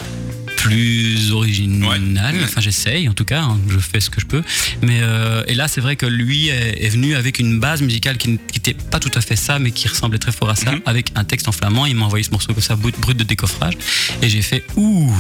plus 0.63 1.33
original. 1.33 2.01
Ouais. 2.35 2.45
Enfin, 2.45 2.61
j'essaye 2.61 3.09
en 3.09 3.15
tout 3.15 3.25
cas, 3.25 3.41
hein, 3.43 3.59
je 3.69 3.79
fais 3.79 4.01
ce 4.01 4.11
que 4.11 4.21
je 4.21 4.27
peux. 4.27 4.43
Mais 4.83 4.99
euh, 5.03 5.43
et 5.47 5.55
là, 5.55 5.69
c'est 5.69 5.81
vrai 5.81 5.97
que 5.97 6.07
lui 6.07 6.49
est, 6.49 6.85
est 6.85 6.89
venu 6.91 7.15
avec 7.15 7.39
une 7.39 7.59
base 7.61 7.83
musicale 7.83 8.19
qui 8.19 8.29
n'était 8.31 8.75
pas 8.75 9.01
tout 9.01 9.11
à 9.15 9.21
fait 9.21 9.37
ça, 9.37 9.59
mais 9.59 9.71
qui 9.71 9.89
ressemblait 9.89 10.19
très 10.19 10.33
fort 10.33 10.51
à 10.51 10.57
ça, 10.57 10.73
Mhm. 10.73 10.81
avec 10.87 11.13
un 11.15 11.25
texte 11.25 11.49
en 11.49 11.53
flamand. 11.53 11.87
Il 11.87 11.97
m'a 11.97 12.05
envoyé 12.07 12.23
ce 12.25 12.31
morceau 12.31 12.53
comme 12.53 12.63
ça, 12.63 12.77
brut, 12.77 12.99
brut 13.01 13.17
de 13.17 13.25
décoffrage, 13.25 13.75
et 14.23 14.29
j'ai 14.29 14.43
fait 14.43 14.65
ouh, 14.77 15.13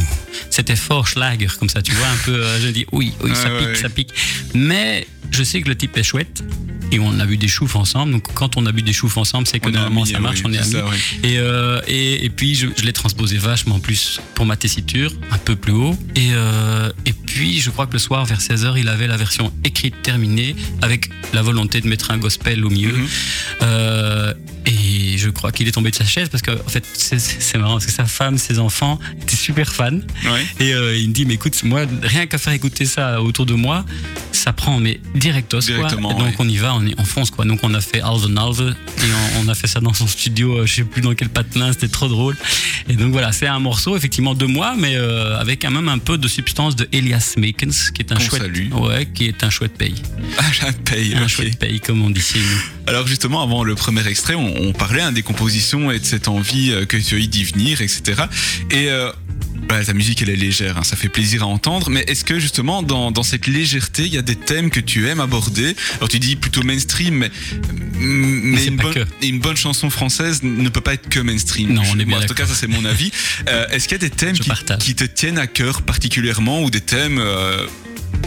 c'était 0.50 0.76
fort 0.76 1.06
Schlager 1.08 1.48
comme 1.58 1.68
ça, 1.68 1.80
tu 1.82 1.92
vois 1.92 2.06
un 2.08 2.16
peu. 2.24 2.34
euh, 2.44 2.60
je 2.60 2.68
dis 2.68 2.86
oui, 2.92 3.12
oui, 3.22 3.30
ça 3.34 3.50
Ouais, 3.52 3.58
pique, 3.58 3.68
ouais. 3.68 3.74
ça 3.76 3.88
pique. 3.88 4.10
Mais 4.54 5.06
je 5.30 5.42
sais 5.42 5.60
que 5.62 5.68
le 5.68 5.76
type 5.76 5.96
est 5.96 6.02
chouette. 6.02 6.42
Et 6.92 6.98
on 6.98 7.20
a 7.20 7.24
bu 7.24 7.36
des 7.36 7.46
choufs 7.46 7.76
ensemble. 7.76 8.10
Donc 8.10 8.24
quand 8.34 8.56
on 8.56 8.66
a 8.66 8.72
bu 8.72 8.82
des 8.82 8.92
choufs 8.92 9.16
ensemble, 9.16 9.46
c'est 9.46 9.60
que 9.60 9.68
normalement 9.70 10.04
ça 10.04 10.18
marche, 10.18 10.40
oui, 10.40 10.46
on 10.48 10.52
est 10.52 10.58
amis. 10.58 10.72
ça, 10.72 10.84
oui. 10.90 10.96
Et, 11.22 11.38
euh, 11.38 11.80
et, 11.86 12.24
et 12.24 12.30
puis 12.30 12.56
je, 12.56 12.66
je 12.76 12.82
l'ai 12.84 12.92
transposé 12.92 13.38
vachement 13.38 13.78
plus 13.78 14.20
pour 14.34 14.44
ma 14.44 14.56
tessiture, 14.56 15.12
un 15.30 15.38
peu 15.38 15.54
plus 15.54 15.72
haut. 15.72 15.96
Et, 16.16 16.30
euh, 16.32 16.90
et 17.06 17.12
puis 17.12 17.60
je 17.60 17.70
crois 17.70 17.86
que 17.86 17.92
le 17.92 18.00
soir 18.00 18.24
vers 18.24 18.40
16h, 18.40 18.74
il 18.76 18.88
avait 18.88 19.06
la 19.06 19.16
version 19.16 19.52
écrite 19.62 20.02
terminée 20.02 20.56
avec 20.82 21.10
la 21.32 21.42
volonté 21.42 21.80
de 21.80 21.86
mettre 21.86 22.10
un 22.10 22.18
gospel 22.18 22.64
au 22.64 22.70
milieu. 22.70 22.96
Mhm. 22.96 23.06
Euh, 23.62 24.34
et 24.66 24.89
je 25.20 25.30
crois 25.30 25.52
qu'il 25.52 25.68
est 25.68 25.72
tombé 25.72 25.90
de 25.90 25.96
sa 25.96 26.04
chaise 26.04 26.28
parce 26.28 26.42
que 26.42 26.50
en 26.50 26.68
fait 26.68 26.84
c'est- 26.94 27.58
marrant 27.58 27.74
parce 27.74 27.86
que 27.86 27.92
sa 27.92 28.06
femme, 28.06 28.38
ses 28.38 28.58
enfants 28.58 28.98
étaient 29.22 29.36
super 29.36 29.72
fans. 29.72 30.00
Ouais. 30.24 30.46
Et 30.58 30.72
euh, 30.74 30.96
il 30.96 31.08
me 31.08 31.12
dit 31.14 31.26
mais 31.26 31.34
écoute 31.34 31.62
moi 31.62 31.82
rien 32.02 32.26
qu'à 32.26 32.38
faire 32.38 32.52
écouter 32.54 32.86
ça 32.86 33.20
autour 33.22 33.46
de 33.46 33.54
moi, 33.54 33.84
ça 34.32 34.52
prend 34.52 34.78
mais 34.80 35.00
directos 35.14 35.58
quoi. 35.60 35.74
Directement, 35.76 36.10
Et 36.10 36.14
donc 36.14 36.28
ouais. 36.30 36.34
on 36.38 36.48
y 36.48 36.56
va, 36.56 36.74
on, 36.74 36.84
y- 36.86 36.94
on 36.98 37.04
fonce 37.04 37.30
quoi. 37.30 37.44
Donc 37.44 37.60
on 37.62 37.72
a 37.74 37.80
fait 37.80 38.00
Alve 38.00 38.26
Alve 38.36 38.74
et 38.98 39.02
on, 39.36 39.44
on 39.44 39.48
a 39.48 39.54
fait 39.54 39.66
ça 39.66 39.80
dans 39.80 39.92
son 39.94 40.06
studio, 40.06 40.58
euh, 40.58 40.66
je 40.66 40.74
sais 40.76 40.84
plus 40.84 41.02
dans 41.02 41.14
quel 41.14 41.28
patelin, 41.28 41.72
c'était 41.72 41.88
trop 41.88 42.08
drôle. 42.08 42.36
Et 42.88 42.94
donc 42.94 43.12
voilà, 43.12 43.32
c'est 43.32 43.46
un 43.46 43.58
morceau 43.60 43.96
effectivement 43.96 44.34
de 44.34 44.46
moi, 44.46 44.74
mais 44.78 44.96
euh, 44.96 45.38
avec 45.38 45.62
quand 45.62 45.70
même 45.70 45.88
un 45.88 45.98
peu 45.98 46.16
de 46.18 46.28
substance 46.28 46.74
de 46.76 46.88
Elias 46.92 47.34
Makens, 47.36 47.90
qui 47.92 48.02
est 48.02 48.12
un 48.12 48.18
chouette, 48.18 48.42
salue. 48.42 48.72
ouais, 48.72 49.06
qui 49.12 49.26
est 49.26 49.44
un 49.44 49.50
chouette 49.50 49.76
pays, 49.76 50.00
Ah, 50.38 50.44
un 51.16 51.28
chouette 51.28 51.58
pays 51.58 51.80
comme 51.80 52.02
on 52.02 52.10
dit 52.10 52.20
chez 52.20 52.38
nous. 52.38 52.60
Alors 52.86 53.06
justement, 53.06 53.42
avant 53.42 53.62
le 53.64 53.74
premier 53.74 54.06
extrait, 54.08 54.34
on, 54.34 54.54
on 54.68 54.72
parlait 54.72 55.02
des 55.12 55.22
compositions 55.22 55.90
et 55.90 55.98
de 55.98 56.04
cette 56.04 56.28
envie 56.28 56.72
euh, 56.72 56.84
que 56.84 56.96
tu 56.96 57.14
as 57.14 57.18
eu 57.18 57.26
d'y 57.26 57.44
venir, 57.44 57.80
etc. 57.80 58.22
Et 58.70 58.90
euh, 58.90 59.10
voilà, 59.68 59.84
ta 59.84 59.92
musique, 59.92 60.20
elle 60.22 60.30
est 60.30 60.36
légère, 60.36 60.78
hein, 60.78 60.82
ça 60.82 60.96
fait 60.96 61.08
plaisir 61.08 61.44
à 61.44 61.46
entendre. 61.46 61.90
Mais 61.90 62.04
est-ce 62.08 62.24
que 62.24 62.40
justement, 62.40 62.82
dans, 62.82 63.12
dans 63.12 63.22
cette 63.22 63.46
légèreté, 63.46 64.04
il 64.04 64.12
y 64.12 64.18
a 64.18 64.22
des 64.22 64.34
thèmes 64.34 64.70
que 64.70 64.80
tu 64.80 65.06
aimes 65.08 65.20
aborder? 65.20 65.76
Alors 65.98 66.08
tu 66.08 66.18
dis 66.18 66.34
plutôt 66.34 66.62
mainstream, 66.62 67.14
mais, 67.14 67.30
mais, 68.00 68.64
une, 68.64 68.76
bonne, 68.76 68.94
que. 68.94 69.06
une 69.22 69.38
bonne 69.38 69.56
chanson 69.56 69.88
française 69.88 70.42
ne 70.42 70.68
peut 70.68 70.80
pas 70.80 70.94
être 70.94 71.08
que 71.08 71.20
mainstream. 71.20 71.72
Non, 71.72 71.82
on 71.92 71.98
est 72.00 72.04
bien 72.04 72.18
En 72.20 72.26
tout 72.26 72.34
cas, 72.34 72.46
ça 72.46 72.54
c'est 72.54 72.66
mon 72.66 72.84
avis. 72.84 73.12
Euh, 73.48 73.68
est-ce 73.68 73.86
qu'il 73.86 73.92
y 73.92 74.04
a 74.04 74.08
des 74.08 74.10
thèmes 74.10 74.36
qui, 74.36 74.94
te 74.94 75.04
tiennent 75.04 75.38
à 75.38 75.46
cœur 75.46 75.82
particulièrement 75.82 76.62
ou 76.62 76.70
des 76.70 76.80
thèmes 76.80 77.18
euh, 77.20 77.66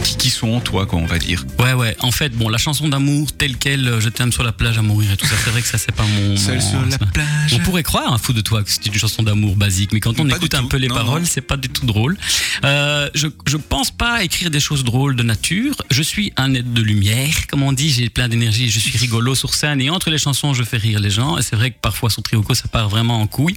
qui, 0.02 0.16
qui 0.16 0.30
sont 0.30 0.48
en 0.52 0.60
toi, 0.60 0.86
quoi, 0.86 0.98
on 0.98 1.06
va 1.06 1.18
dire 1.18 1.44
Ouais, 1.58 1.72
ouais. 1.72 1.96
En 2.00 2.10
fait, 2.10 2.30
bon, 2.30 2.48
la 2.48 2.58
chanson 2.58 2.88
d'amour 2.88 3.32
telle 3.32 3.56
quelle, 3.56 3.86
euh, 3.88 4.00
je 4.00 4.08
t'aime 4.08 4.32
sur 4.32 4.42
la 4.42 4.52
plage 4.52 4.78
à 4.78 4.82
mourir 4.82 5.12
et 5.12 5.16
tout 5.16 5.26
ça, 5.26 5.34
c'est 5.42 5.50
vrai 5.50 5.62
que 5.62 5.68
ça, 5.68 5.78
c'est 5.78 5.92
pas 5.94 6.04
mon. 6.04 6.36
Seul 6.36 6.56
mon- 6.56 6.60
sur 6.60 6.80
la 6.90 6.98
pas- 6.98 7.06
plage. 7.06 7.52
On 7.54 7.58
pourrait 7.60 7.82
croire, 7.82 8.12
un 8.12 8.18
fou 8.18 8.32
de 8.32 8.40
toi, 8.40 8.62
que 8.62 8.70
c'est 8.70 8.84
une 8.86 8.94
chanson 8.94 9.22
d'amour 9.22 9.56
basique, 9.56 9.92
mais 9.92 10.00
quand 10.00 10.18
on 10.20 10.26
Pas 10.26 10.36
écoute 10.36 10.54
un 10.54 10.64
peu 10.64 10.76
les 10.76 10.88
Non, 10.88 10.94
paroles, 10.94 11.26
c'est 11.26 11.40
pas 11.40 11.56
du 11.56 11.68
tout 11.68 11.86
drôle. 11.86 12.16
Euh, 12.64 13.08
je, 13.14 13.28
je 13.46 13.56
pense 13.56 13.90
pas 13.90 14.22
écrire 14.24 14.50
des 14.50 14.60
choses 14.60 14.84
drôles 14.84 15.16
de 15.16 15.22
nature. 15.22 15.74
Je 15.90 16.02
suis 16.02 16.32
un 16.36 16.54
être 16.54 16.72
de 16.72 16.82
lumière, 16.82 17.46
comme 17.48 17.62
on 17.62 17.72
dit, 17.72 17.90
j'ai 17.90 18.08
plein 18.10 18.28
d'énergie, 18.28 18.70
je 18.70 18.78
suis 18.78 18.98
rigolo 18.98 19.34
sur 19.34 19.54
scène 19.54 19.80
et 19.80 19.90
entre 19.90 20.10
les 20.10 20.18
chansons, 20.18 20.54
je 20.54 20.62
fais 20.62 20.76
rire 20.78 21.00
les 21.00 21.10
gens. 21.10 21.38
Et 21.38 21.42
c'est 21.42 21.56
vrai 21.56 21.70
que 21.70 21.76
parfois 21.80 22.10
sur 22.10 22.22
Trioco, 22.22 22.54
ça 22.54 22.68
part 22.68 22.88
vraiment 22.88 23.20
en 23.20 23.26
couille. 23.26 23.56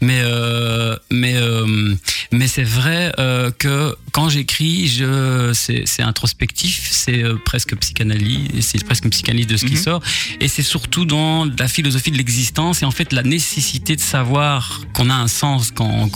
Mais, 0.00 0.20
euh, 0.22 0.96
mais, 1.10 1.34
euh, 1.36 1.94
mais 2.32 2.46
c'est 2.46 2.62
vrai 2.64 3.12
euh, 3.18 3.50
que 3.50 3.96
quand 4.12 4.28
j'écris, 4.28 4.88
je, 4.88 5.52
c'est, 5.54 5.77
c'est 5.86 6.02
introspectif, 6.02 6.88
c'est 6.92 7.22
euh, 7.22 7.36
presque 7.44 7.76
psychanalyse, 7.76 8.48
c'est 8.60 8.82
presque 8.84 9.04
une 9.04 9.10
psychanalyse 9.10 9.46
de 9.46 9.56
ce 9.56 9.64
qui 9.66 9.74
Mhm. 9.74 9.82
sort. 9.82 10.02
Et 10.40 10.48
c'est 10.48 10.62
surtout 10.62 11.04
dans 11.04 11.44
la 11.58 11.68
philosophie 11.68 12.10
de 12.10 12.16
l'existence 12.16 12.82
et 12.82 12.84
en 12.84 12.90
fait 12.90 13.12
la 13.12 13.22
nécessité 13.22 13.96
de 13.96 14.00
savoir 14.00 14.80
qu'on 14.94 15.10
a 15.10 15.14
un 15.14 15.28
sens, 15.28 15.70
qu'on, 15.70 16.08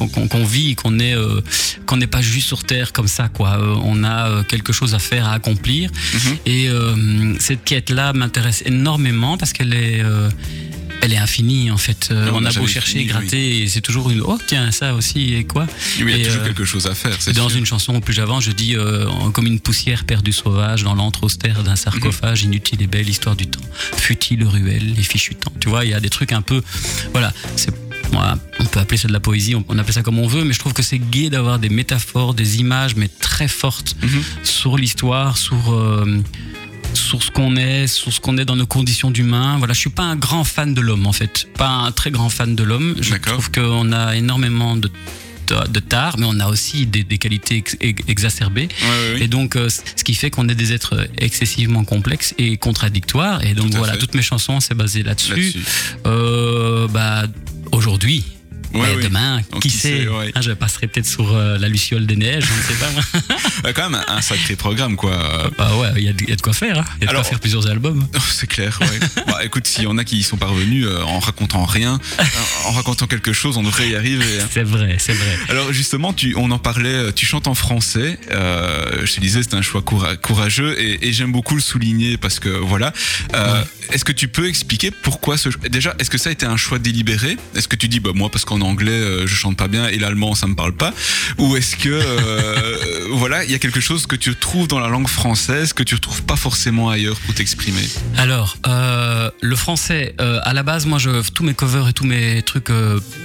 vit, 0.44 0.74
qu'on 0.74 0.98
est, 0.98 1.14
euh, 1.14 1.40
qu'on 1.86 1.96
n'est 1.96 2.06
pas 2.06 2.22
juste 2.22 2.46
sur 2.48 2.64
terre 2.64 2.92
comme 2.92 3.08
ça, 3.08 3.28
quoi. 3.28 3.58
Euh, 3.58 3.74
on 3.84 4.04
a 4.04 4.44
quelque 4.44 4.72
chose 4.72 4.94
à 4.94 4.98
faire, 4.98 5.26
à 5.26 5.32
accomplir. 5.34 5.90
Mhm. 6.14 6.36
Et 6.46 6.68
euh, 6.68 7.34
cette 7.38 7.64
quête-là 7.64 8.12
m'intéresse 8.12 8.62
énormément 8.66 9.36
parce 9.38 9.52
qu'elle 9.52 9.74
est, 9.74 10.02
euh, 10.02 10.28
elle 11.02 11.12
est 11.12 11.18
infinie 11.18 11.70
en 11.70 11.76
fait. 11.76 12.08
Euh, 12.10 12.26
Non, 12.26 12.36
on 12.36 12.44
a 12.44 12.52
beau 12.52 12.66
chercher, 12.66 13.00
fini, 13.00 13.04
gratter, 13.06 13.66
c'est 13.68 13.80
toujours 13.82 14.08
une. 14.10 14.22
Oh 14.22 14.38
tiens, 14.46 14.70
ça 14.70 14.94
aussi 14.94 15.34
et 15.34 15.44
quoi. 15.44 15.66
Oui, 16.00 16.12
il 16.14 16.18
y 16.18 16.22
a 16.22 16.24
toujours 16.26 16.42
euh, 16.42 16.46
quelque 16.46 16.64
chose 16.64 16.86
à 16.86 16.94
faire. 16.94 17.16
c'est 17.18 17.34
Dans 17.34 17.48
sûr. 17.48 17.58
une 17.58 17.66
chanson 17.66 18.00
plus 18.00 18.14
j'avance, 18.14 18.44
je 18.44 18.52
dis 18.52 18.76
euh, 18.76 19.06
comme 19.32 19.46
une 19.46 19.60
poussière 19.60 20.04
perdue 20.04 20.32
sauvage 20.32 20.84
dans 20.84 20.94
l'antre 20.94 21.24
austère 21.24 21.62
d'un 21.64 21.76
sarcophage, 21.76 22.44
inutile 22.44 22.80
et 22.82 22.86
belle 22.86 23.08
histoire 23.08 23.36
du 23.36 23.46
temps, 23.46 23.60
futile 23.96 24.44
ruelle 24.44 24.94
et 24.98 25.02
fichu 25.02 25.34
temps? 25.34 25.52
Tu 25.60 25.68
vois, 25.68 25.84
il 25.84 25.90
y 25.90 25.94
a 25.94 26.00
des 26.00 26.10
trucs 26.10 26.32
un 26.32 26.42
peu, 26.42 26.62
voilà, 27.12 27.32
c'est 27.56 27.72
on 28.58 28.64
peut 28.66 28.78
appeler 28.80 28.98
ça 28.98 29.08
de 29.08 29.12
la 29.14 29.20
poésie, 29.20 29.54
on, 29.54 29.78
appelle 29.78 29.94
ça 29.94 30.02
comme 30.02 30.18
on 30.18 30.26
veut, 30.26 30.44
mais 30.44 30.52
je 30.52 30.58
trouve 30.58 30.74
que 30.74 30.82
c'est 30.82 30.98
gai 30.98 31.30
d'avoir 31.30 31.58
des 31.58 31.70
métaphores, 31.70 32.34
des 32.34 32.58
images, 32.60 32.94
mais 32.94 33.08
très 33.08 33.48
fortes 33.48 33.96
Mhm. 34.02 34.22
sur 34.44 34.76
l'histoire, 34.76 35.36
sur 35.38 35.72
euh, 35.72 36.22
sur 36.94 37.22
ce 37.22 37.30
qu'on 37.30 37.56
est, 37.56 37.86
sur 37.86 38.12
ce 38.12 38.20
qu'on 38.20 38.36
est 38.38 38.44
dans 38.44 38.56
nos 38.56 38.66
conditions 38.66 39.10
d'humain. 39.10 39.56
Voilà, 39.58 39.74
je 39.74 39.80
suis 39.80 39.90
pas 39.90 40.02
un 40.04 40.16
grand 40.16 40.44
fan 40.44 40.74
de 40.74 40.80
l'homme 40.80 41.06
en 41.06 41.12
fait, 41.12 41.48
pas 41.56 41.68
un 41.68 41.92
très 41.92 42.10
grand 42.10 42.28
fan 42.28 42.54
de 42.54 42.62
l'homme. 42.62 42.94
Je 43.00 43.14
trouve 43.16 43.50
qu'on 43.50 43.92
a 43.92 44.16
énormément 44.16 44.76
de 44.76 44.90
de, 45.68 45.80
tard, 45.80 46.16
mais 46.18 46.24
on 46.26 46.40
a 46.40 46.48
aussi 46.48 46.86
des, 46.86 47.04
des 47.04 47.18
qualités 47.18 47.56
ex- 47.56 47.76
ex- 47.80 48.02
exacerbées. 48.08 48.68
Ouais, 48.80 48.88
ouais, 48.88 49.12
oui. 49.16 49.22
Et 49.24 49.28
donc, 49.28 49.54
euh, 49.54 49.68
ce 49.68 50.02
qui 50.02 50.14
fait 50.14 50.30
qu'on 50.30 50.48
est 50.48 50.54
des 50.54 50.72
êtres 50.72 51.06
excessivement 51.18 51.84
complexes 51.84 52.32
et 52.38 52.56
contradictoires. 52.56 53.44
Et 53.44 53.52
donc, 53.52 53.70
Tout 53.70 53.76
voilà, 53.76 53.92
fait. 53.94 53.98
toutes 53.98 54.14
mes 54.14 54.22
chansons, 54.22 54.60
c'est 54.60 54.74
basé 54.74 55.02
là-dessus. 55.02 55.32
Là-dessus. 55.32 55.64
Euh, 56.06 56.88
bah, 56.88 57.24
aujourd'hui. 57.70 58.24
Mais 58.80 58.94
oui. 58.96 59.02
demain, 59.04 59.40
Donc, 59.50 59.62
qui, 59.62 59.68
qui 59.68 59.76
sait, 59.76 60.02
sait, 60.02 60.08
ouais. 60.08 60.32
hein, 60.34 60.40
Je 60.40 60.52
passerai 60.52 60.86
peut-être 60.86 61.06
sur 61.06 61.34
euh, 61.34 61.58
la 61.58 61.68
Luciole 61.68 62.06
des 62.06 62.16
Neiges, 62.16 62.44
je 62.44 62.52
ne 62.52 62.62
sais 62.78 62.84
pas. 63.62 63.72
quand 63.72 63.90
même 63.90 64.00
un, 64.08 64.20
sacré 64.22 64.56
programme, 64.56 64.96
quoi. 64.96 65.50
bah 65.58 65.76
ouais, 65.76 65.88
il 65.96 66.04
y, 66.04 66.08
a 66.08 66.12
de- 66.12 66.22
il 66.22 66.30
y 66.30 66.32
a 66.32 66.36
de 66.36 66.42
quoi 66.42 66.52
faire. 66.52 66.78
hein. 66.78 66.84
Il 66.98 67.00
y 67.00 67.04
a 67.04 67.06
de 67.06 67.10
Alors- 67.10 67.22
quoi 67.22 67.30
faire 67.30 67.40
plusieurs 67.40 67.66
albums. 67.68 68.06
C'est 68.32 68.46
clair, 68.46 68.78
ouais. 68.80 69.24
bah, 69.26 69.44
écoute, 69.44 69.66
s'il 69.66 69.84
y 69.84 69.86
en 69.86 69.98
a 69.98 70.04
qui 70.04 70.16
y 70.18 70.22
sont 70.22 70.36
parvenus 70.36 70.86
euh, 70.86 71.02
en 71.02 71.18
racontant 71.18 71.64
rien, 71.64 71.98
en 72.66 72.72
racontant 72.72 73.06
quelque 73.06 73.32
chose, 73.32 73.56
on 73.56 73.62
devrait 73.62 73.88
y 73.90 73.94
arriver. 73.96 74.40
hein. 74.40 74.46
C'est 74.50 74.62
vrai, 74.64 74.96
c'est 74.98 75.12
vrai. 75.14 75.38
Alors 75.48 75.72
justement, 75.72 76.12
tu, 76.12 76.34
on 76.36 76.50
en 76.50 76.58
parlait, 76.58 76.88
euh, 76.88 77.12
tu 77.12 77.26
chantes 77.26 77.46
en 77.46 77.54
français. 77.54 78.18
Euh, 78.30 79.04
je 79.04 79.12
te 79.14 79.20
disais, 79.20 79.42
c'est 79.42 79.54
un 79.54 79.62
choix 79.62 79.82
coura- 79.82 80.16
courageux 80.16 80.78
et, 80.80 81.08
et 81.08 81.12
j'aime 81.12 81.32
beaucoup 81.32 81.54
le 81.54 81.60
souligner 81.62 82.16
parce 82.16 82.38
que 82.38 82.48
voilà. 82.48 82.92
Est-ce 83.92 84.04
que 84.04 84.12
tu 84.12 84.28
peux 84.28 84.48
expliquer 84.48 84.90
pourquoi 84.90 85.36
ce 85.36 85.48
déjà 85.68 85.94
Est-ce 85.98 86.08
que 86.08 86.16
ça 86.18 86.30
a 86.30 86.32
été 86.32 86.46
un 86.46 86.56
choix 86.56 86.78
délibéré? 86.78 87.36
Est-ce 87.54 87.68
que 87.68 87.76
tu 87.76 87.88
dis 87.88 88.00
bah 88.00 88.10
moi 88.14 88.30
parce 88.30 88.44
qu'en 88.44 88.60
anglais 88.62 88.92
euh, 88.92 89.26
je 89.26 89.34
chante 89.34 89.56
pas 89.56 89.68
bien 89.68 89.88
et 89.88 89.98
l'allemand 89.98 90.34
ça 90.34 90.46
me 90.46 90.54
parle 90.54 90.72
pas. 90.72 90.92
Ou 91.38 91.56
est-ce 91.56 91.76
que 91.76 91.88
euh, 91.90 93.08
voilà 93.12 93.44
il 93.44 93.50
y 93.50 93.54
a 93.54 93.58
quelque 93.58 93.80
chose 93.80 94.06
que 94.06 94.16
tu 94.16 94.34
trouves 94.34 94.68
dans 94.68 94.80
la 94.80 94.88
langue 94.88 95.08
française 95.08 95.72
que 95.72 95.82
tu 95.82 95.94
retrouves 95.94 96.22
pas 96.22 96.36
forcément 96.36 96.90
ailleurs 96.90 97.16
pour 97.20 97.34
t'exprimer? 97.34 97.82
Alors, 98.16 98.56
euh, 98.66 99.30
le 99.40 99.56
français, 99.56 100.14
euh, 100.20 100.40
à 100.42 100.52
la 100.52 100.62
base, 100.62 100.86
moi, 100.86 100.98
je, 100.98 101.10
tous 101.30 101.44
mes 101.44 101.54
covers 101.54 101.88
et 101.88 101.92
tous 101.92 102.04
mes 102.04 102.42
trucs 102.42 102.70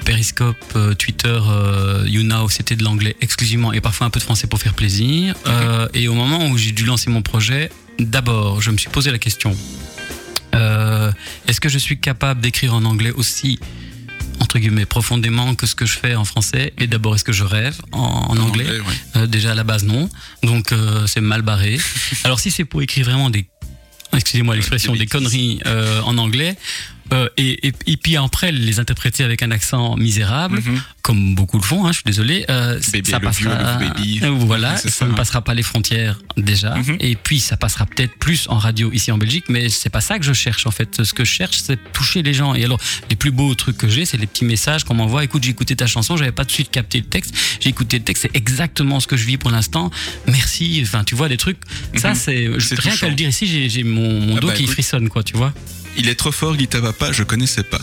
Periscope, 0.06 0.78
Twitter, 0.98 1.40
euh, 1.48 2.04
YouNow, 2.06 2.50
c'était 2.50 2.76
de 2.76 2.84
l'anglais 2.84 3.16
exclusivement 3.22 3.74
et 3.74 3.82
parfois 3.82 4.08
un 4.08 4.10
peu 4.10 4.20
de 4.20 4.24
français 4.24 4.48
pour 4.48 4.60
faire 4.60 4.74
plaisir. 4.74 5.36
Et 5.94 6.08
au 6.08 6.14
moment 6.14 6.48
où 6.48 6.58
j'ai 6.58 6.72
dû 6.72 6.86
lancer 6.86 7.10
mon 7.10 7.22
projet, 7.22 7.70
d'abord, 8.00 8.62
je 8.62 8.72
me 8.72 8.78
suis 8.78 8.90
posé 8.90 9.12
la 9.12 9.20
question 9.20 9.56
euh, 10.56 11.12
est-ce 11.48 11.62
que 11.62 11.70
je 11.70 11.78
suis 11.78 12.00
capable 12.00 12.42
d'écrire 12.42 12.74
en 12.74 12.84
anglais 12.86 13.12
aussi? 13.12 13.60
Entre 14.40 14.60
guillemets 14.60 14.86
profondément 14.86 15.56
que 15.56 15.66
ce 15.68 15.76
que 15.76 15.86
je 15.86 15.98
fais 15.98 16.16
en 16.16 16.26
français 16.26 16.74
et 16.80 16.88
d'abord 16.88 17.16
est-ce 17.16 17.24
que 17.24 17.34
je 17.34 17.44
rêve 17.44 17.78
en, 17.92 18.00
en 18.30 18.38
anglais? 18.38 18.70
ouais. 18.70 18.82
euh, 19.18 19.28
déjà 19.28 19.52
à 19.52 19.56
la 19.56 19.64
base 19.64 19.84
non, 19.84 20.10
donc 20.44 20.72
euh, 20.72 21.06
c'est 21.08 21.22
mal 21.22 21.42
barré. 21.42 21.78
Alors 22.24 22.40
si 22.40 22.52
c'est 22.52 22.66
pour 22.66 22.82
écrire 22.82 23.06
vraiment 23.06 23.30
des, 23.30 23.48
excusez-moi 24.14 24.56
l'expression, 24.56 24.94
Des 24.94 25.00
des 25.00 25.06
bêtises. 25.06 25.20
conneries 25.20 25.60
euh, 25.66 26.02
en 26.04 26.18
anglais, 26.18 26.56
euh, 27.14 27.30
et, 27.38 27.68
et, 27.68 27.74
et 27.86 27.98
puis 27.98 28.18
après 28.18 28.52
les 28.52 28.80
interpréter 28.80 29.24
avec 29.24 29.42
un 29.44 29.52
accent 29.52 29.96
misérable, 29.98 30.58
Mhm. 30.60 30.82
comme 31.02 31.36
beaucoup 31.36 31.58
le 31.58 31.64
font, 31.64 31.86
hein, 31.86 31.92
je 31.92 31.98
suis 31.98 32.04
désolé, 32.06 32.46
euh, 32.50 32.80
Baby, 32.92 33.10
ça 33.12 33.20
passera. 33.20 33.76
baby. 33.78 34.22
Voilà, 34.40 34.76
ça, 34.78 34.90
ça, 34.90 35.06
ne 35.06 35.14
passera 35.14 35.42
pas 35.42 35.54
les 35.54 35.64
frontières 35.64 36.20
déjà, 36.36 36.76
Mhm. 36.76 36.98
et 37.00 37.16
puis 37.16 37.40
ça 37.40 37.56
passera 37.58 37.86
peut-être 37.86 38.18
plus 38.20 38.46
en 38.50 38.58
radio 38.58 38.92
ici 38.92 39.12
en 39.12 39.18
Belgique, 39.18 39.46
mais 39.50 39.70
c'est 39.70 39.90
pas 39.90 40.02
ça 40.02 40.20
que 40.20 40.26
je 40.26 40.34
cherche 40.34 40.66
en 40.68 40.72
fait. 40.72 41.04
Ce 41.04 41.14
que 41.14 41.24
je 41.24 41.32
cherche, 41.32 41.58
c'est 41.60 41.80
toucher 41.94 42.24
les 42.24 42.34
gens. 42.34 42.54
Et 42.56 42.64
alors, 42.66 42.80
les 43.10 43.16
plus 43.16 43.32
beaux 43.32 43.54
trucs 43.56 43.78
que 43.78 43.88
j'ai, 43.88 44.06
c'est 44.06 44.18
les 44.18 44.28
petits 44.28 44.46
messages 44.46 44.84
qu'on 44.84 44.96
m'envoie. 44.96 45.24
Écoute, 45.24 45.44
j'ai 45.44 45.52
écouté 45.52 45.76
ta 45.76 45.88
chanson, 45.88 46.18
j'avais 46.18 46.32
pas 46.32 46.44
tout 46.44 46.50
de 46.50 46.54
suite 46.54 46.72
capté 46.72 47.00
le 47.00 47.06
texte. 47.06 47.34
J'ai 47.60 47.70
écouté 47.70 47.98
le 48.00 48.04
texte, 48.04 48.24
c'est 48.24 48.36
exactement 48.38 49.00
ce 49.00 49.08
que 49.08 49.16
je 49.18 49.26
vis 49.26 49.38
pour 49.38 49.52
l'instant. 49.52 49.90
Merci. 50.28 50.82
Enfin, 50.84 51.04
tu 51.04 51.16
vois 51.16 51.30
des 51.30 51.38
trucs. 51.38 51.58
Ça, 51.96 52.10
Mhm. 52.10 52.16
c'est 52.16 52.48
C'est 52.60 52.80
rien 52.80 52.96
qu'à 52.98 53.10
le 53.10 53.16
dire 53.16 53.30
ici, 53.30 53.48
j'ai 53.48 53.70
j'ai 53.70 53.84
mon, 53.84 54.20
mon 54.22 54.38
Ah 54.38 54.40
dos 54.40 54.48
bah, 54.48 54.54
qui 54.54 54.64
écoute. 54.64 54.74
frissonne, 54.74 55.08
quoi. 55.10 55.24
Tu 55.24 55.36
vois. 55.38 55.54
Il 55.98 56.10
est 56.10 56.16
trop 56.16 56.32
fort, 56.32 56.56
Guita 56.56 56.80
Papa, 56.80 57.12
je 57.12 57.24
connaissais 57.24 57.64
pas. 57.64 57.80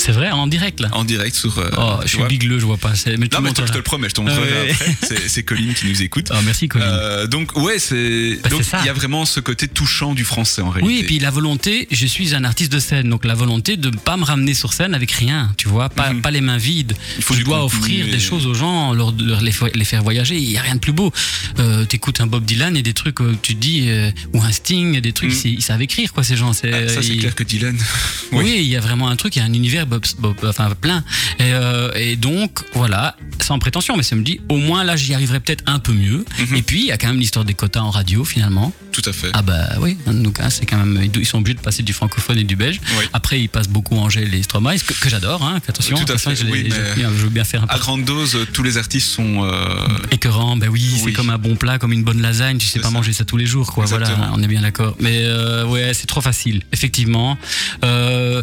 C'est 0.00 0.12
vrai, 0.12 0.30
en 0.30 0.46
direct 0.46 0.80
là. 0.80 0.88
En 0.92 1.04
direct 1.04 1.34
sur. 1.36 1.58
euh, 1.58 1.70
Oh, 1.76 1.96
je 2.02 2.08
suis 2.08 2.22
bigleux, 2.24 2.58
je 2.58 2.64
vois 2.64 2.76
pas. 2.78 2.92
Mais 3.06 3.16
Non, 3.32 3.40
mais 3.42 3.52
toi, 3.52 3.66
je 3.66 3.72
te 3.72 3.76
le 3.76 3.82
promets, 3.82 4.08
je 4.08 4.14
te 4.14 4.20
montrerai 4.20 4.40
Ouais. 4.50 4.70
après. 4.72 4.96
C'est- 5.28 5.42
Colline 5.42 5.74
qui 5.74 5.86
nous 5.86 6.02
écoute. 6.02 6.28
Ah, 6.32 6.40
merci 6.44 6.68
Colin. 6.68 6.84
Euh, 6.86 7.26
donc 7.26 7.56
ouais, 7.56 7.78
c'est 7.78 8.38
Bah, 8.42 8.48
donc 8.50 8.62
il 8.82 8.86
y 8.86 8.88
a 8.88 8.92
vraiment 8.92 9.24
ce 9.24 9.40
côté 9.40 9.66
touchant 9.68 10.14
du 10.14 10.24
français 10.24 10.62
en 10.62 10.70
réalité. 10.70 10.94
Oui, 10.94 11.00
et 11.00 11.04
puis 11.04 11.18
la 11.18 11.30
volonté, 11.30 11.86
je 11.90 12.06
suis 12.06 12.34
un 12.34 12.44
artiste 12.44 12.72
de 12.72 12.78
scène, 12.78 13.08
donc 13.10 13.24
la 13.24 13.34
volonté 13.34 13.76
de 13.76 13.90
ne 13.90 13.96
pas 13.96 14.16
me 14.16 14.24
ramener 14.24 14.54
sur 14.54 14.72
scène 14.72 14.94
avec 14.94 15.10
rien, 15.10 15.52
tu 15.56 15.68
vois, 15.68 15.88
pas, 15.88 16.12
Mhm. 16.12 16.20
pas 16.22 16.30
les 16.30 16.40
mains 16.40 16.56
vides. 16.58 16.94
Il 17.18 17.22
faut 17.24 17.34
je 17.34 17.38
du 17.40 17.44
dois 17.44 17.64
offrir 17.64 18.06
et- 18.06 18.10
des 18.10 18.18
choses 18.20 18.46
aux 18.46 18.54
gens, 18.54 18.92
leur, 18.94 19.12
leur- 19.18 19.40
les, 19.40 19.52
fa- 19.52 19.68
les 19.74 19.84
faire 19.84 20.02
voyager, 20.02 20.36
il 20.36 20.48
n'y 20.48 20.56
a 20.58 20.62
rien 20.62 20.74
de 20.76 20.80
plus 20.80 20.92
beau. 20.92 21.12
Euh, 21.58 21.84
T'écoutes 21.84 22.20
un 22.20 22.26
Bob 22.26 22.44
Dylan 22.44 22.76
et 22.76 22.82
des 22.82 22.94
trucs, 22.94 23.20
euh, 23.20 23.36
tu 23.42 23.54
dis, 23.54 23.88
ou 24.32 24.40
un 24.42 24.52
Sting, 24.52 25.00
des 25.00 25.12
trucs, 25.12 25.32
Mhm. 25.32 25.40
ils, 25.58 25.62
savent 25.62 25.82
écrire, 25.82 26.12
quoi, 26.12 26.22
ces 26.22 26.36
gens. 26.36 26.50
Ah, 26.50 26.88
ça 26.88 27.02
c'est 27.02 27.08
ils- 27.08 27.18
clair 27.20 27.34
que 27.34 27.42
Dylan. 27.44 27.76
Oui, 28.32 28.56
il 28.60 28.68
y 28.68 28.76
a 28.76 28.80
vraiment 28.80 29.08
un 29.08 29.16
truc, 29.16 29.34
il 29.36 29.40
y 29.40 29.42
a 29.42 29.44
un 29.44 29.52
univers 29.52 29.86
Bob, 29.90 30.04
Bob- 30.18 30.36
enfin 30.44 30.70
plein. 30.80 31.04
Et, 31.38 31.52
euh, 31.52 31.90
et 31.94 32.16
donc 32.16 32.60
voilà, 32.74 33.16
sans 33.42 33.58
prétention, 33.58 33.96
mais 33.96 34.02
ça 34.02 34.16
me 34.16 34.22
dit 34.22 34.40
au 34.48 34.56
moins 34.56 34.84
là 34.84 34.96
j'y 34.96 35.12
arriverai 35.14 35.40
peut-être 35.40 35.64
un 35.66 35.78
peu 35.80 35.92
mieux. 35.92 36.24
Mhm. 36.38 36.56
Et 36.56 36.62
puis 36.62 36.80
il 36.80 36.86
y 36.86 36.92
a 36.92 36.96
quand 36.96 37.08
même 37.08 37.18
l'histoire 37.18 37.44
des 37.44 37.54
quotas 37.54 37.80
en 37.80 37.90
radio 37.90 38.24
finalement. 38.24 38.72
Tout 38.92 39.02
à 39.04 39.12
fait. 39.12 39.30
Ah 39.34 39.42
bah 39.42 39.68
oui, 39.80 39.96
donc 40.06 40.40
hein, 40.40 40.50
c'est 40.50 40.66
quand 40.66 40.78
même 40.78 41.10
ils 41.14 41.26
sont 41.26 41.38
obligés 41.38 41.54
de 41.56 41.60
passer 41.60 41.82
du 41.82 41.92
francophone 41.92 42.38
et 42.38 42.44
du 42.44 42.56
belge. 42.56 42.80
Oui. 42.98 43.04
Après 43.12 43.40
ils 43.40 43.48
passent 43.48 43.68
beaucoup 43.68 43.96
Angèle 43.96 44.32
et 44.34 44.42
Stromae, 44.42 44.78
que, 44.78 44.92
que 44.94 45.08
j'adore. 45.08 45.42
Hein, 45.44 45.60
attention, 45.68 45.96
Tout 45.96 46.12
à 46.12 46.18
fait, 46.18 46.34
je, 46.36 46.44
oui, 46.46 46.68
veux 46.98 47.28
bien 47.28 47.44
faire 47.44 47.62
un 47.64 47.66
À 47.68 47.78
grande 47.78 48.04
dose, 48.04 48.36
tous 48.52 48.62
les 48.62 48.76
artistes 48.78 49.08
sont. 49.08 49.44
euh, 49.44 49.86
Écœurant, 50.10 50.56
ben 50.56 50.68
oui, 50.68 50.90
c'est 51.04 51.12
comme 51.12 51.30
un 51.30 51.38
bon 51.38 51.56
plat, 51.56 51.78
comme 51.78 51.92
une 51.92 52.04
bonne 52.04 52.20
lasagne, 52.22 52.58
tu 52.58 52.66
sais 52.66 52.78
pas 52.80 52.88
ça. 52.88 52.94
manger 52.94 53.12
ça 53.12 53.24
tous 53.24 53.36
les 53.36 53.46
jours, 53.46 53.72
quoi. 53.72 53.84
Voilà, 53.86 54.30
on 54.34 54.42
est 54.42 54.46
bien 54.48 54.62
d'accord. 54.62 54.96
Mais 55.00 55.22
euh, 55.24 55.64
ouais, 55.66 55.92
c'est 55.94 56.06
trop 56.06 56.20
facile, 56.20 56.62
effectivement. 56.72 57.38
Euh, 57.84 58.42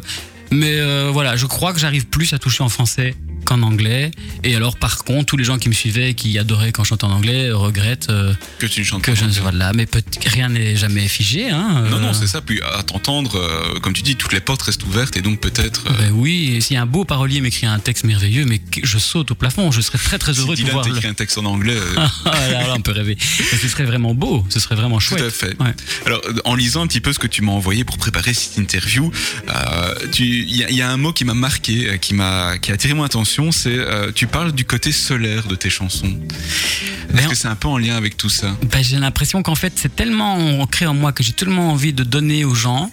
mais 0.52 0.80
euh, 0.80 1.10
voilà, 1.12 1.36
je 1.36 1.46
crois 1.46 1.74
que 1.74 1.80
j'arrive 1.80 2.08
plus 2.08 2.34
à 2.34 2.40
toucher 2.40 2.64
en 2.64 2.70
français 2.70 3.16
qu'en 3.48 3.62
anglais. 3.64 4.12
Et 4.44 4.56
alors, 4.56 4.78
par 4.78 5.04
contre, 5.06 5.26
tous 5.26 5.38
les 5.38 5.44
gens 5.46 5.58
qui 5.58 5.70
me 5.70 5.74
suivaient, 5.74 6.12
et 6.12 6.14
qui 6.14 6.38
adoraient 6.38 6.72
quand 6.72 6.84
je 6.84 6.90
chantais 6.90 7.06
en 7.06 7.12
anglais, 7.12 7.52
regrettent 7.52 8.10
euh, 8.10 8.34
que 8.60 8.68
tu 8.68 8.82
ne 8.82 8.86
chantes 8.86 9.02
que 9.02 9.12
pas. 9.12 9.18
je 9.18 9.26
ne 9.26 9.32
vois 9.32 9.52
là. 9.52 9.72
Mais 9.74 9.86
peut- 9.86 10.04
rien 10.26 10.50
n'est 10.50 10.76
jamais 10.76 11.08
figé, 11.08 11.50
hein. 11.50 11.86
Non, 11.90 11.98
euh, 11.98 12.00
non, 12.00 12.14
c'est 12.14 12.28
ça. 12.28 12.42
Puis 12.42 12.62
à 12.62 12.84
t'entendre, 12.84 13.36
euh, 13.38 13.80
comme 13.80 13.94
tu 13.94 14.02
dis, 14.04 14.16
toutes 14.18 14.34
les 14.34 14.42
portes 14.42 14.62
restent 14.64 14.84
ouvertes 14.84 15.16
et 15.18 15.22
donc 15.22 15.40
peut-être. 15.40 15.84
euh, 15.90 15.94
ben 15.98 16.12
oui, 16.14 16.60
a 16.76 16.82
un 16.82 16.86
beau 16.86 17.06
parolier 17.06 17.42
m'écrit 17.42 17.66
un 17.66 17.80
texte 17.80 18.04
merveilleux, 18.04 18.46
mais 18.46 18.60
que 18.60 18.82
je 18.86 18.98
saute 18.98 19.32
au 19.32 19.36
plafond, 19.36 19.72
je 19.72 19.82
serais 19.82 19.98
très 19.98 20.18
très 20.20 20.34
si 20.34 20.42
heureux 20.42 20.52
de 20.52 20.56
Dylan 20.58 20.72
pouvoir 20.76 20.86
le. 21.02 21.08
un 21.10 21.14
texte 21.14 21.38
en 21.38 21.46
anglais. 21.46 21.78
euh, 21.78 22.06
Ah, 22.26 22.48
là, 22.50 22.74
on 22.76 22.82
peut 22.82 22.92
rêver. 22.92 23.18
Mais 23.52 23.58
ce 23.58 23.68
serait 23.70 23.86
vraiment 23.86 24.14
beau, 24.14 24.46
ce 24.50 24.60
serait 24.60 24.76
vraiment 24.76 24.98
Tout 25.00 25.06
chouette. 25.06 25.22
à 25.24 25.30
fait. 25.30 25.56
Ouais. 25.62 25.74
Alors, 26.06 26.22
euh, 26.28 26.34
en 26.46 26.54
lisant 26.56 26.82
un 26.84 26.88
petit 26.88 27.02
peu 27.02 27.14
ce 27.14 27.20
que 27.20 27.28
tu 27.28 27.42
m'as 27.42 27.54
envoyé 27.54 27.84
pour 27.86 27.98
préparer 27.98 28.34
cette 28.34 28.58
interview, 28.58 29.12
euh, 29.50 29.96
il 30.20 30.44
y, 30.72 30.76
y 30.76 30.82
a 30.82 30.90
un 30.90 30.98
mot 30.98 31.14
qui 31.14 31.24
m'a 31.26 31.34
marqué, 31.34 31.90
euh, 31.92 31.98
qui 31.98 32.14
m'a, 32.14 32.58
qui 32.58 32.72
a 32.72 32.74
attiré 32.76 32.94
mon 32.94 33.04
attention. 33.04 33.37
C'est, 33.52 33.70
euh, 33.78 34.12
tu 34.14 34.28
parles 34.28 34.52
du 34.52 34.66
côté 34.66 34.92
solaire 34.92 35.48
de 35.48 35.56
tes 35.56 35.70
chansons. 35.70 36.08
Est-ce 36.08 37.14
Ben, 37.16 37.28
que 37.30 37.36
c'est 37.36 37.48
un 37.48 37.56
peu 37.56 37.68
en 37.68 37.78
lien 37.78 37.96
avec 37.96 38.18
tout 38.18 38.30
ça? 38.30 38.56
Ben, 38.72 38.84
j'ai 38.84 38.98
l'impression 38.98 39.42
qu'en 39.44 39.56
fait, 39.56 39.74
c'est 39.76 39.96
tellement 39.96 40.36
ancré 40.62 40.86
en 40.88 40.94
moi 40.94 41.12
que 41.12 41.24
j'ai 41.24 41.34
tellement 41.34 41.72
envie 41.72 41.94
de 41.94 42.04
donner 42.04 42.46
aux 42.46 42.56
gens 42.56 42.92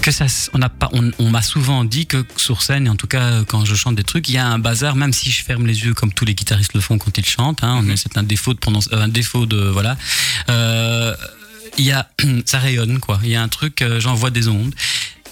que 0.00 0.10
ça, 0.12 0.26
on 0.54 0.60
pas, 0.60 0.88
on, 0.92 1.10
on 1.18 1.28
m'a 1.30 1.42
souvent 1.42 1.84
dit 1.84 2.06
que 2.06 2.24
sur 2.36 2.62
scène, 2.62 2.86
et 2.86 2.90
en 2.90 2.94
tout 2.96 3.08
cas 3.08 3.42
quand 3.44 3.64
je 3.64 3.74
chante 3.74 3.96
des 3.96 4.04
trucs, 4.04 4.28
il 4.28 4.34
y 4.36 4.38
a 4.38 4.46
un 4.46 4.58
bazar, 4.60 4.94
même 4.94 5.12
si 5.12 5.30
je 5.30 5.42
ferme 5.42 5.66
les 5.66 5.84
yeux 5.84 5.92
comme 5.92 6.12
tous 6.12 6.24
les 6.24 6.34
guitaristes 6.34 6.72
le 6.74 6.80
font 6.80 6.96
quand 6.98 7.18
ils 7.18 7.26
chantent. 7.26 7.64
Hein, 7.64 7.84
est- 7.90 7.96
c'est 7.96 8.16
un 8.16 8.22
défaut 8.22 8.54
de 8.54 8.58
prononce, 8.60 8.88
euh, 8.92 9.02
un 9.02 9.08
défaut 9.08 9.44
de 9.44 9.58
voilà. 9.58 9.96
Euh, 10.48 11.14
il 11.78 11.84
y 11.84 11.92
a, 11.92 12.08
ça 12.46 12.58
rayonne 12.60 13.00
quoi. 13.00 13.18
Il 13.24 13.30
y 13.30 13.36
a 13.36 13.42
un 13.42 13.48
truc, 13.48 13.84
j'envoie 13.98 14.30
des 14.30 14.46
ondes. 14.48 14.72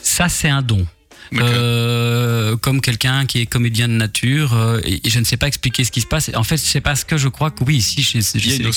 Ça, 0.03 0.29
c'est 0.29 0.49
un 0.49 0.63
don. 0.63 0.87
Euh, 1.35 2.57
comme 2.57 2.81
quelqu'un 2.81 3.27
qui 3.27 3.41
est 3.41 3.47
comédien 3.47 3.89
de 3.89 3.95
nature, 3.95 4.55
euh, 4.55 4.81
et 4.85 5.07
et 5.07 5.11
je 5.11 5.19
ne 5.19 5.25
sais 5.25 5.37
pas 5.37 5.47
expliquer 5.47 5.85
ce 5.85 5.91
qui 5.93 6.01
se 6.01 6.07
passe. 6.07 6.31
En 6.35 6.43
fait, 6.45 6.57
c'est 6.57 6.81
parce 6.81 7.05
que 7.05 7.17
je 7.17 7.29
crois 7.29 7.51
que 7.51 7.63
oui, 7.65 7.77
ici, 7.77 8.03
je, 8.03 8.19
je 8.21 8.39
Il 8.39 8.63
y 8.63 8.67
a 8.67 8.71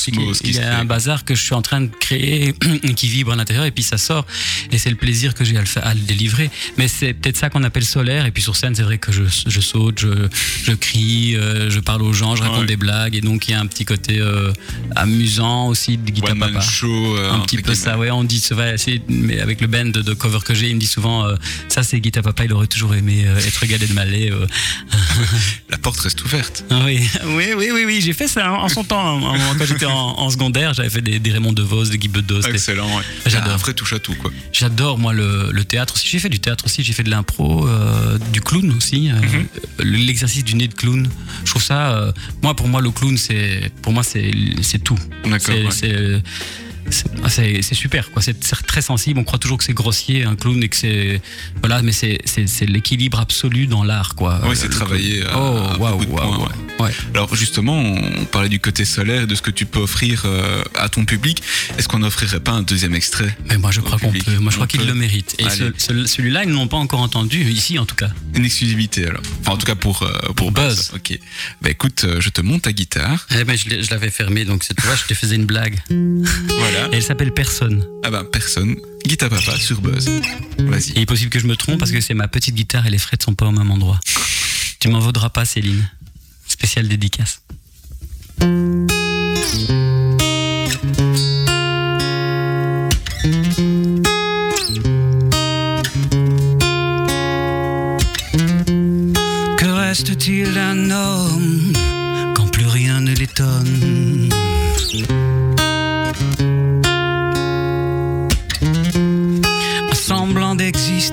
Il 0.44 0.54
y 0.54 0.58
a 0.60 0.78
un 0.78 0.84
bazar 0.84 1.24
que 1.24 1.34
je 1.34 1.42
suis 1.42 1.54
en 1.54 1.62
train 1.62 1.80
de 1.80 1.90
créer 2.00 2.54
qui 2.96 3.08
vibre 3.08 3.32
à 3.32 3.36
l'intérieur 3.36 3.64
et 3.64 3.70
puis 3.70 3.82
ça 3.82 3.98
sort. 3.98 4.26
Et 4.72 4.78
c'est 4.78 4.90
le 4.90 4.96
plaisir 4.96 5.34
que 5.34 5.44
j'ai 5.44 5.56
à 5.56 5.60
le, 5.60 5.66
faire- 5.66 5.86
à 5.86 5.94
le 5.94 6.00
délivrer. 6.00 6.50
Mais 6.78 6.88
c'est 6.88 7.14
peut-être 7.14 7.36
ça 7.36 7.48
qu'on 7.50 7.64
appelle 7.64 7.84
solaire. 7.84 8.26
Et 8.26 8.30
puis 8.30 8.42
sur 8.42 8.54
scène, 8.56 8.74
c'est 8.74 8.82
vrai 8.82 8.98
que 8.98 9.12
je, 9.12 9.22
je 9.46 9.60
saute, 9.60 9.98
je, 10.00 10.28
je 10.64 10.72
crie, 10.72 11.36
euh, 11.36 11.70
je 11.70 11.80
parle 11.80 12.02
aux 12.02 12.12
gens, 12.12 12.36
je 12.36 12.42
raconte 12.42 12.66
des 12.66 12.76
blagues. 12.76 13.14
Et 13.16 13.20
donc 13.20 13.48
il 13.48 13.52
y 13.52 13.54
a 13.54 13.60
un 13.60 13.66
petit 13.66 13.84
côté 13.84 14.20
amusant 14.96 15.68
aussi 15.68 15.96
de 15.96 16.10
Guitar 16.10 16.32
One 16.32 16.38
man 16.38 16.52
Papa. 16.52 16.64
show. 16.64 17.16
Un 17.16 17.40
petit 17.40 17.58
peu 17.58 17.74
ça, 17.74 17.98
ouais. 17.98 18.10
On 18.10 18.24
dit, 18.24 18.42
mais 19.08 19.40
avec 19.40 19.60
le 19.60 19.66
band 19.66 19.86
de 19.86 20.14
cover 20.14 20.40
que 20.44 20.54
j'ai, 20.54 20.68
il 20.68 20.74
me 20.76 20.80
dit 20.80 20.86
souvent, 20.86 21.26
ça 21.68 21.82
c'est 21.82 22.00
Guitar 22.00 22.22
Papa, 22.22 22.39
il 22.44 22.52
aurait 22.52 22.66
toujours 22.66 22.94
aimé 22.94 23.24
euh, 23.26 23.38
être 23.38 23.64
galé 23.66 23.86
de 23.86 23.92
malais. 23.92 24.30
euh. 24.32 24.46
La 25.68 25.78
porte 25.78 26.00
reste 26.00 26.22
ouverte. 26.24 26.64
Ah 26.70 26.82
Oui, 26.84 27.00
oui, 27.26 27.48
oui, 27.56 27.70
oui, 27.72 27.82
oui, 27.86 28.00
j'ai 28.00 28.12
fait 28.12 28.28
ça 28.28 28.52
en 28.52 28.68
son 28.68 28.84
temps. 28.84 29.20
Quand 29.58 29.64
j'étais 29.64 29.86
en, 29.86 29.92
en 29.92 30.30
secondaire, 30.30 30.74
j'avais 30.74 30.90
fait 30.90 31.00
des, 31.02 31.18
des 31.18 31.32
Raymond 31.32 31.52
DeVos, 31.52 31.84
des 31.86 31.98
Guy 31.98 32.08
Bedos. 32.08 32.42
Excellent. 32.42 32.86
ouais. 32.96 33.02
J'adore. 33.26 33.52
Un 33.52 33.56
vrai 33.56 33.74
touche 33.74 33.92
à 33.92 33.98
tout, 33.98 34.14
quoi. 34.14 34.30
J'adore 34.52 34.98
moi 34.98 35.12
le, 35.12 35.50
le 35.52 35.64
théâtre 35.64 35.94
aussi. 35.94 36.08
J'ai 36.08 36.18
fait 36.18 36.28
du 36.28 36.40
théâtre 36.40 36.64
aussi, 36.66 36.82
j'ai 36.82 36.92
fait 36.92 37.02
de 37.02 37.10
l'impro, 37.10 37.66
euh, 37.66 38.18
du 38.32 38.40
clown 38.40 38.70
aussi, 38.76 39.10
euh, 39.10 39.14
Mhm. 39.20 39.46
l'exercice 39.84 40.44
du 40.44 40.54
nez 40.54 40.68
de 40.68 40.74
clown. 40.74 41.08
Je 41.44 41.50
trouve 41.50 41.62
ça, 41.62 41.92
euh, 41.92 42.12
moi 42.42 42.54
pour 42.56 42.68
moi 42.68 42.80
le 42.80 42.90
clown 42.90 43.16
c'est, 43.16 43.70
pour 43.82 43.92
moi 43.92 44.02
c'est 44.02 44.30
c'est 44.62 44.82
tout. 44.82 44.98
D'accord. 45.24 45.54
C'est 45.72 45.94
ouais. 45.94 46.22
C'est- 46.90 47.08
euh, 47.40 47.58
c'est- 47.62 47.74
super 47.74 48.10
quoi. 48.10 48.20
C'est 48.22 48.38
très 48.66 48.82
sensible. 48.82 49.18
On 49.20 49.24
croit 49.24 49.38
toujours 49.38 49.58
que 49.58 49.64
c'est 49.64 49.72
grossier 49.74 50.24
un 50.24 50.36
clown 50.36 50.62
et 50.62 50.68
que 50.68 50.76
c'est 50.76 51.20
voilà, 51.60 51.82
mais 51.82 51.92
c'est 51.92 52.18
l'équilibre 52.66 53.18
absolu 53.20 53.66
dans 53.66 53.84
l'art 53.84 54.14
quoi. 54.14 54.40
Oui, 54.44 54.50
Euh, 54.50 54.54
c'est 54.54 54.68
le 54.68 54.74
travaillé 54.74 55.24
à- 55.26 55.38
Oh 55.38 55.78
waouh 55.78 55.98
ouais. 56.00 56.84
ouais. 56.84 56.90
Alors 57.14 57.34
justement, 57.34 57.78
on 57.80 58.24
parlait 58.26 58.48
du 58.48 58.60
côté 58.60 58.84
solaire 58.84 59.26
de 59.26 59.34
ce 59.34 59.42
que 59.42 59.50
tu 59.50 59.66
peux 59.66 59.80
offrir 59.80 60.22
euh, 60.24 60.62
à 60.74 60.88
ton 60.88 61.04
public. 61.04 61.42
Est-ce 61.78 61.88
qu'on 61.88 62.00
n'offrirait 62.00 62.40
pas 62.40 62.52
un 62.52 62.62
deuxième 62.62 62.94
extrait 62.94 63.34
Mais 63.48 63.56
moi 63.58 63.70
je 63.70 63.80
crois 63.80 63.98
qu'on 63.98 64.12
peut. 64.12 64.38
Moi 64.38 64.50
je 64.50 64.56
crois 64.56 64.66
qu'il 64.66 64.84
le 64.86 64.94
mérite. 64.94 65.36
Et 65.38 65.44
Allez. 65.44 65.70
ce- 65.78 65.86
ce- 65.86 66.06
celui-là 66.06 66.44
ils 66.44 66.50
ne 66.50 66.54
l'ont 66.54 66.68
pas 66.68 66.76
encore 66.76 67.00
entendu 67.00 67.42
ici 67.50 67.78
en 67.78 67.86
tout 67.86 67.96
cas. 67.96 68.10
Une 68.34 68.44
exclusivité 68.44 69.06
alors. 69.06 69.22
Enfin 69.40 69.52
en 69.52 69.56
tout 69.56 69.66
cas 69.66 69.74
pour 69.74 70.02
euh, 70.02 70.12
pour 70.36 70.52
Buzz. 70.52 70.90
Ok. 70.94 71.18
Bah 71.62 71.70
écoute, 71.70 72.04
euh, 72.04 72.20
je 72.20 72.30
te 72.30 72.40
monte 72.40 72.62
ta 72.62 72.72
guitare. 72.72 73.26
Eh 73.38 73.44
ben, 73.44 73.56
je 73.56 73.90
l'avais 73.90 74.10
fermé 74.10 74.44
donc 74.44 74.64
tu 74.66 74.74
vois 74.86 74.96
je 74.96 75.04
te 75.04 75.14
faisais 75.14 75.36
une 75.36 75.46
blague. 75.46 75.76
Voilà. 75.90 76.79
Et 76.92 76.96
elle 76.96 77.02
s'appelle 77.02 77.32
Personne. 77.32 77.84
Ah 78.02 78.10
bah 78.10 78.24
personne. 78.30 78.76
Guitare 79.04 79.28
papa 79.28 79.56
sur 79.58 79.80
Buzz. 79.80 80.08
Vas-y. 80.58 80.92
Il 80.96 81.02
est 81.02 81.06
possible 81.06 81.30
que 81.30 81.38
je 81.38 81.46
me 81.46 81.56
trompe 81.56 81.78
parce 81.78 81.90
que 81.90 82.00
c'est 82.00 82.14
ma 82.14 82.28
petite 82.28 82.54
guitare 82.54 82.86
et 82.86 82.90
les 82.90 82.98
frettes 82.98 83.22
sont 83.22 83.34
pas 83.34 83.46
au 83.46 83.52
même 83.52 83.70
endroit. 83.70 84.00
Tu 84.78 84.88
m'en 84.88 84.98
vaudras 84.98 85.28
pas, 85.30 85.44
Céline. 85.44 85.88
Spéciale 86.46 86.88
dédicace. 86.88 87.42
Que 99.58 99.66
reste-t-il 99.66 100.54
d'un 100.54 100.90
homme 100.90 101.72
quand 102.34 102.50
plus 102.50 102.66
rien 102.66 103.00
ne 103.00 103.14
l'étonne? 103.14 104.30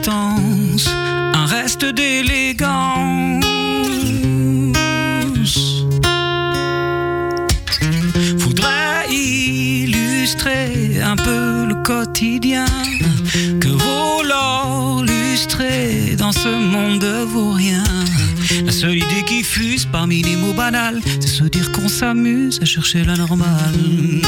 Un 0.08 1.46
reste 1.46 1.86
d'élégance. 1.86 3.44
Faudrait 8.38 9.10
illustrer 9.10 11.02
un 11.02 11.16
peu 11.16 11.66
le 11.66 11.76
quotidien 11.84 12.66
que 13.60 13.70
vaut 13.70 14.24
l'or 14.24 15.04
lustré 15.04 16.16
dans 16.18 16.32
ce 16.32 16.50
monde 16.50 17.00
de 17.00 17.24
vaurien. 17.24 17.84
La 18.66 18.72
seule 18.72 18.98
idée 18.98 19.24
qui 19.26 19.44
fuse 19.44 19.86
parmi 19.86 20.22
les 20.22 20.36
mots 20.36 20.54
banals, 20.54 21.02
c'est 21.20 21.28
se 21.28 21.44
dire 21.46 21.72
qu'on 21.72 21.88
s'amuse 21.88 22.60
à 22.62 22.66
chercher 22.66 23.04
la 23.04 23.16
normale. 23.16 24.22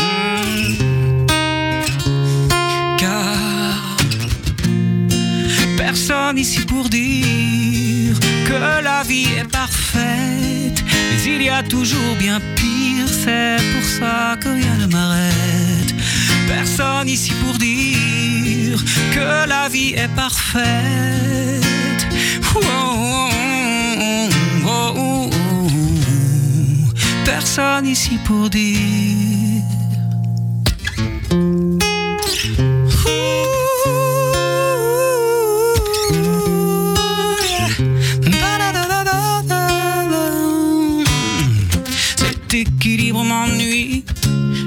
Personne 5.90 6.38
ici 6.38 6.60
pour 6.68 6.88
dire 6.88 8.16
que 8.48 8.84
la 8.84 9.02
vie 9.02 9.28
est 9.40 9.50
parfaite, 9.50 10.84
mais 10.86 11.20
il 11.26 11.42
y 11.42 11.50
a 11.50 11.64
toujours 11.64 12.16
bien 12.20 12.40
pire, 12.56 13.08
c'est 13.08 13.58
pour 13.74 13.84
ça 13.98 14.38
que 14.40 14.50
rien 14.50 14.76
ne 14.82 14.86
m'arrête. 14.86 15.92
Personne 16.48 17.10
ici 17.10 17.32
pour 17.44 17.58
dire 17.58 18.78
que 19.16 19.48
la 19.50 19.68
vie 19.68 19.94
est 19.96 20.14
parfaite. 20.16 22.06
Oh, 22.56 22.60
oh, 24.68 24.90
oh. 24.94 25.30
Personne 27.26 27.88
ici 27.88 28.20
pour 28.26 28.48
dire. 28.52 29.39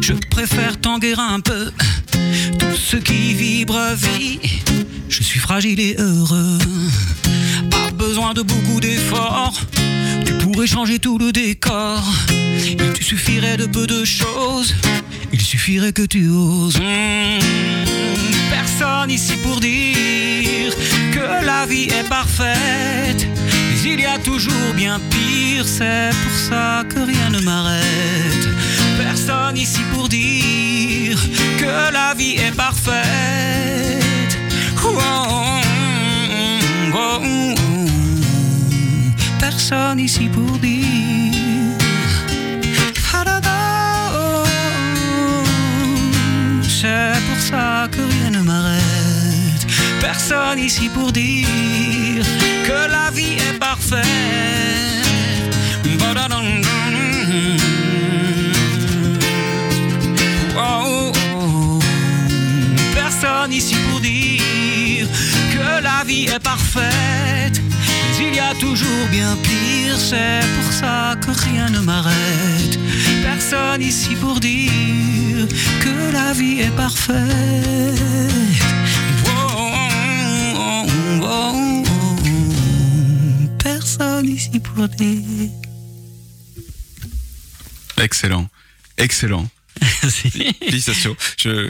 Je 0.00 0.12
préfère 0.30 0.80
tanguer 0.80 1.14
un 1.18 1.40
peu. 1.40 1.70
Tout 2.58 2.76
ce 2.76 2.96
qui 2.96 3.34
vibre 3.34 3.78
vit. 3.94 4.40
Je 5.08 5.22
suis 5.22 5.38
fragile 5.38 5.80
et 5.80 5.96
heureux. 5.98 6.58
Pas 7.70 7.90
besoin 7.92 8.32
de 8.32 8.42
beaucoup 8.42 8.80
d'efforts. 8.80 9.60
Tu 10.24 10.32
pourrais 10.34 10.66
changer 10.66 10.98
tout 10.98 11.18
le 11.18 11.30
décor. 11.32 12.02
Il 12.30 12.76
te 12.76 13.04
suffirait 13.04 13.56
de 13.56 13.66
peu 13.66 13.86
de 13.86 14.04
choses. 14.04 14.74
Il 15.32 15.40
suffirait 15.40 15.92
que 15.92 16.06
tu 16.06 16.28
oses. 16.28 16.78
Personne 18.50 18.62
Personne 18.62 19.10
ici 19.10 19.34
pour 19.42 19.60
dire 19.60 20.72
que 21.12 21.44
la 21.44 21.66
vie 21.66 21.88
est 21.98 22.08
parfaite. 22.08 23.26
Mais 23.70 23.92
il 23.92 24.00
y 24.00 24.06
a 24.06 24.18
toujours 24.18 24.72
bien 24.74 25.00
pire, 25.10 25.66
c'est 25.66 26.10
pour 26.22 26.36
ça 26.48 26.84
que 26.88 27.00
rien 27.00 27.30
ne 27.30 27.40
m'arrête. 27.40 28.48
Personne 28.98 29.56
ici 29.56 29.80
pour 29.92 30.08
dire 30.08 31.18
que 31.58 31.92
la 31.92 32.14
vie 32.14 32.36
est 32.36 32.54
parfaite. 32.56 34.38
Oh, 34.84 34.98
oh, 34.98 35.60
oh, 36.94 37.20
Personne 39.40 40.00
ici 40.00 40.28
pour 40.28 40.58
dire. 40.58 41.02
C'est 46.82 47.22
pour 47.28 47.40
ça 47.40 47.86
que 47.92 48.00
rien 48.00 48.30
ne 48.30 48.40
m'arrête. 48.40 49.64
Personne 50.00 50.58
ici 50.58 50.88
pour 50.88 51.12
dire 51.12 51.46
est 66.28 66.42
parfaite. 66.42 67.60
Mais 68.18 68.28
il 68.28 68.34
y 68.34 68.40
a 68.40 68.54
toujours 68.54 69.06
bien 69.10 69.36
pire, 69.42 69.98
c'est 69.98 70.40
pour 70.56 70.72
ça 70.72 71.14
que 71.20 71.30
rien 71.30 71.68
ne 71.70 71.80
m'arrête. 71.80 72.78
Personne 73.22 73.82
ici 73.82 74.14
pour 74.16 74.38
dire 74.40 75.46
que 75.80 76.12
la 76.12 76.32
vie 76.32 76.60
est 76.60 76.76
parfaite. 76.76 77.22
Personne 83.58 84.28
ici 84.28 84.60
pour 84.60 84.88
dire. 84.88 85.50
Excellent. 87.98 88.46
Excellent. 88.98 89.46
Félicitations. 90.60 91.16
Je... 91.38 91.68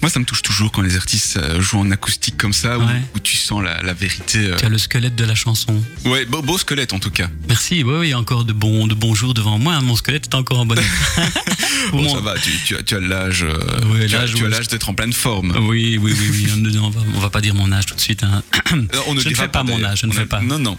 Moi, 0.00 0.10
ça 0.10 0.18
me 0.20 0.24
touche 0.24 0.42
toujours 0.42 0.72
quand 0.72 0.82
les 0.82 0.96
artistes 0.96 1.36
euh, 1.36 1.60
jouent 1.60 1.78
en 1.80 1.90
acoustique 1.90 2.36
comme 2.36 2.52
ça, 2.52 2.78
où, 2.78 2.82
Ouais. 2.82 3.00
où 3.14 3.18
tu 3.20 3.36
sens 3.36 3.62
la, 3.62 3.80
la 3.82 3.92
vérité. 3.94 4.38
euh. 4.38 4.56
Tu 4.58 4.64
as 4.64 4.68
le 4.68 4.78
squelette 4.78 5.14
de 5.14 5.24
la 5.24 5.34
chanson. 5.34 5.80
Ouais, 6.04 6.24
beau, 6.24 6.42
beau 6.42 6.58
squelette 6.58 6.92
en 6.92 6.98
tout 6.98 7.10
cas. 7.10 7.28
Merci, 7.48 7.82
oui, 7.84 7.94
oui, 7.98 8.06
il 8.08 8.10
y 8.10 8.12
a 8.14 8.18
encore 8.18 8.44
de 8.44 8.52
bons, 8.52 8.86
de 8.86 8.94
bons 8.94 9.14
jours 9.14 9.34
devant 9.34 9.58
moi. 9.58 9.80
Mon 9.80 9.96
squelette 9.96 10.26
est 10.26 10.34
encore 10.34 10.60
en 10.60 10.66
bonne 10.66 10.78
état. 10.78 11.22
Bon, 11.90 12.02
Mon- 12.02 12.14
ça 12.14 12.20
va, 12.20 12.34
tu, 12.38 12.50
tu 12.64 12.76
as, 12.76 12.82
tu 12.82 12.94
as 12.94 13.00
l'âge 13.00 13.42
euh, 13.42 13.58
Ouais, 13.92 14.06
tu 14.06 14.14
as- 14.14 14.20
l'âge 14.20 14.34
tu 14.34 14.42
as 14.44 14.46
où- 14.46 14.50
l'âge 14.50 14.68
d'être 14.68 14.88
en 14.88 14.94
pleine 14.94 15.12
forme. 15.12 15.50
Oui, 15.68 15.98
oui, 16.00 16.14
oui, 16.16 16.28
oui. 16.30 16.76
On, 16.80 16.90
va, 16.90 17.00
on 17.16 17.18
va 17.20 17.28
pas 17.30 17.40
dire 17.40 17.54
mon 17.54 17.70
âge 17.72 17.86
tout 17.86 17.94
de 17.94 18.00
suite. 18.00 18.22
hein. 18.22 18.42
On 19.08 19.18
je 19.18 19.28
ne 19.28 19.34
fais 19.34 19.48
pas 19.48 19.62
mon 19.64 19.82
âge, 19.82 20.00
je 20.02 20.06
ne 20.06 20.12
fais 20.12 20.26
pas. 20.26 20.40
Non, 20.40 20.58
non. 20.58 20.78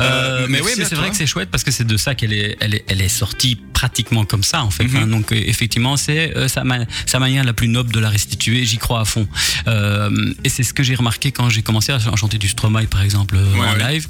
Euh, 0.00 0.04
Euh, 0.44 0.46
mais 0.48 0.60
oui, 0.60 0.72
mais 0.78 0.84
c'est 0.84 0.94
vrai 0.94 1.10
que 1.10 1.16
c'est 1.16 1.26
chouette 1.26 1.50
parce 1.50 1.62
que 1.64 1.70
c'est 1.70 1.86
de 1.86 1.96
ça 1.96 2.14
qu'elle 2.14 2.32
est, 2.32 2.56
elle 2.60 2.74
est, 2.74 2.84
elle 2.88 3.00
est 3.00 3.08
sortie 3.08 3.56
pratiquement 3.72 4.24
comme 4.24 4.42
ça 4.44 4.62
en 4.62 4.70
fait. 4.70 4.84
Mhm. 4.84 4.96
hein. 4.96 5.06
Donc 5.08 5.32
effectivement, 5.32 5.96
c'est 5.96 6.23
euh, 6.36 6.48
sa, 6.48 6.64
ma- 6.64 6.84
sa 7.06 7.18
manière 7.18 7.44
la 7.44 7.52
plus 7.52 7.68
noble 7.68 7.92
de 7.92 8.00
la 8.00 8.08
restituer. 8.08 8.64
J'y 8.64 8.78
crois 8.78 9.00
à 9.00 9.04
fond. 9.04 9.26
Euh, 9.68 10.32
et 10.44 10.48
c'est 10.48 10.62
ce 10.62 10.72
que 10.72 10.82
j'ai 10.82 10.94
remarqué 10.94 11.32
quand 11.32 11.48
j'ai 11.50 11.62
commencé 11.62 11.92
à 11.92 11.98
chanter 12.16 12.38
du 12.38 12.48
Stromae 12.48 12.86
par 12.86 13.02
exemple 13.02 13.36
euh, 13.36 13.52
Ouais, 13.54 13.66
en 13.68 13.72
ouais. 13.76 13.92
live. 13.94 14.08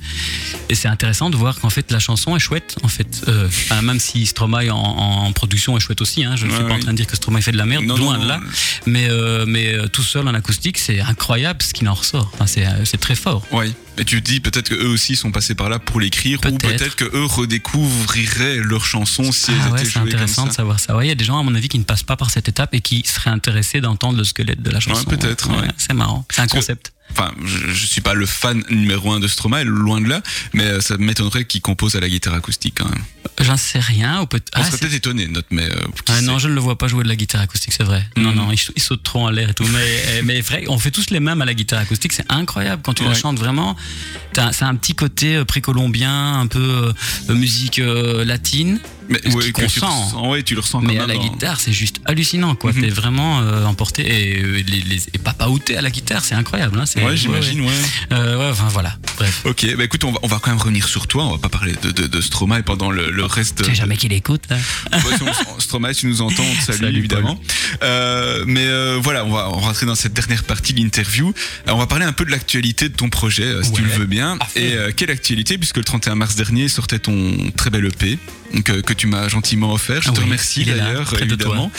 Et 0.68 0.74
c'est 0.74 0.88
intéressant 0.88 1.30
de 1.30 1.36
voir 1.36 1.58
qu'en 1.60 1.70
fait 1.70 1.90
la 1.90 1.98
chanson 1.98 2.36
est 2.36 2.40
chouette 2.40 2.76
en 2.82 2.88
fait. 2.88 3.24
Enfin, 3.46 3.82
même 3.82 3.98
si 4.00 4.26
Stromae 4.26 4.70
en, 4.70 4.76
en 5.26 5.32
production 5.32 5.76
est 5.76 5.80
chouette 5.80 6.00
aussi. 6.00 6.24
Hein. 6.24 6.36
Je 6.36 6.46
ne 6.46 6.50
Ouais, 6.50 6.56
suis 6.56 6.66
pas 6.66 6.74
en 6.74 6.78
train 6.78 6.92
de 6.92 6.96
dire 6.96 7.06
que 7.06 7.16
Stromae 7.16 7.40
fait 7.40 7.52
de 7.52 7.58
la 7.58 7.66
merde, 7.66 7.84
Non, 7.84 7.96
loin 7.96 8.16
non, 8.18 8.22
de 8.24 8.28
là. 8.28 8.38
non. 8.38 8.46
Mais 8.86 9.08
mais 9.46 9.76
tout 9.92 10.02
seul 10.02 10.26
en 10.28 10.34
acoustique, 10.34 10.78
c'est 10.78 11.00
incroyable 11.00 11.62
ce 11.62 11.72
qu'il 11.72 11.88
en 11.88 11.94
ressort. 11.94 12.30
Enfin, 12.34 12.46
c'est 12.46 12.98
très 13.00 13.14
fort. 13.14 13.44
Oui. 13.52 13.72
Et 13.96 14.04
tu 14.04 14.20
te 14.20 14.26
dis 14.28 14.40
peut-être 14.40 14.68
que 14.70 14.74
eux 14.74 14.88
aussi 14.88 15.14
sont 15.14 15.30
passés 15.30 15.54
par 15.54 15.68
là 15.68 15.78
pour 15.78 16.00
l'écrire, 16.00 16.38
ou 16.38 16.42
Peut-être. 16.42 16.62
peut-être 16.62 16.96
que 16.96 17.04
eux 17.04 17.24
redécouvriraient 17.24 18.56
leurs 18.56 18.84
chansons 18.84 19.30
si 19.30 19.50
elles 19.52 19.56
Ah 19.64 19.70
ouais, 19.70 19.80
étaient 19.82 19.90
jouées 19.90 20.02
intéressant 20.02 20.42
comme 20.42 20.50
de 20.50 20.54
savoir 20.54 20.80
ça. 20.80 20.96
Ouais, 20.96 21.06
Il 21.06 21.08
y 21.08 21.12
a 21.12 21.14
des 21.14 21.24
gens, 21.24 21.38
à 21.38 21.42
mon 21.42 21.54
avis, 21.54 21.68
qui 21.68 21.78
ne 21.78 21.84
passent 21.84 22.02
pas 22.02 22.16
par 22.16 22.30
cette 22.30 22.48
étape 22.48 22.74
et 22.74 22.80
qui 22.80 23.02
seraient 23.06 23.30
intéressés 23.30 23.80
d'entendre 23.80 24.18
le 24.18 24.24
squelette 24.24 24.62
de 24.62 24.70
la 24.70 24.80
chanson. 24.80 25.04
peut-être, 25.04 25.48
ouais. 25.50 25.68
C'est 25.76 25.94
marrant. 25.94 26.24
C'est 26.30 26.40
un 26.42 26.46
concept. 26.48 26.92
Enfin, 27.10 27.32
je, 27.44 27.70
je 27.70 27.86
suis 27.86 28.00
pas 28.00 28.14
le 28.14 28.26
fan 28.26 28.64
numéro 28.70 29.12
un 29.12 29.20
de 29.20 29.28
Stromae, 29.28 29.62
loin 29.64 30.00
de 30.00 30.08
là, 30.08 30.20
mais 30.52 30.64
euh, 30.64 30.80
ça 30.80 30.96
m'étonnerait 30.96 31.44
qu'il 31.44 31.60
compose 31.60 31.94
à 31.94 32.00
la 32.00 32.08
guitare 32.08 32.34
acoustique 32.34 32.74
quand 32.78 32.88
même. 32.88 33.04
J'en 33.40 33.56
sais 33.56 33.78
rien. 33.78 34.20
Ou 34.22 34.26
peut 34.26 34.40
On 34.56 34.60
ah, 34.60 34.64
serait 34.64 34.78
peut-être 34.78 34.94
étonné, 34.94 35.28
notre, 35.28 35.46
mais 35.50 35.64
euh, 35.70 35.74
Ah 36.08 36.20
non, 36.22 36.38
je 36.40 36.48
ne 36.48 36.54
le 36.54 36.60
vois 36.60 36.76
pas 36.76 36.88
jouer 36.88 37.04
de 37.04 37.08
la 37.08 37.14
guitare 37.16 37.40
acoustique, 37.42 37.72
c'est 37.72 37.84
vrai. 37.84 38.04
Non, 38.16 38.30
Mhm. 38.30 38.36
non, 38.36 38.52
il, 38.52 38.58
il 38.74 38.82
saute 38.82 39.02
trop 39.04 39.26
en 39.26 39.30
l'air 39.30 39.50
et 39.50 39.54
tout. 39.54 39.64
Mais, 39.72 40.22
mais 40.24 40.40
vrai, 40.40 40.64
on 40.68 40.78
fait 40.78 40.90
tous 40.90 41.10
les 41.10 41.20
mêmes 41.20 41.40
à 41.40 41.44
la 41.44 41.54
guitare 41.54 41.78
acoustique. 41.80 42.12
C'est 42.12 42.30
incroyable 42.32 42.82
quand 42.84 42.94
tu 42.94 43.04
la 43.04 43.10
Ouais. 43.10 43.14
chantes 43.14 43.38
vraiment. 43.38 43.76
C'est 44.32 44.64
un 44.64 44.74
petit 44.74 44.94
côté 44.96 45.36
euh, 45.36 45.44
précolombien, 45.44 46.40
un 46.40 46.46
peu 46.48 46.92
euh, 47.28 47.34
musique 47.34 47.78
euh, 47.78 48.24
latine. 48.24 48.80
Mais 49.08 49.20
ce 49.22 49.28
ouais, 49.36 49.52
tu 49.52 49.60
ouais, 49.60 50.44
le 50.54 50.60
ressens 50.60 50.80
quand 50.80 50.86
Mais 50.86 50.94
même. 50.94 51.02
à 51.02 51.06
la 51.06 51.16
guitare, 51.16 51.60
c'est 51.60 51.72
juste 51.72 52.00
hallucinant, 52.04 52.54
quoi. 52.54 52.72
Mhm. 52.72 52.82
T'es 52.82 52.88
vraiment 52.88 53.40
euh, 53.40 53.64
emporté 53.64 54.02
et, 54.02 54.42
euh, 54.42 54.62
les, 54.66 54.80
les, 54.80 55.02
et 55.12 55.18
papa 55.18 55.48
outé 55.48 55.76
à 55.76 55.82
la 55.82 55.90
guitare, 55.90 56.24
c'est 56.24 56.34
incroyable. 56.34 56.78
Hein. 56.78 56.84
Ouais, 57.02 57.16
j'imagine, 57.16 57.60
ouais. 57.60 57.66
ouais. 57.66 57.72
Euh, 58.12 58.38
ouais, 58.38 58.50
enfin 58.50 58.68
voilà. 58.68 58.96
Bref. 59.16 59.42
Ok, 59.44 59.66
bah 59.76 59.84
écoute, 59.84 60.04
on 60.04 60.12
va, 60.12 60.18
on 60.22 60.26
va 60.26 60.38
quand 60.40 60.50
même 60.50 60.58
revenir 60.60 60.88
sur 60.88 61.06
toi. 61.06 61.24
On 61.26 61.32
va 61.32 61.38
pas 61.38 61.48
parler 61.48 61.74
de, 61.82 61.90
de, 61.90 62.06
de 62.06 62.20
Stromae 62.20 62.62
pendant 62.62 62.90
le, 62.90 63.10
le 63.10 63.24
reste. 63.24 63.58
Tu 63.62 63.70
sais 63.70 63.74
jamais 63.74 63.96
qu'il 63.96 64.12
écoute. 64.12 64.44
Là. 64.50 64.56
On- 64.92 65.60
Stromae, 65.60 65.92
tu 65.94 66.06
nous 66.06 66.22
entends, 66.22 66.42
on 66.42 66.54
te 66.56 66.62
salue, 66.62 66.80
Salut, 66.80 66.98
évidemment. 66.98 67.38
Euh, 67.82 68.44
mais 68.46 68.66
voilà, 69.00 69.24
on 69.24 69.30
va 69.30 69.50
on 69.50 69.56
va 69.60 69.66
rentrer 69.66 69.86
dans 69.86 69.94
cette 69.94 70.14
dernière 70.14 70.44
partie 70.44 70.72
de 70.72 70.80
l'interview. 70.80 71.32
On 71.68 71.76
va 71.76 71.86
parler 71.86 72.04
un 72.04 72.12
peu 72.12 72.24
de 72.24 72.30
l'actualité 72.30 72.88
de 72.88 72.94
ton 72.94 73.08
projet, 73.10 73.62
si 73.62 73.72
tu 73.72 73.82
le 73.82 73.88
veux 73.90 74.06
bien. 74.06 74.38
Et 74.56 74.74
quelle 74.96 75.10
actualité, 75.10 75.58
puisque 75.58 75.76
le 75.76 75.84
31 75.84 76.14
mars 76.14 76.34
dernier 76.36 76.68
sortait 76.68 76.98
ton 76.98 77.36
très 77.56 77.70
bel 77.70 77.84
EP. 77.86 78.18
Euh, 78.68 78.82
que 78.82 78.92
tu 78.92 79.06
m'as 79.06 79.28
gentiment 79.28 79.72
offert, 79.72 80.02
je 80.02 80.08
Ah 80.08 80.12
te 80.12 80.18
oui, 80.18 80.24
remercie 80.24 80.64
d'ailleurs 80.64 81.12
évidemment. 81.20 81.70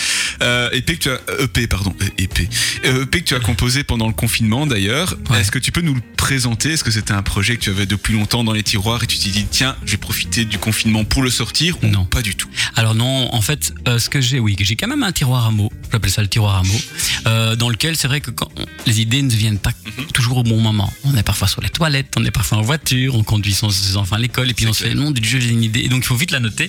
Euh, 0.42 0.70
EP 0.72 0.98
que 0.98 1.04
tu 1.04 1.10
as 1.10 1.20
EP 1.44 1.68
pardon 1.68 1.96
euh, 2.02 2.06
EP 2.18 2.50
Euh, 2.86 3.04
EP 3.04 3.22
que 3.22 3.26
tu 3.28 3.36
as 3.36 3.40
composé 3.40 3.84
pendant 3.84 4.08
le 4.08 4.14
confinement 4.14 4.66
d'ailleurs. 4.68 5.16
Ouais. 5.30 5.40
Est-ce 5.42 5.52
que 5.52 5.60
tu 5.60 5.72
peux 5.72 5.82
nous 5.82 5.94
le 5.96 6.02
présenter? 6.18 6.72
Est-ce 6.74 6.84
que 6.84 6.92
c'était 6.92 7.14
un 7.14 7.24
projet 7.24 7.56
que 7.56 7.62
tu 7.62 7.70
avais 7.70 7.86
depuis 7.86 8.14
longtemps 8.14 8.44
dans 8.44 8.52
les 8.54 8.64
tiroirs 8.64 9.04
et 9.04 9.08
tu 9.08 9.18
t'es 9.18 9.30
dit 9.30 9.46
tiens 9.50 9.76
je 9.86 9.92
vais 9.92 9.98
profiter 9.98 10.46
du 10.46 10.58
confinement 10.58 11.04
pour 11.06 11.24
le 11.24 11.30
sortir 11.30 11.78
ou 11.84 11.88
Non. 11.88 12.06
pas 12.06 12.22
du 12.22 12.36
tout? 12.36 12.50
Alors 12.76 12.96
non, 12.96 13.34
en 13.34 13.42
fait, 13.42 13.74
euh, 13.88 14.00
ce 14.00 14.10
que 14.10 14.22
j'ai, 14.22 14.40
oui, 14.40 14.56
j'ai 14.60 14.76
quand 14.76 14.88
même 14.88 15.04
un 15.04 15.12
tiroir 15.12 15.46
à 15.46 15.52
mots. 15.52 15.72
J'appelle 15.92 16.12
ça 16.12 16.22
le 16.22 16.28
tiroir 16.28 16.58
à 16.58 16.64
mots, 16.64 16.82
euh, 17.28 17.56
dans 17.56 17.70
lequel 17.70 17.96
c'est 17.96 18.08
vrai 18.08 18.22
que 18.22 18.32
quand 18.32 18.50
les 18.86 19.02
idées 19.02 19.22
ne 19.22 19.30
viennent 19.34 19.60
pas 19.60 19.72
Mhm. 19.98 20.06
toujours 20.14 20.38
au 20.40 20.44
bon 20.44 20.60
moment. 20.60 20.92
On 21.04 21.16
est 21.16 21.24
parfois 21.24 21.48
sur 21.48 21.62
les 21.62 21.70
toilettes, 21.70 22.14
on 22.18 22.26
est 22.26 22.32
parfois 22.32 22.58
en 22.58 22.62
voiture, 22.62 23.16
on 23.16 23.24
conduit 23.24 23.54
son, 23.54 23.70
ses 23.70 23.96
enfants 23.98 24.16
à 24.16 24.20
l'école 24.20 24.50
et 24.50 24.54
puis 24.54 24.68
on 24.68 24.74
se 24.74 24.84
fait 24.84 24.94
non 24.96 25.12
du 25.12 25.28
jeu 25.28 25.40
j'ai 25.40 25.50
une 25.50 25.64
idée 25.64 25.82
et 25.82 25.90
donc 25.90 26.00
il 26.04 26.08
faut 26.08 26.16
vite 26.16 26.32
la 26.32 26.40
noter. 26.40 26.65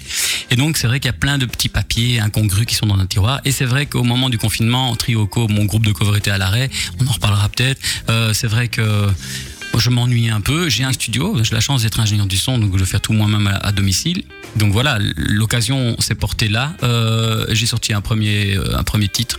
Et 0.50 0.56
donc 0.56 0.76
c'est 0.76 0.86
vrai 0.86 1.00
qu'il 1.00 1.08
y 1.08 1.14
a 1.14 1.18
plein 1.18 1.38
de 1.38 1.46
petits 1.46 1.68
papiers 1.68 2.20
incongrus 2.20 2.66
qui 2.66 2.74
sont 2.74 2.86
dans 2.86 2.98
un 2.98 3.06
tiroir. 3.06 3.40
Et 3.44 3.52
c'est 3.52 3.64
vrai 3.64 3.86
qu'au 3.86 4.04
moment 4.04 4.28
du 4.30 4.38
confinement, 4.38 4.94
Trioco, 4.96 5.48
mon 5.48 5.64
groupe 5.64 5.84
de 5.84 5.92
cover 5.92 6.18
était 6.18 6.30
à 6.30 6.38
l'arrêt. 6.38 6.70
On 7.00 7.06
en 7.06 7.12
reparlera 7.12 7.48
peut-être. 7.48 7.80
Euh, 8.08 8.32
c'est 8.32 8.46
vrai 8.46 8.68
que 8.68 9.08
je 9.78 9.90
m'ennuyais 9.90 10.30
un 10.30 10.40
peu. 10.40 10.68
J'ai 10.68 10.84
un 10.84 10.92
studio, 10.92 11.36
j'ai 11.42 11.54
la 11.54 11.60
chance 11.60 11.82
d'être 11.82 12.00
ingénieur 12.00 12.26
du 12.26 12.36
son, 12.36 12.58
donc 12.58 12.76
je 12.78 12.84
fais 12.84 12.98
tout 12.98 13.12
moi-même 13.12 13.46
à, 13.60 13.72
domicile. 13.72 14.24
Donc 14.56 14.72
voilà, 14.72 14.98
l'occasion 15.16 15.96
s'est 15.98 16.14
portée 16.14 16.48
là. 16.48 16.72
Euh, 16.82 17.44
j'ai 17.50 17.66
sorti 17.66 17.92
un 17.92 18.00
premier, 18.00 18.56
euh, 18.56 19.06
titre 19.12 19.38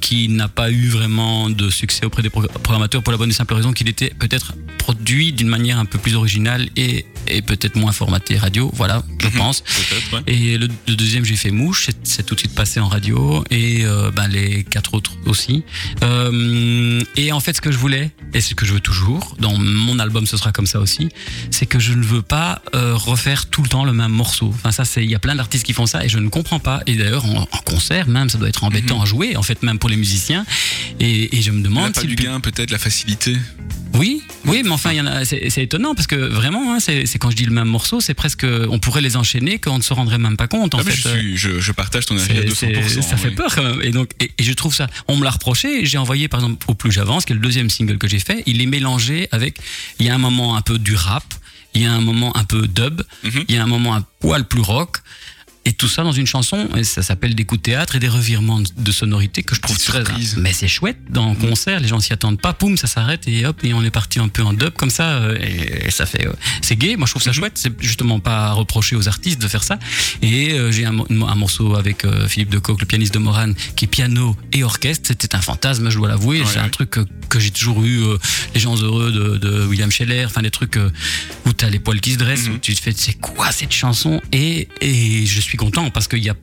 qui 0.00 0.28
n'a 0.28 0.48
pas 0.48 0.70
eu 0.70 0.88
vraiment 0.88 1.50
de 1.50 1.70
succès 1.70 2.06
auprès 2.06 2.22
des 2.22 2.30
pro- 2.30 2.46
programmateurs 2.62 3.02
pour 3.02 3.10
la 3.10 3.18
bonne 3.18 3.30
et 3.30 3.34
simple 3.34 3.54
raison 3.54 3.72
qu'il 3.72 3.88
était 3.88 4.12
peut-être 4.18 4.54
produit 4.78 5.32
d'une 5.32 5.48
manière 5.48 5.78
un 5.78 5.84
peu 5.84 5.98
plus 5.98 6.14
originale 6.14 6.68
et, 6.76 7.04
et 7.30 7.42
peut-être 7.42 7.76
moins 7.76 7.92
formaté 7.92 8.36
radio. 8.36 8.70
Voilà, 8.74 9.02
je 9.20 9.26
Mhm. 9.26 9.32
pense. 9.34 9.62
Ouais. 10.12 10.20
Et 10.26 10.58
le, 10.58 10.68
le 10.86 10.96
deuxième, 10.96 11.24
j'ai 11.24 11.36
fait 11.36 11.50
Mouche, 11.50 11.88
c'est- 12.04 12.22
tout 12.24 12.34
de 12.34 12.40
suite 12.40 12.54
passé 12.54 12.80
en 12.80 12.88
radio, 12.88 13.44
et 13.50 13.84
euh, 13.84 14.10
ben, 14.10 14.28
les 14.28 14.64
quatre 14.64 14.94
autres 14.94 15.12
aussi. 15.26 15.62
Euh, 16.02 17.02
et 17.16 17.32
en 17.32 17.40
fait, 17.40 17.54
ce 17.56 17.60
que 17.60 17.70
je 17.72 17.78
voulais, 17.78 18.10
et 18.34 18.40
ce 18.40 18.54
que 18.54 18.64
je 18.66 18.72
veux 18.72 18.80
toujours, 18.80 19.36
dans 19.38 19.56
mon 19.56 19.98
album, 19.98 20.26
ce 20.26 20.36
sera 20.36 20.52
comme 20.52 20.66
ça 20.66 20.80
aussi, 20.80 21.08
c'est 21.50 21.66
que 21.66 21.78
je 21.78 21.92
ne 21.92 22.02
veux 22.04 22.22
pas 22.22 22.62
euh, 22.74 22.94
refaire 22.94 23.46
tout 23.46 23.62
le 23.62 23.68
temps 23.68 23.84
le 23.84 23.92
même 23.92 24.10
morceau. 24.12 24.50
Enfin, 24.54 24.72
ça, 24.72 24.84
c'est, 24.84 25.04
il 25.04 25.10
y 25.10 25.14
a 25.14 25.18
plein 25.18 25.34
d'artistes 25.34 25.64
qui 25.64 25.72
font 25.72 25.86
ça, 25.86 26.04
et 26.04 26.08
je 26.08 26.18
ne 26.18 26.28
comprends 26.28 26.60
pas. 26.60 26.82
Et 26.86 26.94
d'ailleurs, 26.96 27.24
en, 27.24 27.42
en 27.42 27.58
concert, 27.64 28.08
même, 28.08 28.28
ça 28.28 28.38
doit 28.38 28.48
être 28.48 28.64
embêtant 28.64 29.00
à 29.02 29.04
jouer, 29.04 29.36
en 29.36 29.42
fait, 29.42 29.62
même 29.62 29.78
pour 29.78 29.88
les 29.90 29.96
musiciens. 29.96 30.44
Et, 31.00 31.36
et 31.36 31.42
je 31.42 31.50
me 31.50 31.62
demande 31.62 31.92
pas 31.92 32.00
si 32.02 32.06
du 32.06 32.14
gain, 32.16 32.40
peut-être 32.40 32.70
la 32.70 32.78
facilité. 32.78 33.36
oui, 33.94 34.22
oui, 34.44 34.62
mais 34.64 34.70
enfin, 34.70 34.92
il 34.92 34.96
y 34.96 35.00
en 35.00 35.06
a. 35.06 35.24
C'est 35.24 35.50
c'est 35.50 35.62
étonnant 35.62 35.94
parce 35.94 36.06
que 36.06 36.16
vraiment, 36.16 36.74
hein, 36.74 36.78
c'est 36.80 37.17
c'est 37.18 37.22
quand 37.22 37.30
je 37.30 37.36
dis 37.36 37.44
le 37.46 37.52
même 37.52 37.66
morceau, 37.68 38.00
c'est 38.00 38.14
presque. 38.14 38.46
On 38.70 38.78
pourrait 38.78 39.00
les 39.00 39.16
enchaîner 39.16 39.58
qu'on 39.58 39.78
ne 39.78 39.82
se 39.82 39.92
rendrait 39.92 40.18
même 40.18 40.36
pas 40.36 40.46
compte. 40.46 40.74
En 40.74 40.78
Ah, 40.78 40.82
fait, 40.84 40.94
je, 40.94 41.08
suis, 41.08 41.36
je, 41.36 41.58
je 41.58 41.72
partage 41.72 42.06
ton 42.06 42.16
avis 42.16 42.38
à 42.38 42.42
c'est- 42.54 42.66
200%. 42.72 42.88
c'est- 42.88 43.02
ça 43.02 43.16
fait 43.16 43.28
oui. 43.28 43.34
peur 43.34 43.52
quand 43.54 43.62
même. 43.64 43.80
Et 43.82 43.90
donc, 43.90 44.10
et, 44.20 44.30
et 44.38 44.42
je 44.44 44.52
trouve 44.52 44.72
ça. 44.74 44.86
On 45.08 45.16
me 45.16 45.24
l'a 45.24 45.30
reproché. 45.30 45.84
J'ai 45.84 45.98
envoyé 45.98 46.28
par 46.28 46.40
exemple 46.40 46.64
au 46.68 46.74
plus 46.74 46.92
j'avance, 46.92 47.24
qui 47.24 47.32
est 47.32 47.36
le 47.36 47.40
deuxième 47.42 47.70
single 47.70 47.98
que 47.98 48.06
j'ai 48.08 48.20
fait. 48.20 48.42
Il 48.46 48.60
est 48.62 48.66
mélangé 48.66 49.28
avec. 49.32 49.58
Il 49.98 50.06
y 50.06 50.10
a 50.10 50.14
un 50.14 50.18
moment 50.18 50.56
un 50.56 50.62
peu 50.62 50.78
du 50.78 50.94
rap. 50.94 51.24
Il 51.74 51.82
y 51.82 51.86
a 51.86 51.92
un 51.92 52.00
moment 52.00 52.36
un 52.36 52.44
peu 52.44 52.66
dub. 52.68 53.02
Mhm. 53.24 53.44
Il 53.48 53.54
y 53.54 53.58
a 53.58 53.62
un 53.62 53.66
moment 53.66 53.94
un 53.94 54.04
poil 54.20 54.44
plus 54.46 54.60
rock. 54.62 54.98
Et 55.68 55.72
tout 55.72 55.88
ça 55.88 56.02
dans 56.02 56.12
une 56.12 56.26
chanson. 56.26 56.68
Et 56.76 56.84
ça 56.84 57.02
s'appelle 57.02 57.34
des 57.34 57.44
coups 57.44 57.60
de 57.60 57.64
théâtre 57.70 57.96
et 57.96 57.98
des 57.98 58.08
revirements 58.08 58.60
de 58.60 58.92
sonorité 58.92 59.42
que 59.42 59.54
je 59.54 59.60
trouve 59.60 59.78
très. 59.78 60.04
surprise. 60.04 60.36
Mais 60.38 60.52
c'est 60.52 60.68
chouette 60.68 60.98
dans 61.10 61.28
un 61.30 61.34
concert, 61.34 61.78
les 61.80 61.88
gens 61.88 62.00
s'y 62.00 62.12
attendent 62.12 62.40
pas, 62.40 62.52
poum, 62.52 62.76
ça 62.76 62.86
s'arrête 62.86 63.26
et 63.28 63.44
hop, 63.46 63.58
et 63.64 63.74
on 63.74 63.82
est 63.84 63.90
parti 63.90 64.18
un 64.18 64.28
peu 64.28 64.42
en 64.42 64.52
dub 64.54 64.70
comme 64.70 64.90
ça. 64.90 65.08
euh, 65.18 65.36
Et, 65.86 65.90
ça 65.90 66.06
fait. 66.06 66.26
euh, 66.26 66.32
c'est 66.62 66.76
gay, 66.76 66.96
moi 66.96 67.06
je 67.06 67.12
trouve 67.12 67.22
ça 67.22 67.32
chouette. 67.32 67.56
C'est 67.56 67.72
justement 67.82 68.18
pas 68.20 68.46
à 68.48 68.52
reprocher 68.52 68.96
aux 68.96 69.08
artistes 69.08 69.40
de 69.42 69.48
faire 69.48 69.62
ça. 69.62 69.78
Et 70.22 70.52
euh, 70.52 70.72
j'ai 70.72 70.84
un, 70.86 70.92
mo- 70.92 71.06
un 71.10 71.34
morceau 71.34 71.74
avec 71.76 72.04
Philippe 72.28 72.50
de 72.50 72.58
Coq, 72.58 72.80
le 72.80 72.86
pianiste 72.86 73.12
de 73.14 73.18
Morane, 73.18 73.54
qui 73.76 73.84
est 73.84 73.88
piano 73.88 74.36
et 74.52 74.62
orchestre. 74.64 75.08
C'était 75.08 75.34
un 75.34 75.40
fantasme, 75.42 75.90
je 75.90 75.96
dois 75.96 76.08
l'avouer. 76.08 76.40
Ouais, 76.40 76.46
c'est 76.46 76.58
ouais. 76.58 76.64
un 76.64 76.68
truc 76.70 76.90
que, 76.90 77.00
que 77.28 77.38
j'ai 77.40 77.50
toujours 77.50 77.84
eu. 77.84 78.02
euh, 78.02 78.16
les 78.54 78.60
gens 78.60 78.76
heureux 78.76 79.12
de, 79.12 79.36
de 79.36 79.66
William 79.66 79.90
Scheller, 79.90 80.24
enfin 80.24 80.40
des 80.42 80.50
trucs 80.50 80.76
euh, 80.76 80.90
où 81.46 81.52
t'as 81.52 81.68
les 81.68 81.78
poils 81.78 82.00
qui 82.00 82.12
se 82.14 82.18
dressent, 82.18 82.48
Mhm. 82.48 82.54
où 82.54 82.58
tu 82.58 82.74
te 82.74 82.80
fais 82.80 82.92
c'est 82.96 83.14
quoi 83.20 83.50
cette 83.52 83.72
chanson? 83.72 84.20
Et, 84.32 84.68
et 84.80 85.26
je 85.26 85.40
suis 85.40 85.57
content 85.58 85.90
parce 85.90 86.08
qu'il 86.08 86.24
y 86.24 86.30
a 86.30 86.34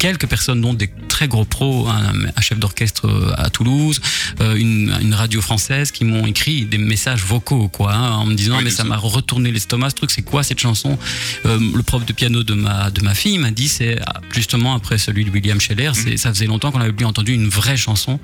quelques 0.00 0.26
personnes, 0.26 0.60
dont 0.60 0.74
des 0.74 0.90
très 1.08 1.28
gros 1.28 1.44
pros, 1.44 1.86
un, 1.88 2.12
un 2.36 2.40
chef 2.40 2.58
d'orchestre 2.58 3.06
euh, 3.08 3.32
à 3.38 3.48
Toulouse, 3.48 4.00
euh, 4.40 4.56
une, 4.56 4.92
une 5.00 5.14
radio 5.14 5.40
française, 5.40 5.92
qui 5.92 6.04
m'ont 6.04 6.26
écrit 6.26 6.66
des 6.66 6.76
messages 6.78 7.22
vocaux, 7.22 7.68
quoi, 7.68 7.94
hein, 7.94 8.10
en 8.16 8.26
me 8.26 8.34
disant 8.34 8.56
Oui, 8.58 8.64
mais 8.64 8.70
ça 8.70 8.84
m'a 8.84 8.96
retourné 8.96 9.50
l'estomac, 9.52 9.90
ce 9.90 9.94
truc, 9.94 10.10
c'est 10.10 10.22
quoi 10.22 10.42
cette 10.42 10.58
chanson? 10.60 10.98
Euh, 11.46 11.58
Le 11.74 11.82
prof 11.84 12.04
de 12.04 12.12
piano 12.12 12.42
de 12.42 12.52
ma 12.54 12.90
de 12.90 13.00
ma 13.02 13.14
fille 13.14 13.38
m'a 13.38 13.52
dit 13.52 13.68
c'est 13.68 13.96
ah, 14.06 14.20
justement 14.34 14.74
après 14.74 14.98
celui 14.98 15.24
de 15.24 15.30
William 15.30 15.60
Scheller, 15.60 15.92
c'est 15.94 16.16
ça 16.18 16.30
faisait 16.34 16.46
longtemps 16.46 16.72
qu'on 16.72 16.80
avait 16.80 16.92
plus 16.92 17.06
entendu 17.06 17.32
une 17.32 17.48
vraie 17.48 17.76
chanson. 17.76 18.18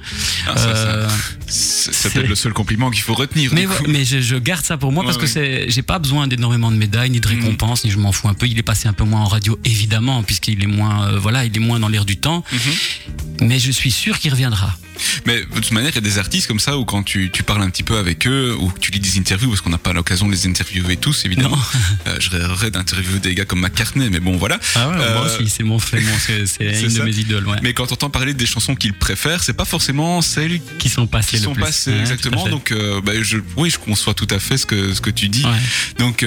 Ah, 0.48 0.54
Euh, 0.58 1.08
c'est 1.46 2.12
peut-être 2.12 2.28
le 2.28 2.34
seul 2.34 2.52
compliment 2.52 2.90
qu'il 2.90 3.02
faut 3.02 3.14
retenir. 3.14 3.52
mais, 3.54 3.66
ouais, 3.66 4.04
je, 4.04 4.20
je 4.20 4.36
garde 4.36 4.64
ça 4.64 4.76
pour 4.76 4.92
moi 4.92 5.04
Ouais, 5.04 5.06
parce 5.06 5.16
que 5.18 5.22
ouais. 5.40 5.64
c'est, 5.66 5.70
j'ai 5.70 5.82
pas 5.82 5.98
besoin 5.98 6.26
d'énormément 6.26 6.70
de 6.70 6.76
médailles 6.76 7.10
ni 7.10 7.20
de 7.20 7.28
Mhm. 7.28 7.40
récompenses, 7.40 7.84
ni 7.84 7.90
je 7.90 7.98
m'en 7.98 8.12
fous 8.12 8.28
un 8.28 8.34
peu. 8.34 8.46
Il 8.48 8.58
est 8.58 8.62
passé 8.62 8.88
un 8.88 8.92
peu 8.92 9.04
moins 9.04 9.20
en 9.20 9.26
radio, 9.28 9.58
évidemment, 9.64 10.19
puisqu'il 10.22 10.62
est 10.62 10.66
moins, 10.66 11.08
euh, 11.08 11.18
voilà, 11.18 11.44
il 11.44 11.56
est 11.56 11.60
moins 11.60 11.78
dans 11.80 11.88
l'air 11.88 12.04
du 12.04 12.16
temps. 12.16 12.44
Mhm. 12.52 13.46
Mais 13.48 13.58
je 13.58 13.70
suis 13.70 13.90
sûr 13.90 14.18
qu'il 14.18 14.30
reviendra. 14.30 14.76
Mais 15.24 15.40
de 15.40 15.44
toute 15.54 15.70
manière, 15.72 15.90
il 15.90 15.94
y 15.94 15.98
a 15.98 16.02
des 16.02 16.18
artistes 16.18 16.46
comme 16.46 16.60
ça 16.60 16.76
où 16.76 16.84
quand 16.84 17.02
tu, 17.02 17.30
tu 17.32 17.42
parles 17.42 17.62
un 17.62 17.70
petit 17.70 17.82
peu 17.82 17.96
avec 17.96 18.26
eux 18.26 18.54
ou 18.60 18.68
que 18.68 18.78
tu 18.78 18.90
lis 18.90 19.00
des 19.00 19.18
interviews, 19.18 19.48
parce 19.48 19.62
qu'on 19.62 19.70
n'a 19.70 19.78
pas 19.78 19.94
l'occasion 19.94 20.26
de 20.26 20.32
les 20.32 20.46
interviewer 20.46 20.96
tous, 20.96 21.24
évidemment. 21.24 21.58
Euh, 22.06 22.16
je 22.18 22.30
rêverais 22.30 22.70
d'interviewer 22.70 23.18
des 23.18 23.34
gars 23.34 23.44
comme 23.44 23.60
McCartney, 23.60 24.08
mais 24.10 24.20
bon, 24.20 24.36
voilà. 24.36 24.58
Ah 24.74 24.88
ouais, 24.88 24.96
moi 24.96 25.04
Euh, 25.06 25.36
aussi, 25.36 25.50
c'est 25.50 25.62
mon 25.62 25.78
fait, 25.78 26.00
c'est, 26.46 26.82
une 26.82 26.90
ça. 26.90 27.00
de 27.00 27.04
mes 27.04 27.16
idoles, 27.16 27.46
ouais. 27.46 27.58
Mais 27.62 27.74
quand 27.74 27.90
on 27.90 27.94
entend 27.94 28.08
parler 28.10 28.32
des 28.32 28.46
chansons 28.46 28.74
qu'ils 28.74 28.94
préfèrent, 28.94 29.42
c'est 29.42 29.52
pas 29.52 29.64
forcément 29.66 30.22
celles 30.22 30.60
qui 30.78 30.88
sont 30.88 31.06
passées 31.06 31.30
qui 31.32 31.36
le 31.36 31.42
sont 31.42 31.52
plus. 31.52 31.62
passées 31.62 31.92
Ouais, 31.92 32.00
exactement. 32.00 32.48
Donc, 32.48 32.72
euh, 32.72 33.00
bah, 33.02 33.12
je, 33.20 33.38
oui, 33.56 33.68
je 33.70 33.78
conçois 33.78 34.14
tout 34.14 34.26
à 34.30 34.38
fait 34.38 34.56
ce 34.56 34.64
que 34.66 34.94
ce 34.94 35.00
que 35.00 35.10
tu 35.10 35.28
dis. 35.28 35.44
Ouais. 35.44 35.58
Donc, 35.98 36.24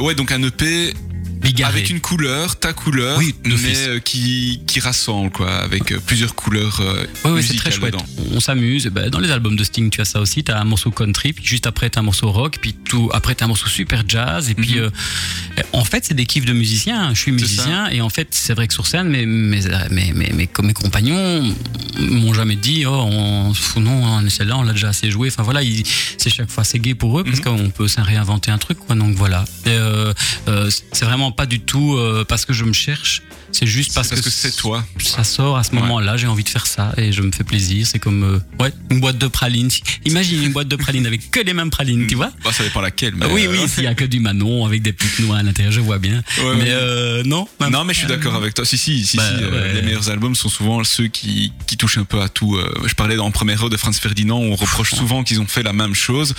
ouais, 0.00 0.14
donc 0.14 0.30
un 0.32 0.42
EP 0.42 0.94
Bigarré. 1.40 1.78
avec 1.78 1.90
une 1.90 2.00
couleur, 2.00 2.58
ta 2.58 2.72
couleur, 2.72 3.18
Oui, 3.18 3.34
mais 3.44 3.76
euh, 3.88 3.98
qui 4.00 4.60
qui 4.66 4.78
rassemble 4.80 5.30
quoi, 5.30 5.50
avec 5.50 5.90
euh, 5.92 5.98
plusieurs 6.04 6.34
couleurs 6.34 6.80
euh, 6.80 7.04
Ouais, 7.24 7.30
ouais, 7.32 7.42
c'est 7.42 7.54
très 7.56 7.70
chouette. 7.70 7.92
dedans. 7.94 8.04
On 8.32 8.40
s'amuse. 8.40 8.86
Et 8.86 8.90
ben, 8.90 9.08
dans 9.10 9.18
les 9.20 9.30
albums 9.30 9.56
de 9.56 9.64
Sting, 9.64 9.90
tu 9.90 10.00
as 10.00 10.04
ça 10.04 10.20
aussi. 10.20 10.44
Tu 10.44 10.52
as 10.52 10.60
un 10.60 10.64
morceau 10.64 10.90
country, 10.90 11.32
puis 11.32 11.44
juste 11.44 11.66
après, 11.66 11.88
tu 11.90 11.98
as 11.98 12.00
un 12.00 12.04
morceau 12.04 12.30
rock, 12.30 12.58
puis 12.60 12.74
tout, 12.74 13.10
après, 13.12 13.34
tu 13.34 13.42
as 13.42 13.46
un 13.46 13.48
morceau 13.48 13.68
super 13.68 14.04
jazz. 14.06 14.50
Et 14.50 14.54
puis, 14.54 14.74
Mhm. 14.76 14.78
euh, 14.82 14.90
en 15.72 15.84
fait, 15.84 16.04
c'est 16.04 16.14
des 16.14 16.26
kiffs 16.26 16.44
de 16.44 16.52
musiciens. 16.52 17.14
Je 17.14 17.20
suis 17.20 17.32
musicien, 17.32 17.88
et 17.90 18.00
en 18.00 18.10
fait, 18.10 18.28
c'est 18.32 18.54
vrai 18.54 18.68
que 18.68 18.74
sur 18.74 18.86
scène, 18.86 19.08
mes, 19.08 19.24
mes, 19.26 19.60
mes, 19.90 20.12
mes, 20.12 20.32
mes, 20.32 20.46
mes 20.62 20.72
compagnons 20.74 21.54
m'ont 21.98 22.34
jamais 22.34 22.56
dit 22.56 22.84
Oh, 22.86 22.90
on, 22.90 23.52
non, 23.80 24.28
celle-là, 24.28 24.58
on 24.58 24.62
l'a 24.62 24.72
déjà 24.72 24.88
assez 24.90 25.10
joué. 25.10 25.28
Enfin 25.28 25.42
voilà, 25.42 25.60
c'est 26.18 26.30
chaque 26.30 26.50
fois, 26.50 26.64
c'est 26.64 26.78
gay 26.78 26.94
pour 26.94 27.18
eux, 27.18 27.24
parce 27.24 27.38
Mhm. 27.38 27.44
qu'on 27.44 27.70
peut 27.70 27.88
s'en 27.88 28.02
réinventer 28.02 28.50
un 28.50 28.58
truc. 28.58 28.78
Quoi, 28.78 28.94
donc 28.94 29.14
voilà. 29.16 29.44
Et, 29.66 29.70
euh, 29.70 30.09
euh, 30.48 30.70
c'est 30.92 31.04
vraiment 31.04 31.32
pas 31.32 31.46
du 31.46 31.60
tout 31.60 31.96
euh, 31.96 32.24
parce 32.24 32.44
que 32.44 32.52
je 32.52 32.64
me 32.64 32.72
cherche. 32.72 33.22
C'est 33.52 33.66
juste 33.66 33.94
parce, 33.94 34.08
Parce 34.08 34.20
que 34.20 34.30
c'est 34.30 34.54
toi. 34.54 34.84
ça 34.98 35.24
sort 35.24 35.56
à 35.56 35.64
ce 35.64 35.74
moment-là, 35.74 36.16
j'ai 36.16 36.28
envie 36.28 36.44
de 36.44 36.48
faire 36.48 36.66
ça 36.68 36.92
et 36.96 37.10
je 37.10 37.20
me 37.20 37.32
fais 37.32 37.42
plaisir. 37.42 37.84
C'est 37.84 37.98
comme 37.98 38.22
euh, 38.22 38.62
ouais, 38.62 38.72
une 38.90 39.00
boîte 39.00 39.18
de 39.18 39.26
pralines. 39.26 39.68
Imagine 40.04 40.44
une 40.44 40.52
boîte 40.52 40.68
de 40.68 40.76
pralines 40.76 41.04
avec 41.04 41.32
que 41.32 41.40
les 41.40 41.52
mêmes 41.52 41.70
pralines, 41.70 42.06
tu 42.06 42.14
vois 42.14 42.30
Bah, 42.44 42.52
ça 42.52 42.62
dépend 42.62 42.80
laquelle. 42.80 43.14
Mais 43.16 43.26
Oui, 43.26 43.48
oui, 43.50 43.68
s'il 43.68 43.82
y 43.82 43.88
a 43.88 43.94
que 43.94 44.04
du 44.04 44.20
Manon 44.20 44.64
avec 44.66 44.82
des 44.82 44.92
petites 44.92 45.18
noix 45.26 45.38
à 45.38 45.42
l'intérieur, 45.42 45.72
je 45.72 45.80
vois 45.80 45.98
bien. 45.98 46.22
Ouais, 46.38 46.56
mais 46.58 46.72
ouais. 46.74 47.22
non. 47.24 47.48
Non, 47.70 47.84
mais 47.84 47.92
je 47.92 47.98
suis 47.98 48.08
d'accord 48.08 48.36
avec 48.36 48.54
toi. 48.54 48.64
Si, 48.64 48.78
si, 48.78 49.04
si, 49.04 49.16
Bah, 49.16 49.24
si, 49.36 49.74
les 49.74 49.82
meilleurs 49.82 50.10
albums 50.10 50.36
sont 50.36 50.48
souvent 50.48 50.84
ceux 50.84 51.08
qui, 51.08 51.52
qui 51.66 51.76
touchent 51.76 51.98
un 51.98 52.04
peu 52.04 52.20
à 52.22 52.28
tout. 52.28 52.56
Je 52.86 52.94
parlais 52.94 53.18
en 53.18 53.32
première 53.32 53.64
heure 53.64 53.70
de 53.70 53.76
Franz 53.76 53.98
Ferdinand, 54.00 54.38
où 54.38 54.44
on 54.52 54.56
reproche 54.56 54.94
souvent 54.94 55.24
qu'ils 55.24 55.40
ont 55.40 55.46
fait 55.46 55.64
la 55.64 55.72
même 55.72 55.94
chose. 55.94 56.34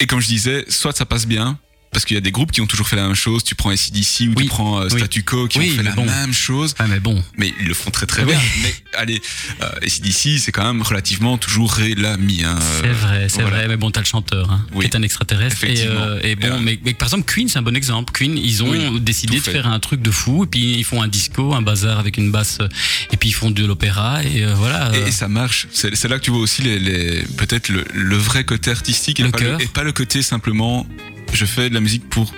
Et 0.00 0.06
comme 0.06 0.20
je 0.20 0.26
disais, 0.26 0.64
soit 0.68 0.96
ça 0.96 1.06
passe 1.06 1.26
bien, 1.26 1.58
parce 1.90 2.04
qu'il 2.04 2.14
y 2.14 2.18
a 2.18 2.20
des 2.20 2.30
groupes 2.32 2.52
qui 2.52 2.60
ont 2.60 2.66
toujours 2.66 2.88
fait 2.88 2.96
la 2.96 3.06
même 3.06 3.14
chose. 3.14 3.42
Tu 3.44 3.54
prends 3.54 3.70
ACDC 3.70 4.20
ou 4.28 4.34
Oui. 4.36 4.44
tu 4.44 4.48
prends 4.48 4.80
euh, 4.80 4.88
Oui. 4.92 4.98
Statu 4.98 5.22
Quo 5.22 5.46
qui 5.48 5.58
Oui, 5.58 5.70
ont 5.72 5.76
fait 5.76 5.82
la 5.82 5.92
bon. 5.92 6.04
même 6.04 6.32
chose. 6.32 6.74
Ouais, 6.78 6.86
mais 6.88 7.00
bon. 7.00 7.22
Mais 7.36 7.52
ils 7.60 7.66
le 7.66 7.74
font 7.74 7.90
très 7.90 8.06
très 8.06 8.24
bien. 8.24 8.38
Mais 8.62 8.74
allez, 8.94 9.20
euh, 9.62 9.68
ACDC, 9.82 10.38
c'est 10.38 10.52
quand 10.52 10.64
même 10.64 10.82
relativement 10.82 11.38
toujours 11.38 11.78
l'ami. 11.96 12.44
Hein, 12.44 12.58
C'est 12.80 12.88
vrai, 12.88 13.28
c'est 13.28 13.40
voilà. 13.42 13.56
vrai, 13.58 13.68
mais 13.68 13.76
bon, 13.76 13.90
t'as 13.90 14.00
le 14.00 14.06
chanteur, 14.06 14.50
hein, 14.50 14.66
Oui. 14.74 14.84
qui 14.88 14.90
est 14.90 14.96
un 14.96 15.02
extraterrestre. 15.02 15.64
Et, 15.64 15.86
euh, 15.86 16.20
et 16.22 16.36
bon, 16.36 16.58
Et, 16.58 16.60
mais, 16.62 16.78
mais 16.84 16.94
par 16.94 17.08
exemple, 17.08 17.24
Queen, 17.32 17.48
c'est 17.48 17.58
un 17.58 17.62
bon 17.62 17.76
exemple. 17.76 18.12
Queen, 18.12 18.36
ils 18.36 18.62
ont 18.62 18.98
décidé 18.98 19.36
de 19.36 19.42
faire 19.42 19.66
un 19.66 19.78
truc 19.80 20.02
de 20.02 20.10
fou, 20.10 20.44
et 20.44 20.46
puis 20.46 20.74
ils 20.74 20.84
font 20.84 21.02
un 21.02 21.08
disco, 21.08 21.54
un 21.54 21.62
bazar 21.62 21.98
avec 21.98 22.16
une 22.18 22.30
basse, 22.30 22.58
euh, 22.60 22.68
et 23.12 23.16
puis 23.16 23.30
ils 23.30 23.34
font 23.34 23.50
de 23.50 23.64
l'opéra, 23.64 24.22
et 24.24 24.44
euh, 24.44 24.54
voilà. 24.54 24.90
Et, 24.94 25.08
et 25.08 25.10
ça 25.10 25.28
marche. 25.28 25.66
C'est 25.72 26.08
là 26.08 26.18
que 26.18 26.24
tu 26.24 26.30
vois 26.30 26.40
aussi 26.40 26.62
les, 26.62 26.78
les- 26.78 27.22
peut-être 27.36 27.68
le, 27.70 27.84
le 27.94 28.16
vrai 28.16 28.44
côté 28.44 28.70
artistique 28.70 29.20
et, 29.20 29.24
Le 29.24 29.30
pas 29.30 29.38
cœur. 29.38 29.60
et 29.60 29.66
pas 29.66 29.84
le 29.84 29.92
côté 29.92 30.22
simplement 30.22 30.86
je 31.32 31.44
fais 31.44 31.68
de 31.68 31.74
la 31.74 31.80
musique 31.80 32.08
pour 32.08 32.32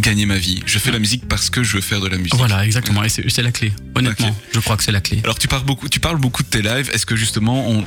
gagner 0.00 0.26
ma 0.26 0.36
vie. 0.36 0.60
Je 0.66 0.78
fais 0.78 0.88
de 0.90 0.94
la 0.94 0.98
musique 1.00 1.26
parce 1.28 1.50
que 1.50 1.62
je 1.62 1.74
veux 1.76 1.80
faire 1.80 2.00
de 2.00 2.08
la 2.08 2.16
musique. 2.16 2.34
Voilà, 2.36 2.64
exactement. 2.64 3.02
Et 3.04 3.08
c'est 3.08 3.42
la 3.42 3.52
clé. 3.52 3.72
Honnêtement, 3.94 4.34
je 4.52 4.60
crois 4.60 4.76
que 4.76 4.84
c'est 4.84 4.92
la 4.92 5.00
clé. 5.00 5.20
Alors 5.24 5.38
tu 5.38 5.48
parles 5.48 5.64
beaucoup, 5.64 5.88
tu 5.88 6.00
parles 6.00 6.18
beaucoup 6.18 6.42
de 6.42 6.48
tes 6.48 6.62
lives. 6.62 6.90
Est-ce 6.92 7.06
que 7.06 7.16
justement, 7.16 7.68
on, 7.68 7.80
euh, 7.80 7.84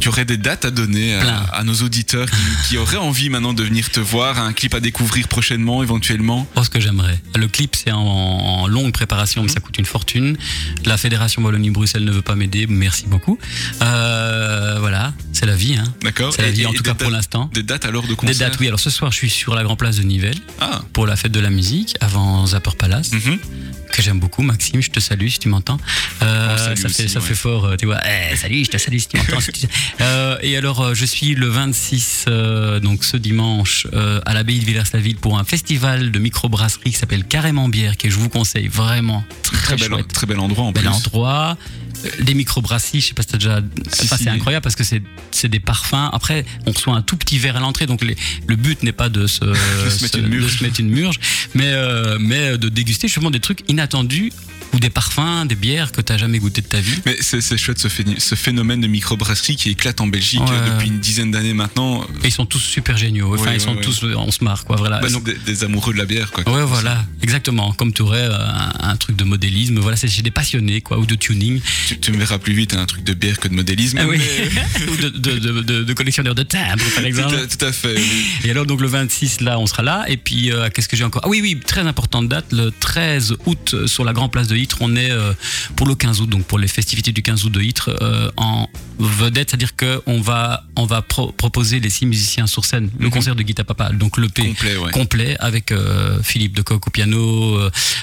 tu 0.00 0.08
aurais 0.08 0.24
des 0.24 0.36
dates 0.36 0.64
à 0.64 0.70
donner 0.70 1.14
à, 1.14 1.38
à 1.52 1.64
nos 1.64 1.74
auditeurs 1.74 2.28
qui, 2.30 2.36
qui 2.68 2.78
auraient 2.78 2.96
envie 2.96 3.28
maintenant 3.30 3.52
de 3.52 3.62
venir 3.62 3.90
te 3.90 4.00
voir, 4.00 4.38
un 4.40 4.52
clip 4.52 4.74
à 4.74 4.80
découvrir 4.80 5.28
prochainement, 5.28 5.82
éventuellement? 5.82 6.46
Je 6.50 6.54
pense 6.54 6.68
que 6.68 6.80
j'aimerais. 6.80 7.18
Le 7.36 7.48
clip, 7.48 7.74
c'est 7.76 7.90
en, 7.92 7.98
en 8.00 8.66
longue 8.68 8.92
préparation, 8.92 9.42
mais 9.42 9.48
Mhm. 9.48 9.54
ça 9.54 9.60
coûte 9.60 9.78
une 9.78 9.86
fortune. 9.86 10.36
La 10.84 10.96
Fédération 10.96 11.42
Wallonie-Bruxelles 11.42 12.04
ne 12.04 12.12
veut 12.12 12.22
pas 12.22 12.34
m'aider. 12.36 12.66
Merci 12.68 13.06
beaucoup. 13.06 13.38
Euh, 13.82 14.76
voilà, 14.80 15.12
c'est 15.32 15.46
la 15.46 15.56
vie. 15.56 15.74
Hein. 15.76 15.84
D'accord. 16.02 16.32
C'est 16.34 16.42
la 16.42 16.50
vie, 16.50 16.62
et- 16.62 16.66
en 16.66 16.72
et 16.72 16.74
tout 16.76 16.82
des 16.82 16.90
cas 16.90 16.94
pour 16.94 17.10
l'instant. 17.10 17.50
Des 17.52 17.62
dates 17.62 17.84
alors 17.84 18.02
de 18.02 18.08
Des 18.08 18.14
concert? 18.16 18.50
dates, 18.50 18.58
oui. 18.60 18.66
Alors 18.68 18.80
ce 18.80 18.90
soir, 18.90 19.10
je 19.10 19.16
suis 19.16 19.30
sur 19.30 19.54
la 19.54 19.62
Grand 19.64 19.76
Place 19.76 19.96
de 19.96 20.02
Nivelles 20.02 20.38
Ah. 20.60 20.82
pour 20.92 21.06
la 21.06 21.16
fête 21.16 21.32
de 21.32 21.39
la 21.40 21.50
musique 21.50 21.96
avant 22.00 22.46
Zapper 22.46 22.70
Palace, 22.78 23.12
mhm. 23.12 23.38
que 23.92 24.02
j'aime 24.02 24.20
beaucoup. 24.20 24.42
Maxime, 24.42 24.80
je 24.82 24.90
te 24.90 25.00
salue 25.00 25.28
si 25.28 25.38
tu 25.38 25.48
m'entends. 25.48 25.78
Euh, 26.22 26.56
salue 26.56 26.76
ça 26.76 26.88
fait, 26.88 27.02
aussi, 27.04 27.08
ça 27.08 27.20
ouais. 27.20 27.26
fait 27.26 27.34
fort, 27.34 27.64
euh, 27.64 27.76
tu 27.76 27.86
vois. 27.86 27.98
Eh, 28.06 28.36
salut, 28.36 28.64
je 28.64 28.70
te 28.70 28.76
salue 28.78 28.98
si 28.98 29.08
tu 29.08 29.16
m'entends. 29.16 29.40
si 29.40 29.50
Euh, 30.00 30.36
et 30.42 30.56
alors, 30.56 30.94
je 30.94 31.04
suis 31.04 31.34
le 31.34 31.46
26, 31.48 32.24
euh, 32.28 32.80
donc 32.80 33.04
ce 33.04 33.16
dimanche, 33.16 33.86
à 34.24 34.32
l'abbaye 34.34 34.60
de 34.60 34.64
Villers-la-Ville 34.64 35.16
pour 35.16 35.38
un 35.38 35.44
festival 35.44 36.10
de 36.10 36.18
microbrasserie 36.18 36.90
qui 36.90 36.96
s'appelle 36.98 37.24
Carrément 37.24 37.68
Bière, 37.68 37.96
que 37.98 38.08
je 38.08 38.16
vous 38.16 38.28
conseille 38.28 38.68
vraiment. 38.68 39.24
Très, 39.42 39.76
Très, 39.76 39.88
bel, 39.88 40.04
très 40.04 40.26
bel 40.26 40.38
endroit 40.40 40.64
en 40.64 40.72
Bel 40.72 40.84
plus. 40.84 40.92
endroit. 40.92 41.56
Euh, 42.04 42.22
Des 42.24 42.34
microbrasseries, 42.34 43.00
je 43.00 43.06
sais 43.08 43.14
pas 43.14 43.22
si 43.22 43.28
t'as 43.28 43.38
déjà. 43.38 43.60
Si, 43.92 44.04
enfin, 44.04 44.16
si. 44.16 44.24
c'est 44.24 44.30
incroyable 44.30 44.62
parce 44.62 44.76
que 44.76 44.84
c'est 44.84 45.02
c'est 45.30 45.48
des 45.48 45.60
parfums. 45.60 46.08
Après, 46.12 46.44
on 46.66 46.72
reçoit 46.72 46.94
un 46.94 47.02
tout 47.02 47.16
petit 47.16 47.38
verre 47.38 47.56
à 47.56 47.60
l'entrée, 47.60 47.86
donc 47.86 48.02
les- 48.02 48.16
le 48.46 48.56
but 48.56 48.82
n'est 48.82 48.92
pas 48.92 49.08
de 49.08 49.26
se, 49.26 49.40
se 49.90 50.02
mettre 50.02 50.18
une 50.18 50.24
de 50.24 50.28
murge. 50.28 50.58
se 50.58 50.64
mettre 50.64 50.80
une 50.80 50.90
murge, 50.90 51.20
mais 51.54 51.66
euh, 51.72 52.18
mais 52.20 52.56
de 52.58 52.68
déguster 52.68 53.08
justement 53.08 53.30
des 53.30 53.40
trucs 53.40 53.62
inattendus 53.68 54.32
ou 54.72 54.78
des 54.78 54.90
parfums, 54.90 55.46
des 55.46 55.54
bières 55.56 55.92
que 55.92 56.00
t'as 56.00 56.16
jamais 56.16 56.38
goûté 56.38 56.60
de 56.60 56.66
ta 56.66 56.80
vie. 56.80 57.00
Mais 57.06 57.16
c'est 57.20 57.40
chouette 57.58 57.78
ce, 57.78 57.88
phé- 57.88 58.18
ce 58.18 58.34
phénomène 58.34 58.80
de 58.80 58.86
microbrasserie 58.86 59.56
qui 59.56 59.70
éclate 59.70 60.00
en 60.00 60.06
Belgique 60.06 60.40
Ouais. 60.40 60.46
euh, 60.52 60.74
depuis 60.74 60.88
une 60.88 61.00
dizaine 61.00 61.30
d'années 61.30 61.54
maintenant. 61.54 62.02
Et 62.22 62.28
ils 62.28 62.32
sont 62.32 62.46
tous 62.46 62.60
super 62.60 62.96
géniaux. 62.96 63.34
Enfin, 63.34 63.50
Ouais, 63.50 63.56
ils 63.56 63.60
sont 63.60 63.74
ouais, 63.74 63.80
tous, 63.82 64.04
on 64.16 64.30
se 64.30 64.44
marre 64.44 64.64
quoi. 64.64 64.76
Voilà. 64.76 65.00
Bah, 65.00 65.08
Donc, 65.10 65.24
des, 65.24 65.34
des 65.34 65.64
amoureux 65.64 65.92
de 65.92 65.98
la 65.98 66.04
bière 66.06 66.30
quoi. 66.30 66.48
Ouais, 66.48 66.64
voilà, 66.64 67.04
exactement. 67.22 67.72
Comme 67.72 67.92
tu 67.92 68.02
aurais 68.02 68.24
un, 68.26 68.72
un 68.80 68.96
truc 68.96 69.16
de 69.16 69.24
modélisme. 69.24 69.78
Voilà, 69.80 69.96
c'est 69.96 70.08
chez 70.08 70.22
des 70.22 70.30
passionnés, 70.30 70.80
quoi, 70.80 70.98
ou 70.98 71.06
de 71.06 71.14
tuning. 71.14 71.60
Tu, 71.88 71.98
tu 71.98 72.12
me 72.12 72.18
verras 72.18 72.38
plus 72.38 72.52
vite 72.54 72.74
un 72.74 72.86
truc 72.86 73.04
de 73.04 73.14
bière 73.14 73.38
que 73.40 73.48
de 73.48 73.54
modélisme. 73.54 73.98
Ah 74.00 74.06
oui. 74.08 74.18
ou 74.92 74.96
de, 74.96 75.08
de, 75.08 75.38
de, 75.38 76.42
timbres, 76.42 76.76
par 76.76 77.02
tout, 77.02 77.06
exemple. 77.06 77.34
à, 77.34 77.46
tout 77.46 77.64
à 77.64 77.72
fait. 77.72 77.94
oui. 77.96 78.24
Et 78.44 78.50
alors, 78.50 78.66
donc, 78.66 78.80
le 78.80 78.88
26, 78.88 79.40
là, 79.40 79.58
on 79.58 79.66
sera 79.66 79.82
là. 79.82 80.04
Et 80.08 80.16
puis, 80.16 80.52
euh, 80.52 80.68
qu'est-ce 80.72 80.88
que 80.88 80.96
j'ai 80.96 81.04
encore? 81.04 81.22
Ah 81.24 81.28
oui, 81.28 81.40
oui, 81.42 81.58
très 81.64 81.82
importante 81.82 82.28
date. 82.28 82.46
Le 82.52 82.70
13 82.70 83.34
août, 83.46 83.74
euh, 83.74 83.86
sur 83.86 84.04
la 84.04 84.12
Grand 84.12 84.28
Place 84.28 84.48
de 84.48 84.54
Ytre, 84.60 84.78
on 84.80 84.94
est 84.96 85.10
euh, 85.10 85.32
pour 85.76 85.86
le 85.86 85.94
15 85.94 86.20
août, 86.20 86.28
donc 86.28 86.44
pour 86.44 86.58
les 86.58 86.68
festivités 86.68 87.12
du 87.12 87.22
15 87.22 87.44
août 87.44 87.50
de 87.52 87.60
Ytre, 87.60 87.90
euh, 88.00 88.30
en 88.36 88.68
vedette. 88.98 89.50
C'est-à-dire 89.50 89.74
qu'on 89.76 90.20
va, 90.20 90.64
on 90.76 90.84
va 90.86 91.02
pro- 91.02 91.32
proposer 91.32 91.80
les 91.80 91.90
six 91.90 92.06
musiciens 92.06 92.46
sur 92.46 92.64
scène. 92.64 92.90
Le 92.98 93.06
Mhm. 93.06 93.12
concert 93.12 93.34
de 93.36 93.42
Guita 93.42 93.64
Papa, 93.64 93.90
donc. 93.92 94.10
Complet, 94.10 94.76
ouais. 94.76 94.90
complet 94.92 95.36
avec 95.40 95.72
euh, 95.72 96.22
Philippe 96.22 96.54
de 96.56 96.62
Coq 96.62 96.86
au 96.86 96.90
piano, 96.90 97.58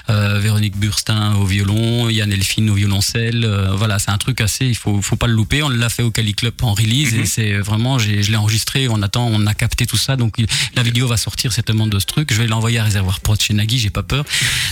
Véronique 0.09 0.77
Burstin 0.77 1.35
au 1.35 1.45
violon, 1.45 2.09
Yann 2.09 2.31
Elfine 2.31 2.69
au 2.69 2.73
violoncelle. 2.73 3.45
voilà, 3.75 3.99
c'est 3.99 4.11
un 4.11 4.17
truc 4.17 4.41
assez, 4.41 4.65
il 4.65 4.75
faut, 4.75 5.01
faut 5.01 5.15
pas 5.15 5.27
le 5.27 5.33
louper. 5.33 5.63
On 5.63 5.69
l'a 5.69 5.89
fait 5.89 6.03
au 6.03 6.11
Cali 6.11 6.33
Club 6.33 6.53
en 6.61 6.73
release 6.73 7.13
Mhm. 7.13 7.19
et 7.21 7.25
c'est 7.25 7.53
vraiment, 7.59 7.99
je 7.99 8.11
l'ai 8.11 8.35
enregistré. 8.37 8.87
On 8.89 9.01
attend, 9.01 9.27
on 9.31 9.45
a 9.47 9.53
capté 9.53 9.85
tout 9.85 9.97
ça. 9.97 10.15
Donc 10.15 10.35
la 10.75 10.83
vidéo 10.83 11.07
va 11.07 11.17
sortir 11.17 11.51
certainement 11.53 11.87
de 11.87 11.99
ce 11.99 12.05
truc. 12.05 12.31
Je 12.33 12.37
vais 12.37 12.47
l'envoyer 12.47 12.79
à 12.79 12.83
Réservoir 12.83 13.19
Pro 13.19 13.35
de 13.35 13.41
chez 13.41 13.53
Nagui, 13.53 13.77
j'ai 13.79 13.89
pas 13.89 14.03
peur, 14.03 14.25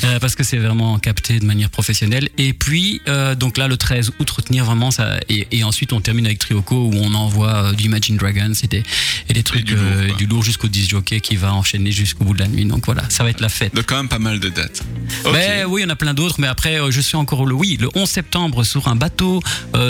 euh, 0.04 0.19
parce 0.19 0.36
que 0.36 0.43
c'est 0.43 0.58
vraiment 0.58 0.98
capté 1.00 1.39
de 1.39 1.45
manière 1.45 1.69
professionnel. 1.75 2.29
Et 2.38 2.53
puis, 2.53 3.01
euh, 3.09 3.35
donc 3.35 3.57
là, 3.57 3.67
le 3.67 3.75
13 3.75 4.13
août, 4.17 4.29
retenir 4.29 4.63
vraiment 4.63 4.91
ça. 4.91 5.17
Et, 5.27 5.45
et 5.51 5.65
ensuite, 5.65 5.91
on 5.91 5.99
termine 5.99 6.25
avec 6.25 6.39
Trioco 6.39 6.75
où 6.75 6.93
on 6.95 7.13
envoie 7.13 7.53
euh, 7.53 7.71
du 7.73 7.83
Imagine 7.83 8.15
Dragons 8.15 8.53
et 8.63 8.67
des, 8.67 8.83
et 9.27 9.33
des 9.33 9.43
trucs, 9.43 9.65
du 9.65 9.75
lourd, 9.75 9.83
euh, 9.85 10.25
lourd 10.29 10.43
jusqu'au 10.43 10.69
10 10.69 10.88
jockey 10.88 11.19
qui 11.19 11.35
va 11.35 11.53
enchaîner 11.53 11.91
jusqu'au 11.91 12.23
bout 12.23 12.33
de 12.33 12.39
la 12.39 12.47
nuit. 12.47 12.63
Donc 12.63 12.85
voilà, 12.85 13.04
ça 13.10 13.25
va 13.25 13.29
être 13.29 13.41
la 13.41 13.50
fête. 13.50 13.75
Donc 13.75 13.87
quand 13.87 13.97
même 13.97 14.08
pas 14.08 14.19
mal 14.19 14.39
de 14.39 14.47
dates. 14.47 14.83
Ben 15.25 15.65
oui, 15.67 15.81
il 15.81 15.83
y 15.83 15.87
en 15.87 15.89
a 15.89 15.97
plein 15.97 16.13
d'autres, 16.13 16.39
mais 16.39 16.47
après, 16.47 16.79
euh, 16.79 16.91
je 16.91 17.02
suis 17.02 17.17
encore 17.17 17.45
le 17.45 17.54
oui, 17.54 17.77
le 17.79 17.89
11 17.93 18.08
septembre 18.10 18.63
sur 18.63 18.87
un 18.87 18.95
bateau 18.95 19.41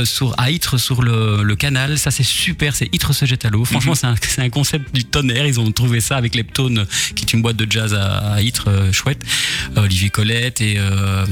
sur 0.05 0.33
à 0.39 0.49
Ytre 0.49 0.79
sur 0.79 1.03
le, 1.03 1.43
le 1.43 1.55
canal. 1.55 1.99
Ça 1.99 2.09
c'est 2.09 2.23
super, 2.23 2.75
c'est 2.75 2.89
Ytre 2.93 3.13
se 3.13 3.25
jette 3.25 3.45
à 3.45 3.49
l'eau. 3.51 3.63
Franchement, 3.63 3.93
Mhm. 3.93 4.15
c'est 4.21 4.41
un, 4.41 4.49
concept 4.49 4.93
du 4.95 5.05
tonnerre. 5.05 5.45
Ils 5.45 5.59
ont 5.59 5.71
trouvé 5.71 6.01
ça 6.01 6.17
avec 6.17 6.33
Leptone, 6.33 6.87
qui 7.15 7.25
est 7.25 7.33
une 7.33 7.43
boîte 7.43 7.57
de 7.57 7.71
jazz 7.71 7.93
à, 7.93 8.33
à 8.33 8.41
Ytre, 8.41 8.69
chouette. 8.91 9.21
Olivier 9.75 10.09
Colette 10.09 10.61
et 10.61 10.75
euh, 10.77 11.25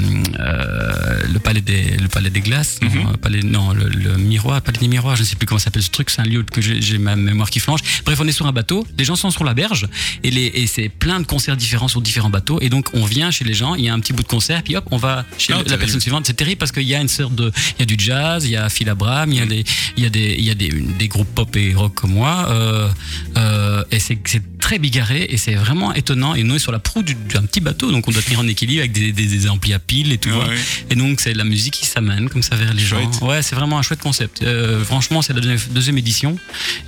le 0.44 1.40
palais 1.40 1.62
des 1.62 1.98
le 1.98 2.08
palais 2.08 2.30
des 2.30 2.42
glaces, 2.42 2.80
non, 2.82 2.90
Mhm. 2.90 2.98
euh, 3.14 3.18
palais, 3.18 3.42
non 3.42 3.74
le, 3.74 3.88
le 3.88 4.18
miroir, 4.18 4.62
palais 4.62 4.78
des 4.80 4.88
miroirs, 4.88 5.16
je 5.16 5.22
ne 5.22 5.28
sais 5.28 5.36
plus 5.36 5.46
comment 5.46 5.60
s'appelle 5.60 5.84
ce 5.84 5.90
truc. 5.90 6.10
C'est 6.10 6.22
un 6.22 6.26
lieu 6.26 6.44
que 6.44 6.62
j'ai 6.62 6.98
ma 6.98 7.16
mémoire 7.16 7.50
qui 7.50 7.60
flanche. 7.60 7.82
Bref, 8.06 8.20
on 8.22 8.28
est 8.28 8.32
sur 8.34 8.46
un 8.46 8.52
bateau. 8.52 8.86
Les 8.98 9.06
gens 9.06 9.16
sont 9.16 9.32
sur 9.32 9.44
la 9.44 9.54
berge 9.54 9.88
et, 10.24 10.32
les, 10.32 10.46
et 10.46 10.68
c'est 10.68 10.90
plein 10.90 11.20
de 11.20 11.26
concerts 11.26 11.58
différents 11.58 11.88
sur 11.88 12.02
différents 12.02 12.30
bateaux. 12.30 12.60
Et 12.62 12.70
donc, 12.70 12.90
on 12.94 13.06
vient 13.06 13.32
chez 13.32 13.46
les 13.46 13.54
gens, 13.54 13.76
il 13.76 13.86
y 13.86 13.90
a 13.90 13.94
un 13.94 14.00
petit 14.00 14.14
bout 14.14 14.24
de 14.24 14.28
concert, 14.28 14.64
puis 14.64 14.76
hop, 14.76 14.86
on 14.92 14.98
va 14.98 15.26
chez 15.38 15.54
Ah, 15.54 15.64
la 15.68 15.78
personne 15.78 16.02
suivante. 16.02 16.26
C'est 16.26 16.34
terrible 16.34 16.58
parce 16.58 16.72
qu'il 16.72 16.84
y 16.84 16.96
a 16.96 17.02
une 17.02 17.08
sorte 17.08 17.36
de. 17.36 17.52
Il 17.78 17.80
y 17.80 17.84
a 17.84 17.86
du 17.86 17.96
jazz, 17.98 18.46
il 18.46 18.52
y 18.52 18.56
a 18.58 18.70
Phil 18.70 18.90
Abraham, 18.90 19.32
il 19.32 19.38
y 19.38 19.42
a 19.42 19.46
des, 19.46 19.64
il 19.98 20.04
y 20.04 20.06
a 20.06 20.10
des, 20.10 20.36
il 20.38 20.44
y 20.46 20.52
a 20.52 20.56
des, 20.56 20.70
des 20.70 21.08
groupes 21.08 21.34
pop 21.34 21.56
et 21.56 21.74
rock 21.74 21.94
comme 21.96 22.12
moi. 22.14 22.48
Euh, 22.50 22.90
euh, 23.38 23.84
et 23.92 24.00
c'est 24.00 24.18
c'est 24.26 24.42
très 24.64 24.80
bigarré 24.80 25.26
et 25.30 25.36
c'est 25.38 25.56
vraiment 25.56 25.94
étonnant. 25.94 26.36
Et 26.36 26.44
nous, 26.44 26.54
on 26.54 26.56
est 26.56 26.60
sur 26.60 26.72
la 26.72 26.80
proue 26.80 27.04
du- 27.04 27.16
d'un 27.16 27.44
petit 27.44 27.60
bateau, 27.60 27.92
donc 27.92 28.08
on 28.08 28.12
doit 28.12 28.22
tenir 28.22 28.40
en 28.40 28.48
équilibre 28.48 28.80
avec 28.80 28.94
des, 28.94 29.12
des, 29.12 29.26
des 29.26 29.50
amplis 29.50 29.74
à 29.74 29.80
piles 29.80 30.14
et 30.14 30.18
tout. 30.18 30.30
Ouais. 30.30 30.36
vois. 30.36 30.54
Et 30.90 30.96
donc, 30.96 31.20
c'est 31.20 31.34
la 31.34 31.44
musique 31.44 31.74
qui 31.74 31.86
s'amène 31.86 32.30
comme 32.30 32.42
ça 32.44 32.56
vers 32.56 32.74
les 32.74 32.82
Chouette. 32.84 33.04
gens. 33.20 33.28
Ouais, 33.28 33.42
c'est 33.42 33.56
vraiment 33.56 33.78
un 33.78 33.82
chouette 33.82 34.00
concept. 34.00 34.42
Euh, 34.42 34.82
franchement, 34.86 35.22
c'est 35.22 35.34
la 35.34 35.42
deuxième, 35.42 35.98
édition 35.98 36.38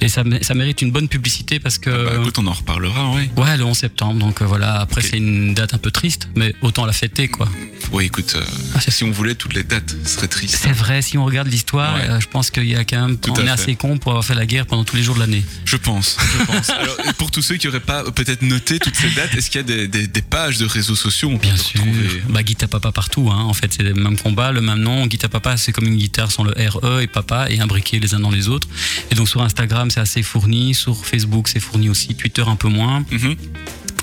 et 0.01 0.07
ça, 0.07 0.23
ça 0.41 0.53
mérite 0.53 0.81
une 0.81 0.91
bonne 0.91 1.09
publicité 1.09 1.59
parce 1.59 1.77
que. 1.77 1.89
Bah, 1.89 2.13
écoute, 2.21 2.39
on 2.39 2.47
en 2.47 2.53
reparlera, 2.53 3.11
ouais. 3.11 3.29
Ouais, 3.35 3.57
le 3.57 3.65
11 3.65 3.77
septembre, 3.77 4.19
donc 4.19 4.41
euh, 4.41 4.45
voilà. 4.45 4.79
Après, 4.79 5.01
c'est 5.01 5.17
une 5.17 5.53
date 5.53 5.73
un 5.73 5.77
peu 5.77 5.91
triste, 5.91 6.29
mais 6.35 6.55
autant 6.61 6.85
la 6.85 6.93
fêter, 6.93 7.27
quoi. 7.27 7.49
Oui, 7.91 8.05
écoute, 8.05 8.33
euh, 8.37 8.43
Ah, 8.73 8.79
si 8.79 9.03
on 9.03 9.11
voulait 9.11 9.35
toutes 9.35 9.53
les 9.53 9.63
dates, 9.63 9.93
ce 10.05 10.15
serait 10.15 10.27
triste. 10.29 10.57
C'est 10.63 10.71
vrai, 10.71 11.01
si 11.01 11.17
on 11.17 11.25
regarde 11.25 11.47
l'histoire, 11.49 11.95
Ouais. 11.95 12.19
je 12.21 12.27
pense 12.27 12.51
qu'il 12.51 12.65
y 12.67 12.75
a 12.75 12.83
quand 12.85 13.05
même. 13.07 13.17
Tout 13.17 13.31
on 13.31 13.35
est 13.35 13.43
fait. 13.43 13.49
assez 13.49 13.75
con 13.75 13.97
pour 13.97 14.11
avoir 14.13 14.23
fait 14.25 14.33
la 14.35 14.45
guerre 14.45 14.65
pendant 14.65 14.85
tous 14.85 14.95
les 14.95 15.03
jours 15.03 15.15
de 15.15 15.19
l'année. 15.19 15.43
Je 15.65 15.75
pense, 15.75 16.17
je 16.39 16.45
pense. 16.45 16.69
Alors, 16.79 16.95
pour 17.17 17.31
tous 17.31 17.41
ceux 17.41 17.57
qui 17.57 17.64
n'auraient 17.67 17.79
pas 17.79 18.03
peut-être 18.11 18.41
noté 18.41 18.79
toutes 18.79 18.95
ces 18.95 19.09
dates, 19.11 19.33
est-ce 19.35 19.49
qu'il 19.49 19.61
y 19.61 19.63
a 19.63 19.67
des, 19.67 19.87
des- 19.87 20.07
des 20.07 20.21
pages 20.21 20.57
de 20.57 20.65
réseaux 20.65 20.95
sociaux 20.95 21.29
on 21.33 21.37
Bien 21.37 21.57
sûr. 21.57 21.81
Bah, 22.29 22.43
Guita 22.43 22.67
Papa 22.67 22.91
partout, 22.91 23.29
hein. 23.31 23.41
En 23.43 23.53
fait, 23.53 23.73
c'est 23.73 23.83
le 23.83 23.93
même 23.93 24.17
combat, 24.17 24.51
le 24.51 24.61
même 24.61 24.79
nom. 24.79 25.05
Guita 25.07 25.29
Papa, 25.29 25.57
c'est 25.57 25.71
comme 25.71 25.85
une 25.87 25.97
guitare 25.97 26.31
sans 26.31 26.43
le 26.43 26.53
RE 26.69 27.01
et 27.01 27.07
papa 27.07 27.47
et 27.49 27.59
imbriqués 27.59 27.99
les 27.99 28.13
uns 28.13 28.19
dans 28.19 28.31
les 28.31 28.47
autres. 28.49 28.67
Et 29.11 29.15
donc, 29.15 29.27
sur 29.29 29.41
Instagram, 29.41 29.89
c'est 29.91 29.99
assez 29.99 30.23
fourni. 30.23 30.73
Sur 30.73 31.05
Facebook, 31.05 31.47
c'est 31.47 31.59
fourni 31.59 31.89
aussi. 31.89 32.15
Twitter, 32.15 32.43
un 32.47 32.55
peu 32.55 32.67
moins. 32.69 33.05
Mhm. 33.11 33.35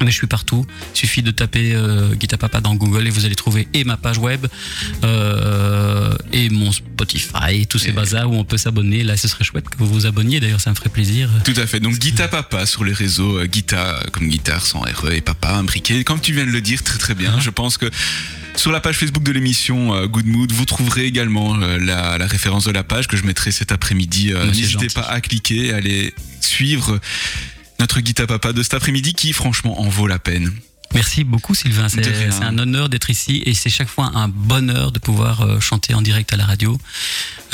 Mais 0.04 0.10
je 0.10 0.16
suis 0.16 0.26
partout. 0.26 0.66
Il 0.94 0.98
suffit 0.98 1.22
de 1.22 1.30
taper 1.30 1.74
euh, 1.74 2.14
Guita 2.14 2.36
Papa 2.36 2.60
dans 2.60 2.74
Google 2.74 3.06
et 3.06 3.10
vous 3.10 3.24
allez 3.24 3.34
trouver 3.34 3.68
et 3.74 3.84
ma 3.84 3.96
page 3.96 4.18
web 4.18 4.46
euh, 5.04 6.14
et 6.32 6.48
mon 6.50 6.72
Spotify, 6.72 7.66
tous 7.68 7.78
ces 7.78 7.90
Et- 7.90 7.92
bazars 7.92 8.30
où 8.30 8.34
on 8.34 8.44
peut 8.44 8.56
s'abonner. 8.58 9.02
Là, 9.04 9.16
ce 9.16 9.28
serait 9.28 9.44
chouette 9.44 9.68
que 9.68 9.76
vous 9.78 9.86
vous 9.86 10.06
abonniez. 10.06 10.40
D'ailleurs, 10.40 10.60
ça 10.60 10.70
me 10.70 10.74
ferait 10.74 10.88
plaisir. 10.90 11.28
Tout 11.44 11.54
à 11.56 11.66
fait. 11.66 11.80
Donc 11.80 11.98
Guita 11.98 12.28
Papa 12.28 12.66
sur 12.66 12.84
les 12.84 12.92
réseaux, 12.92 13.38
euh, 13.38 13.46
Guita 13.46 14.02
comme 14.12 14.28
guitare 14.28 14.64
sans 14.66 14.80
RE 14.80 15.12
et 15.12 15.20
Papa 15.20 15.50
imbriqué. 15.54 16.04
Comme 16.04 16.20
tu 16.20 16.32
viens 16.32 16.46
de 16.46 16.50
le 16.50 16.60
dire, 16.60 16.82
très 16.82 16.98
très 16.98 17.14
bien. 17.14 17.34
Ah. 17.36 17.40
Je 17.40 17.50
pense 17.50 17.78
que 17.78 17.86
sur 18.56 18.70
la 18.72 18.80
page 18.80 18.96
Facebook 18.96 19.22
de 19.22 19.32
l'émission 19.32 19.94
euh, 19.94 20.06
Good 20.06 20.26
Mood, 20.26 20.52
vous 20.52 20.64
trouverez 20.64 21.06
également 21.06 21.56
euh, 21.60 21.78
la, 21.78 22.18
la 22.18 22.26
référence 22.26 22.64
de 22.64 22.70
la 22.70 22.82
page 22.84 23.08
que 23.08 23.16
je 23.16 23.24
mettrai 23.24 23.50
cet 23.50 23.72
après-midi. 23.72 24.32
C'est 24.34 24.46
N'hésitez 24.46 24.88
pas 24.94 25.02
à 25.02 25.20
cliquer, 25.20 25.72
à 25.72 25.76
aller 25.76 26.14
suivre 26.40 26.98
notre 27.82 28.00
Guita 28.00 28.28
Papa 28.28 28.52
de 28.52 28.62
cet 28.62 28.74
après-midi 28.74 29.12
qui 29.12 29.32
franchement 29.32 29.80
en 29.80 29.88
vaut 29.88 30.06
la 30.06 30.20
peine. 30.20 30.52
Merci 30.94 31.24
beaucoup 31.24 31.54
Sylvain, 31.54 31.88
c'est 31.88 32.02
un 32.42 32.58
honneur 32.58 32.88
d'être 32.88 33.10
ici 33.10 33.42
et 33.46 33.54
c'est 33.54 33.70
chaque 33.70 33.88
fois 33.88 34.10
un 34.14 34.28
bonheur 34.28 34.92
de 34.92 34.98
pouvoir 34.98 35.40
euh, 35.42 35.60
chanter 35.60 35.94
en 35.94 36.02
direct 36.02 36.32
à 36.32 36.36
la 36.36 36.44
radio. 36.46 36.78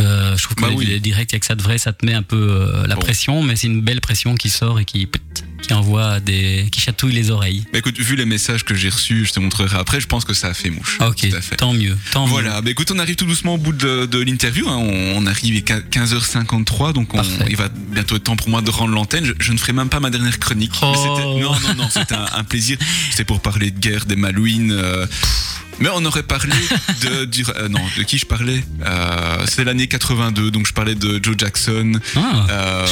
Euh, 0.00 0.36
je 0.36 0.42
trouve 0.42 0.56
que 0.56 0.62
Bah 0.62 0.68
les, 0.70 0.76
oui. 0.76 0.86
les 0.86 1.00
directs, 1.00 1.30
il 1.32 1.34
y 1.34 1.36
a 1.36 1.40
que 1.40 1.46
ça 1.46 1.54
de 1.54 1.62
vrai, 1.62 1.78
ça 1.78 1.92
te 1.92 2.04
met 2.06 2.14
un 2.14 2.22
peu 2.22 2.36
euh, 2.36 2.86
la 2.86 2.94
Bon. 2.94 3.00
pression, 3.00 3.42
mais 3.42 3.56
c'est 3.56 3.66
une 3.68 3.80
belle 3.80 4.00
pression 4.00 4.34
qui 4.34 4.48
sort 4.50 4.78
et 4.80 4.84
qui, 4.84 5.08
qui 5.62 5.72
envoie 5.72 6.20
des, 6.20 6.68
qui 6.70 6.80
chatouille 6.80 7.12
les 7.14 7.30
oreilles. 7.30 7.64
Bah, 7.72 7.78
écoute, 7.80 7.98
vu 7.98 8.14
les 8.16 8.24
messages 8.24 8.64
que 8.64 8.74
j'ai 8.74 8.88
reçus, 8.88 9.24
je 9.26 9.32
te 9.32 9.40
montrerai 9.40 9.76
après, 9.76 10.00
je 10.00 10.06
pense 10.06 10.24
que 10.24 10.34
ça 10.34 10.48
a 10.48 10.54
fait 10.54 10.70
mouche. 10.70 10.98
Ah, 11.00 11.08
ok, 11.08 11.28
Tout 11.30 11.36
à 11.36 11.40
fait. 11.40 11.56
tant 11.56 11.72
mieux, 11.72 11.96
tant 12.12 12.24
mieux. 12.26 12.30
Voilà, 12.30 12.60
bah 12.60 12.70
écoute, 12.70 12.90
on 12.92 12.98
arrive 12.98 13.16
tout 13.16 13.26
doucement 13.26 13.54
au 13.54 13.58
bout 13.58 13.72
de, 13.72 14.06
de 14.06 14.18
l'interview. 14.20 14.68
hein. 14.68 14.76
On, 14.76 15.22
on 15.22 15.26
arrive 15.26 15.56
à 15.70 15.80
15h53, 15.80 16.92
donc 16.92 17.14
on- 17.14 17.22
il 17.48 17.56
va 17.56 17.68
bientôt 17.68 18.16
être 18.16 18.24
temps 18.24 18.36
pour 18.36 18.48
moi 18.50 18.62
de 18.62 18.70
rendre 18.70 18.94
l'antenne. 18.94 19.24
Je, 19.24 19.32
je 19.40 19.52
ne 19.52 19.58
ferai 19.58 19.72
même 19.72 19.88
pas 19.88 20.00
ma 20.00 20.10
dernière 20.10 20.38
chronique. 20.38 20.72
Oh. 20.82 21.34
Mais 21.36 21.42
Non, 21.42 21.52
non, 21.60 21.74
non, 21.76 21.88
c'était 21.90 22.14
un, 22.14 22.26
un 22.34 22.44
plaisir. 22.44 22.78
C'était 23.10 23.24
pour 23.28 23.40
parler 23.40 23.70
de 23.70 23.78
guerre, 23.78 24.06
des 24.06 24.16
Malouines. 24.16 24.72
euh, 24.72 25.06
mais 25.78 25.88
on 25.94 26.04
aurait 26.04 26.24
parlé 26.24 26.56
de, 27.02 27.24
du- 27.26 27.44
euh, 27.56 27.68
non, 27.68 27.78
de 27.96 28.02
qui 28.02 28.18
je 28.18 28.26
parlais 28.26 28.64
euh, 28.84 29.46
C'était 29.46 29.62
l'année 29.64 29.86
82, 29.86 30.50
donc 30.50 30.66
je 30.66 30.72
parlais 30.72 30.96
de 30.96 31.20
Joe 31.22 31.36
Jackson, 31.38 31.92
Ah, 32.16 32.84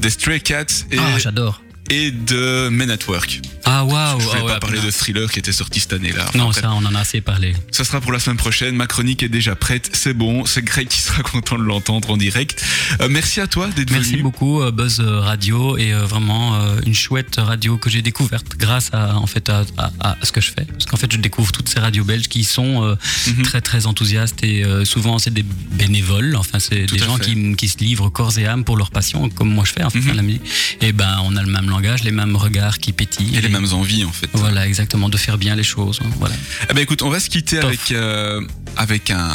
des 0.00 0.10
Stray 0.10 0.40
Cats 0.40 0.64
et, 0.90 0.98
ah, 0.98 1.18
j'adore. 1.18 1.62
Et 1.90 2.10
de 2.10 2.68
Men 2.70 2.90
at 2.90 2.98
Work. 3.08 3.40
Ah, 3.64 3.84
waouh. 3.84 4.18
Je 4.20 4.24
vais 4.26 4.30
ah 4.36 4.44
ouais, 4.44 4.52
pas 4.54 4.60
parler 4.60 4.76
putain. 4.78 4.86
de 4.86 4.92
Thriller 4.92 5.30
qui 5.30 5.38
était 5.38 5.52
sorti 5.52 5.80
cette 5.80 5.92
année-là. 5.92 6.24
Enfin, 6.28 6.38
Non, 6.38 6.50
ça, 6.52 6.70
on 6.72 6.84
en 6.84 6.94
a 6.94 7.00
assez 7.00 7.20
parlé. 7.20 7.54
Ça 7.70 7.84
sera 7.84 8.00
pour 8.00 8.10
la 8.10 8.18
semaine 8.18 8.36
prochaine. 8.38 8.74
Ma 8.74 8.86
chronique 8.86 9.22
est 9.22 9.28
déjà 9.28 9.54
prête. 9.54 9.90
C'est 9.92 10.14
bon. 10.14 10.44
C'est 10.46 10.62
Greg 10.64 10.88
qui 10.88 11.00
sera 11.00 11.22
content 11.32 11.58
de 11.58 11.62
l'entendre 11.64 12.10
en 12.10 12.16
direct. 12.16 12.64
Euh, 13.00 13.08
merci 13.10 13.40
à 13.40 13.46
toi 13.46 13.68
d'être 13.68 13.90
Merci 13.90 14.12
venu. 14.12 14.22
beaucoup 14.22 14.62
euh, 14.62 14.70
Buzz 14.70 15.00
Radio 15.00 15.76
et 15.76 15.92
euh, 15.92 16.04
vraiment 16.06 16.56
euh, 16.56 16.80
une 16.86 16.94
chouette 16.94 17.36
radio 17.38 17.76
que 17.76 17.90
j'ai 17.90 18.02
découverte 18.02 18.56
grâce 18.56 18.90
à 18.92 19.16
en 19.16 19.26
fait 19.26 19.48
à, 19.50 19.64
à- 19.78 19.92
à 20.00 20.16
ce 20.22 20.32
que 20.32 20.40
je 20.40 20.50
fais 20.50 20.64
parce 20.64 20.86
qu'en 20.86 20.96
fait 20.96 21.12
je 21.12 21.18
découvre 21.18 21.52
toutes 21.52 21.68
ces 21.68 21.78
radios 21.80 22.04
belges 22.04 22.28
qui 22.28 22.44
sont 22.44 22.82
euh, 22.84 22.94
Mhm. 23.28 23.42
très 23.42 23.60
très 23.60 23.86
enthousiastes 23.86 24.42
et 24.42 24.64
euh, 24.64 24.84
souvent 24.84 25.18
c'est 25.18 25.32
des 25.32 25.42
bénévoles 25.44 26.34
enfin 26.36 26.58
c'est 26.58 26.86
des 26.86 26.98
gens 26.98 27.18
qui, 27.18 27.54
qui 27.56 27.68
se 27.68 27.78
livrent 27.78 28.08
corps 28.10 28.38
et 28.38 28.46
âme 28.46 28.64
pour 28.64 28.76
leur 28.76 28.90
passion 28.90 29.28
comme 29.28 29.50
moi 29.52 29.64
je 29.66 29.72
fais 29.72 29.82
en 29.84 29.90
fait 29.90 30.08
à 30.10 30.14
la 30.14 30.22
musique 30.22 30.42
et 30.80 30.92
ben 30.92 31.18
on 31.24 31.36
a 31.36 31.42
le 31.42 31.50
même 31.50 31.68
langage 31.68 31.79
les 31.80 32.10
mêmes 32.10 32.36
regards 32.36 32.78
qui 32.78 32.92
pétillent 32.92 33.36
Et 33.36 33.40
les 33.40 33.48
mêmes 33.48 33.72
envies 33.72 34.04
en 34.04 34.12
fait. 34.12 34.28
voilà 34.34 34.66
exactement 34.66 35.08
de 35.08 35.16
faire 35.16 35.38
bien 35.38 35.56
les 35.56 35.62
choses 35.64 35.98
hein, 36.04 36.08
voilà 36.18 36.34
Eh 36.70 36.74
ben 36.74 36.80
écoute, 36.82 37.02
on 37.02 37.08
va 37.10 37.18
se 37.20 37.30
quitter 37.30 37.56
Tof. 37.56 37.64
avec 37.66 37.90
euh, 37.92 38.40
avec 38.76 39.10
un, 39.10 39.34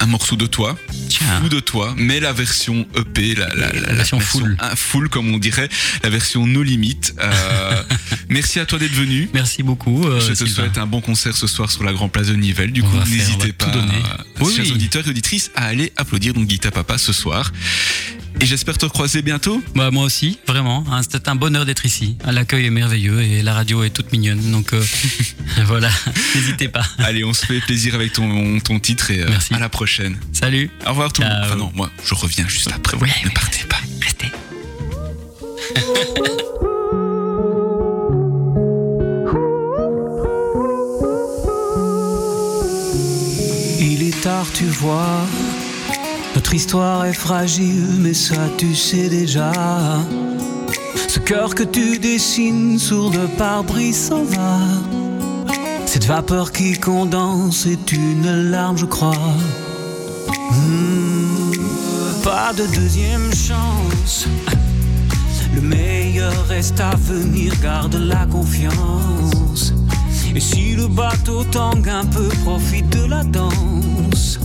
un 0.00 0.06
morceau 0.06 0.36
de 0.36 0.46
toi, 0.46 0.76
tiens 1.08 1.42
ou 1.44 1.48
de 1.48 1.60
toi, 1.60 1.94
mais 1.96 2.18
la 2.20 2.32
version 2.32 2.86
EP, 2.96 3.34
la, 3.36 3.48
la, 3.54 3.72
la- 3.72 3.80
la 3.80 3.94
version 3.94 4.18
full. 4.18 4.56
un 4.60 4.74
full 4.74 5.08
comme 5.08 5.32
on 5.32 5.38
dirait, 5.38 5.68
la 6.02 6.10
version 6.10 6.46
no 6.46 6.62
limite. 6.62 7.14
Euh, 7.20 7.82
merci 8.28 8.58
à 8.58 8.66
toi 8.66 8.78
d'être 8.78 8.92
venu. 8.94 9.28
merci 9.32 9.62
beaucoup 9.62 10.04
euh, 10.06 10.20
Je 10.20 10.28
te 10.28 10.34
Sylvain. 10.34 10.52
souhaite 10.54 10.78
un 10.78 10.86
bon 10.86 11.00
concert 11.00 11.36
ce 11.36 11.46
soir 11.46 11.70
sur 11.70 11.84
la 11.84 11.92
Grand 11.92 12.08
Place 12.08 12.26
de 12.28 12.34
Nivelles. 12.34 12.72
Du 12.72 12.82
On 12.82 12.86
coup, 12.90 12.96
n'hésitez 13.08 13.52
pas, 13.52 13.66
euh, 13.66 13.82
Oui, 14.40 14.52
chers 14.54 14.64
oui. 14.64 14.72
auditeurs 14.72 15.06
et 15.06 15.10
auditrices, 15.10 15.50
à 15.54 15.66
aller 15.66 15.92
applaudir 15.96 16.34
donc 16.34 16.46
Guita 16.46 16.70
Papa 16.72 16.98
ce 16.98 17.12
soir. 17.12 17.52
Et 18.40 18.46
j'espère 18.46 18.76
te 18.76 18.84
recroiser 18.84 19.22
bientôt. 19.22 19.62
Bah, 19.74 19.90
moi 19.90 20.04
aussi, 20.04 20.38
vraiment. 20.46 20.84
hein, 20.90 21.00
C'était 21.02 21.28
un 21.28 21.34
bonheur 21.36 21.64
d'être 21.64 21.86
ici. 21.86 22.16
L'accueil 22.26 22.66
est 22.66 22.70
merveilleux 22.70 23.22
et 23.22 23.42
la 23.42 23.54
radio 23.54 23.84
est 23.84 23.90
toute 23.90 24.12
mignonne. 24.12 24.50
Donc 24.50 24.72
euh, 24.74 24.84
voilà, 25.66 25.88
n'hésitez 26.34 26.68
pas. 26.68 26.84
Allez, 26.98 27.24
on 27.24 27.32
se 27.32 27.46
fait 27.46 27.60
plaisir 27.60 27.94
avec 27.94 28.12
ton, 28.12 28.58
ton 28.60 28.78
titre 28.80 29.10
et 29.10 29.22
euh, 29.22 29.26
Merci. 29.28 29.54
à 29.54 29.58
la 29.58 29.68
prochaine. 29.68 30.16
Salut. 30.32 30.70
Au 30.86 30.90
revoir 30.90 31.12
tout 31.12 31.22
le 31.22 31.28
monde. 31.28 31.38
Enfin 31.44 31.56
non, 31.56 31.72
moi, 31.74 31.90
je 32.04 32.14
reviens 32.14 32.46
juste 32.48 32.70
après. 32.74 32.96
Oui, 33.00 33.08
ne 33.24 33.30
partez 33.30 33.64
pas. 33.66 33.78
Restez. 34.02 34.30
Il 43.80 44.02
est 44.02 44.20
tard, 44.22 44.46
tu 44.54 44.64
vois. 44.64 45.26
Notre 46.54 46.66
histoire 46.66 47.04
est 47.04 47.12
fragile, 47.12 47.98
mais 47.98 48.14
ça 48.14 48.36
tu 48.56 48.76
sais 48.76 49.08
déjà. 49.08 49.50
Ce 51.08 51.18
cœur 51.18 51.52
que 51.52 51.64
tu 51.64 51.98
dessines 51.98 52.78
sur 52.78 53.10
le 53.10 53.26
pare-brise 53.36 54.06
s'en 54.06 54.22
va. 54.22 54.60
Cette 55.84 56.04
vapeur 56.04 56.52
qui 56.52 56.78
condense 56.78 57.66
est 57.66 57.90
une 57.90 58.50
larme, 58.52 58.78
je 58.78 58.84
crois. 58.84 59.34
Hmm, 60.52 61.54
pas 62.22 62.52
de 62.52 62.72
deuxième 62.72 63.34
chance. 63.34 64.28
Le 65.56 65.60
meilleur 65.60 66.46
reste 66.46 66.78
à 66.78 66.94
venir, 66.94 67.52
garde 67.60 67.96
la 67.96 68.26
confiance. 68.26 69.74
Et 70.32 70.38
si 70.40 70.76
le 70.76 70.86
bateau 70.86 71.42
tangue 71.42 71.88
un 71.88 72.06
peu, 72.06 72.28
profite 72.44 72.90
de 72.90 73.06
la 73.06 73.24
danse. 73.24 74.38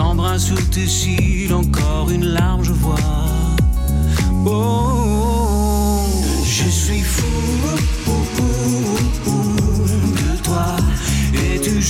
Ces 0.00 0.06
embruns 0.06 0.38
sur 0.38 0.70
tes 0.70 0.86
cils, 0.86 1.52
encore 1.52 2.10
une 2.10 2.24
larme, 2.24 2.64
je 2.64 2.72
vois. 2.72 2.96
Oh, 4.46 4.50
oh, 4.50 5.06
oh. 5.12 6.42
je 6.42 6.68
suis 6.70 7.02
fou 7.02 7.26
de 9.26 10.42
toi. 10.42 10.76
Et 11.34 11.60
tu 11.60 11.82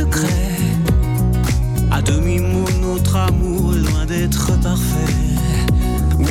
secrets. 0.00 0.56
À 1.90 2.00
demi-mot, 2.00 2.68
notre 2.80 3.16
amour 3.16 3.72
loin 3.72 4.06
d'être 4.06 4.58
parfait. 4.60 5.14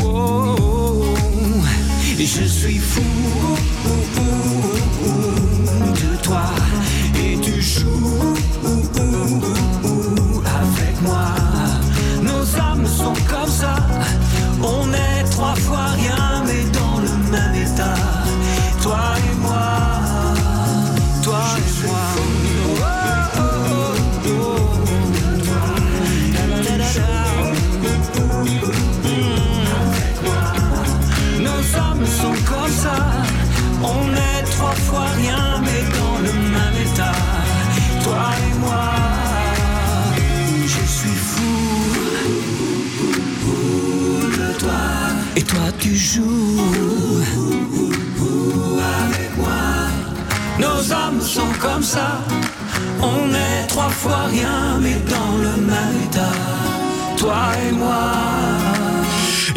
Wow. 0.01 1.05
Je 2.17 2.45
suis 2.45 2.78
fou 2.78 3.01
fois 54.00 54.28
rien, 54.28 54.80
mais 54.82 54.95
dans 55.10 55.38
le 55.38 55.62
même 55.62 56.04
état. 56.08 56.32
Toi 57.18 57.52
et 57.68 57.72
moi. 57.74 58.14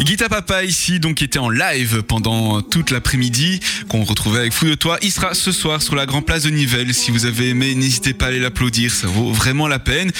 Guita 0.01 0.27
Papa 0.27 0.65
ici, 0.65 0.99
donc 0.99 1.15
qui 1.15 1.23
était 1.23 1.39
en 1.39 1.49
live 1.49 2.03
pendant 2.03 2.61
toute 2.61 2.91
l'après-midi, 2.91 3.61
qu'on 3.87 4.03
retrouvait 4.03 4.39
avec 4.39 4.51
Fou 4.51 4.65
de 4.65 4.75
Toi. 4.75 4.97
Il 5.01 5.11
sera 5.11 5.33
ce 5.33 5.53
soir 5.53 5.81
sur 5.81 5.95
la 5.95 6.05
Grand 6.05 6.21
Place 6.21 6.43
de 6.43 6.49
Nivelles. 6.49 6.93
Si 6.93 7.09
vous 7.09 7.25
avez 7.25 7.49
aimé, 7.49 7.73
n'hésitez 7.73 8.13
pas 8.13 8.25
à 8.25 8.27
aller 8.27 8.39
l'applaudir, 8.39 8.91
ça 8.91 9.07
vaut 9.07 9.31
vraiment 9.31 9.69
la 9.69 9.79
peine. 9.79 10.11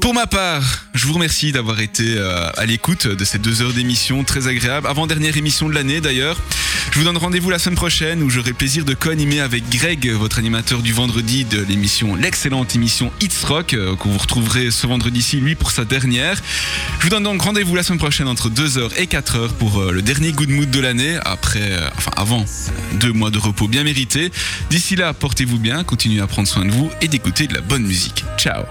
Pour 0.00 0.14
ma 0.14 0.26
part, 0.26 0.62
je 0.94 1.06
vous 1.06 1.14
remercie 1.14 1.52
d'avoir 1.52 1.80
été 1.80 2.16
euh, 2.16 2.48
à 2.56 2.64
l'écoute 2.64 3.06
de 3.06 3.24
ces 3.24 3.38
deux 3.38 3.62
heures 3.62 3.72
d'émission 3.72 4.24
très 4.24 4.48
agréable. 4.48 4.86
Avant-dernière 4.86 5.36
émission 5.36 5.68
de 5.68 5.74
l'année 5.74 6.00
d'ailleurs. 6.00 6.38
Je 6.92 6.98
vous 6.98 7.04
donne 7.04 7.16
rendez-vous 7.16 7.50
la 7.50 7.58
semaine 7.58 7.76
prochaine 7.76 8.22
où 8.22 8.30
j'aurai 8.30 8.50
le 8.50 8.56
plaisir 8.56 8.84
de 8.84 8.94
co-animer 8.94 9.40
avec 9.40 9.68
Greg, 9.68 10.08
votre 10.12 10.38
animateur 10.38 10.80
du 10.80 10.92
vendredi 10.92 11.44
de 11.44 11.60
l'émission, 11.62 12.14
l'excellente 12.14 12.74
émission 12.74 13.12
It's 13.20 13.44
Rock, 13.44 13.74
euh, 13.74 13.96
que 13.96 14.08
vous 14.08 14.16
retrouverez 14.16 14.70
ce 14.70 14.86
vendredi-ci, 14.86 15.38
lui, 15.38 15.54
pour 15.54 15.70
sa 15.70 15.84
dernière. 15.84 16.40
Je 16.98 17.04
vous 17.04 17.10
donne 17.10 17.24
donc 17.24 17.42
rendez-vous 17.42 17.74
la 17.74 17.82
semaine 17.82 17.98
prochaine 17.98 18.28
entre 18.28 18.48
2h 18.48 18.90
et 18.96 19.06
4h 19.06 19.48
pour 19.58 19.80
euh, 19.80 19.92
le 19.92 20.02
dernier 20.02 20.32
Good 20.32 20.50
Mood 20.50 20.70
de 20.70 20.80
l'année, 20.80 21.18
après, 21.24 21.72
enfin 21.96 22.12
avant 22.16 22.44
deux 22.94 23.12
mois 23.12 23.30
de 23.30 23.38
repos 23.38 23.68
bien 23.68 23.84
mérités. 23.84 24.30
D'ici 24.70 24.96
là, 24.96 25.12
portez-vous 25.12 25.58
bien, 25.58 25.84
continuez 25.84 26.20
à 26.20 26.26
prendre 26.26 26.48
soin 26.48 26.64
de 26.64 26.70
vous 26.70 26.90
et 27.02 27.08
d'écouter 27.08 27.46
de 27.46 27.54
la 27.54 27.60
bonne 27.60 27.82
musique. 27.82 28.24
Ciao 28.38 28.62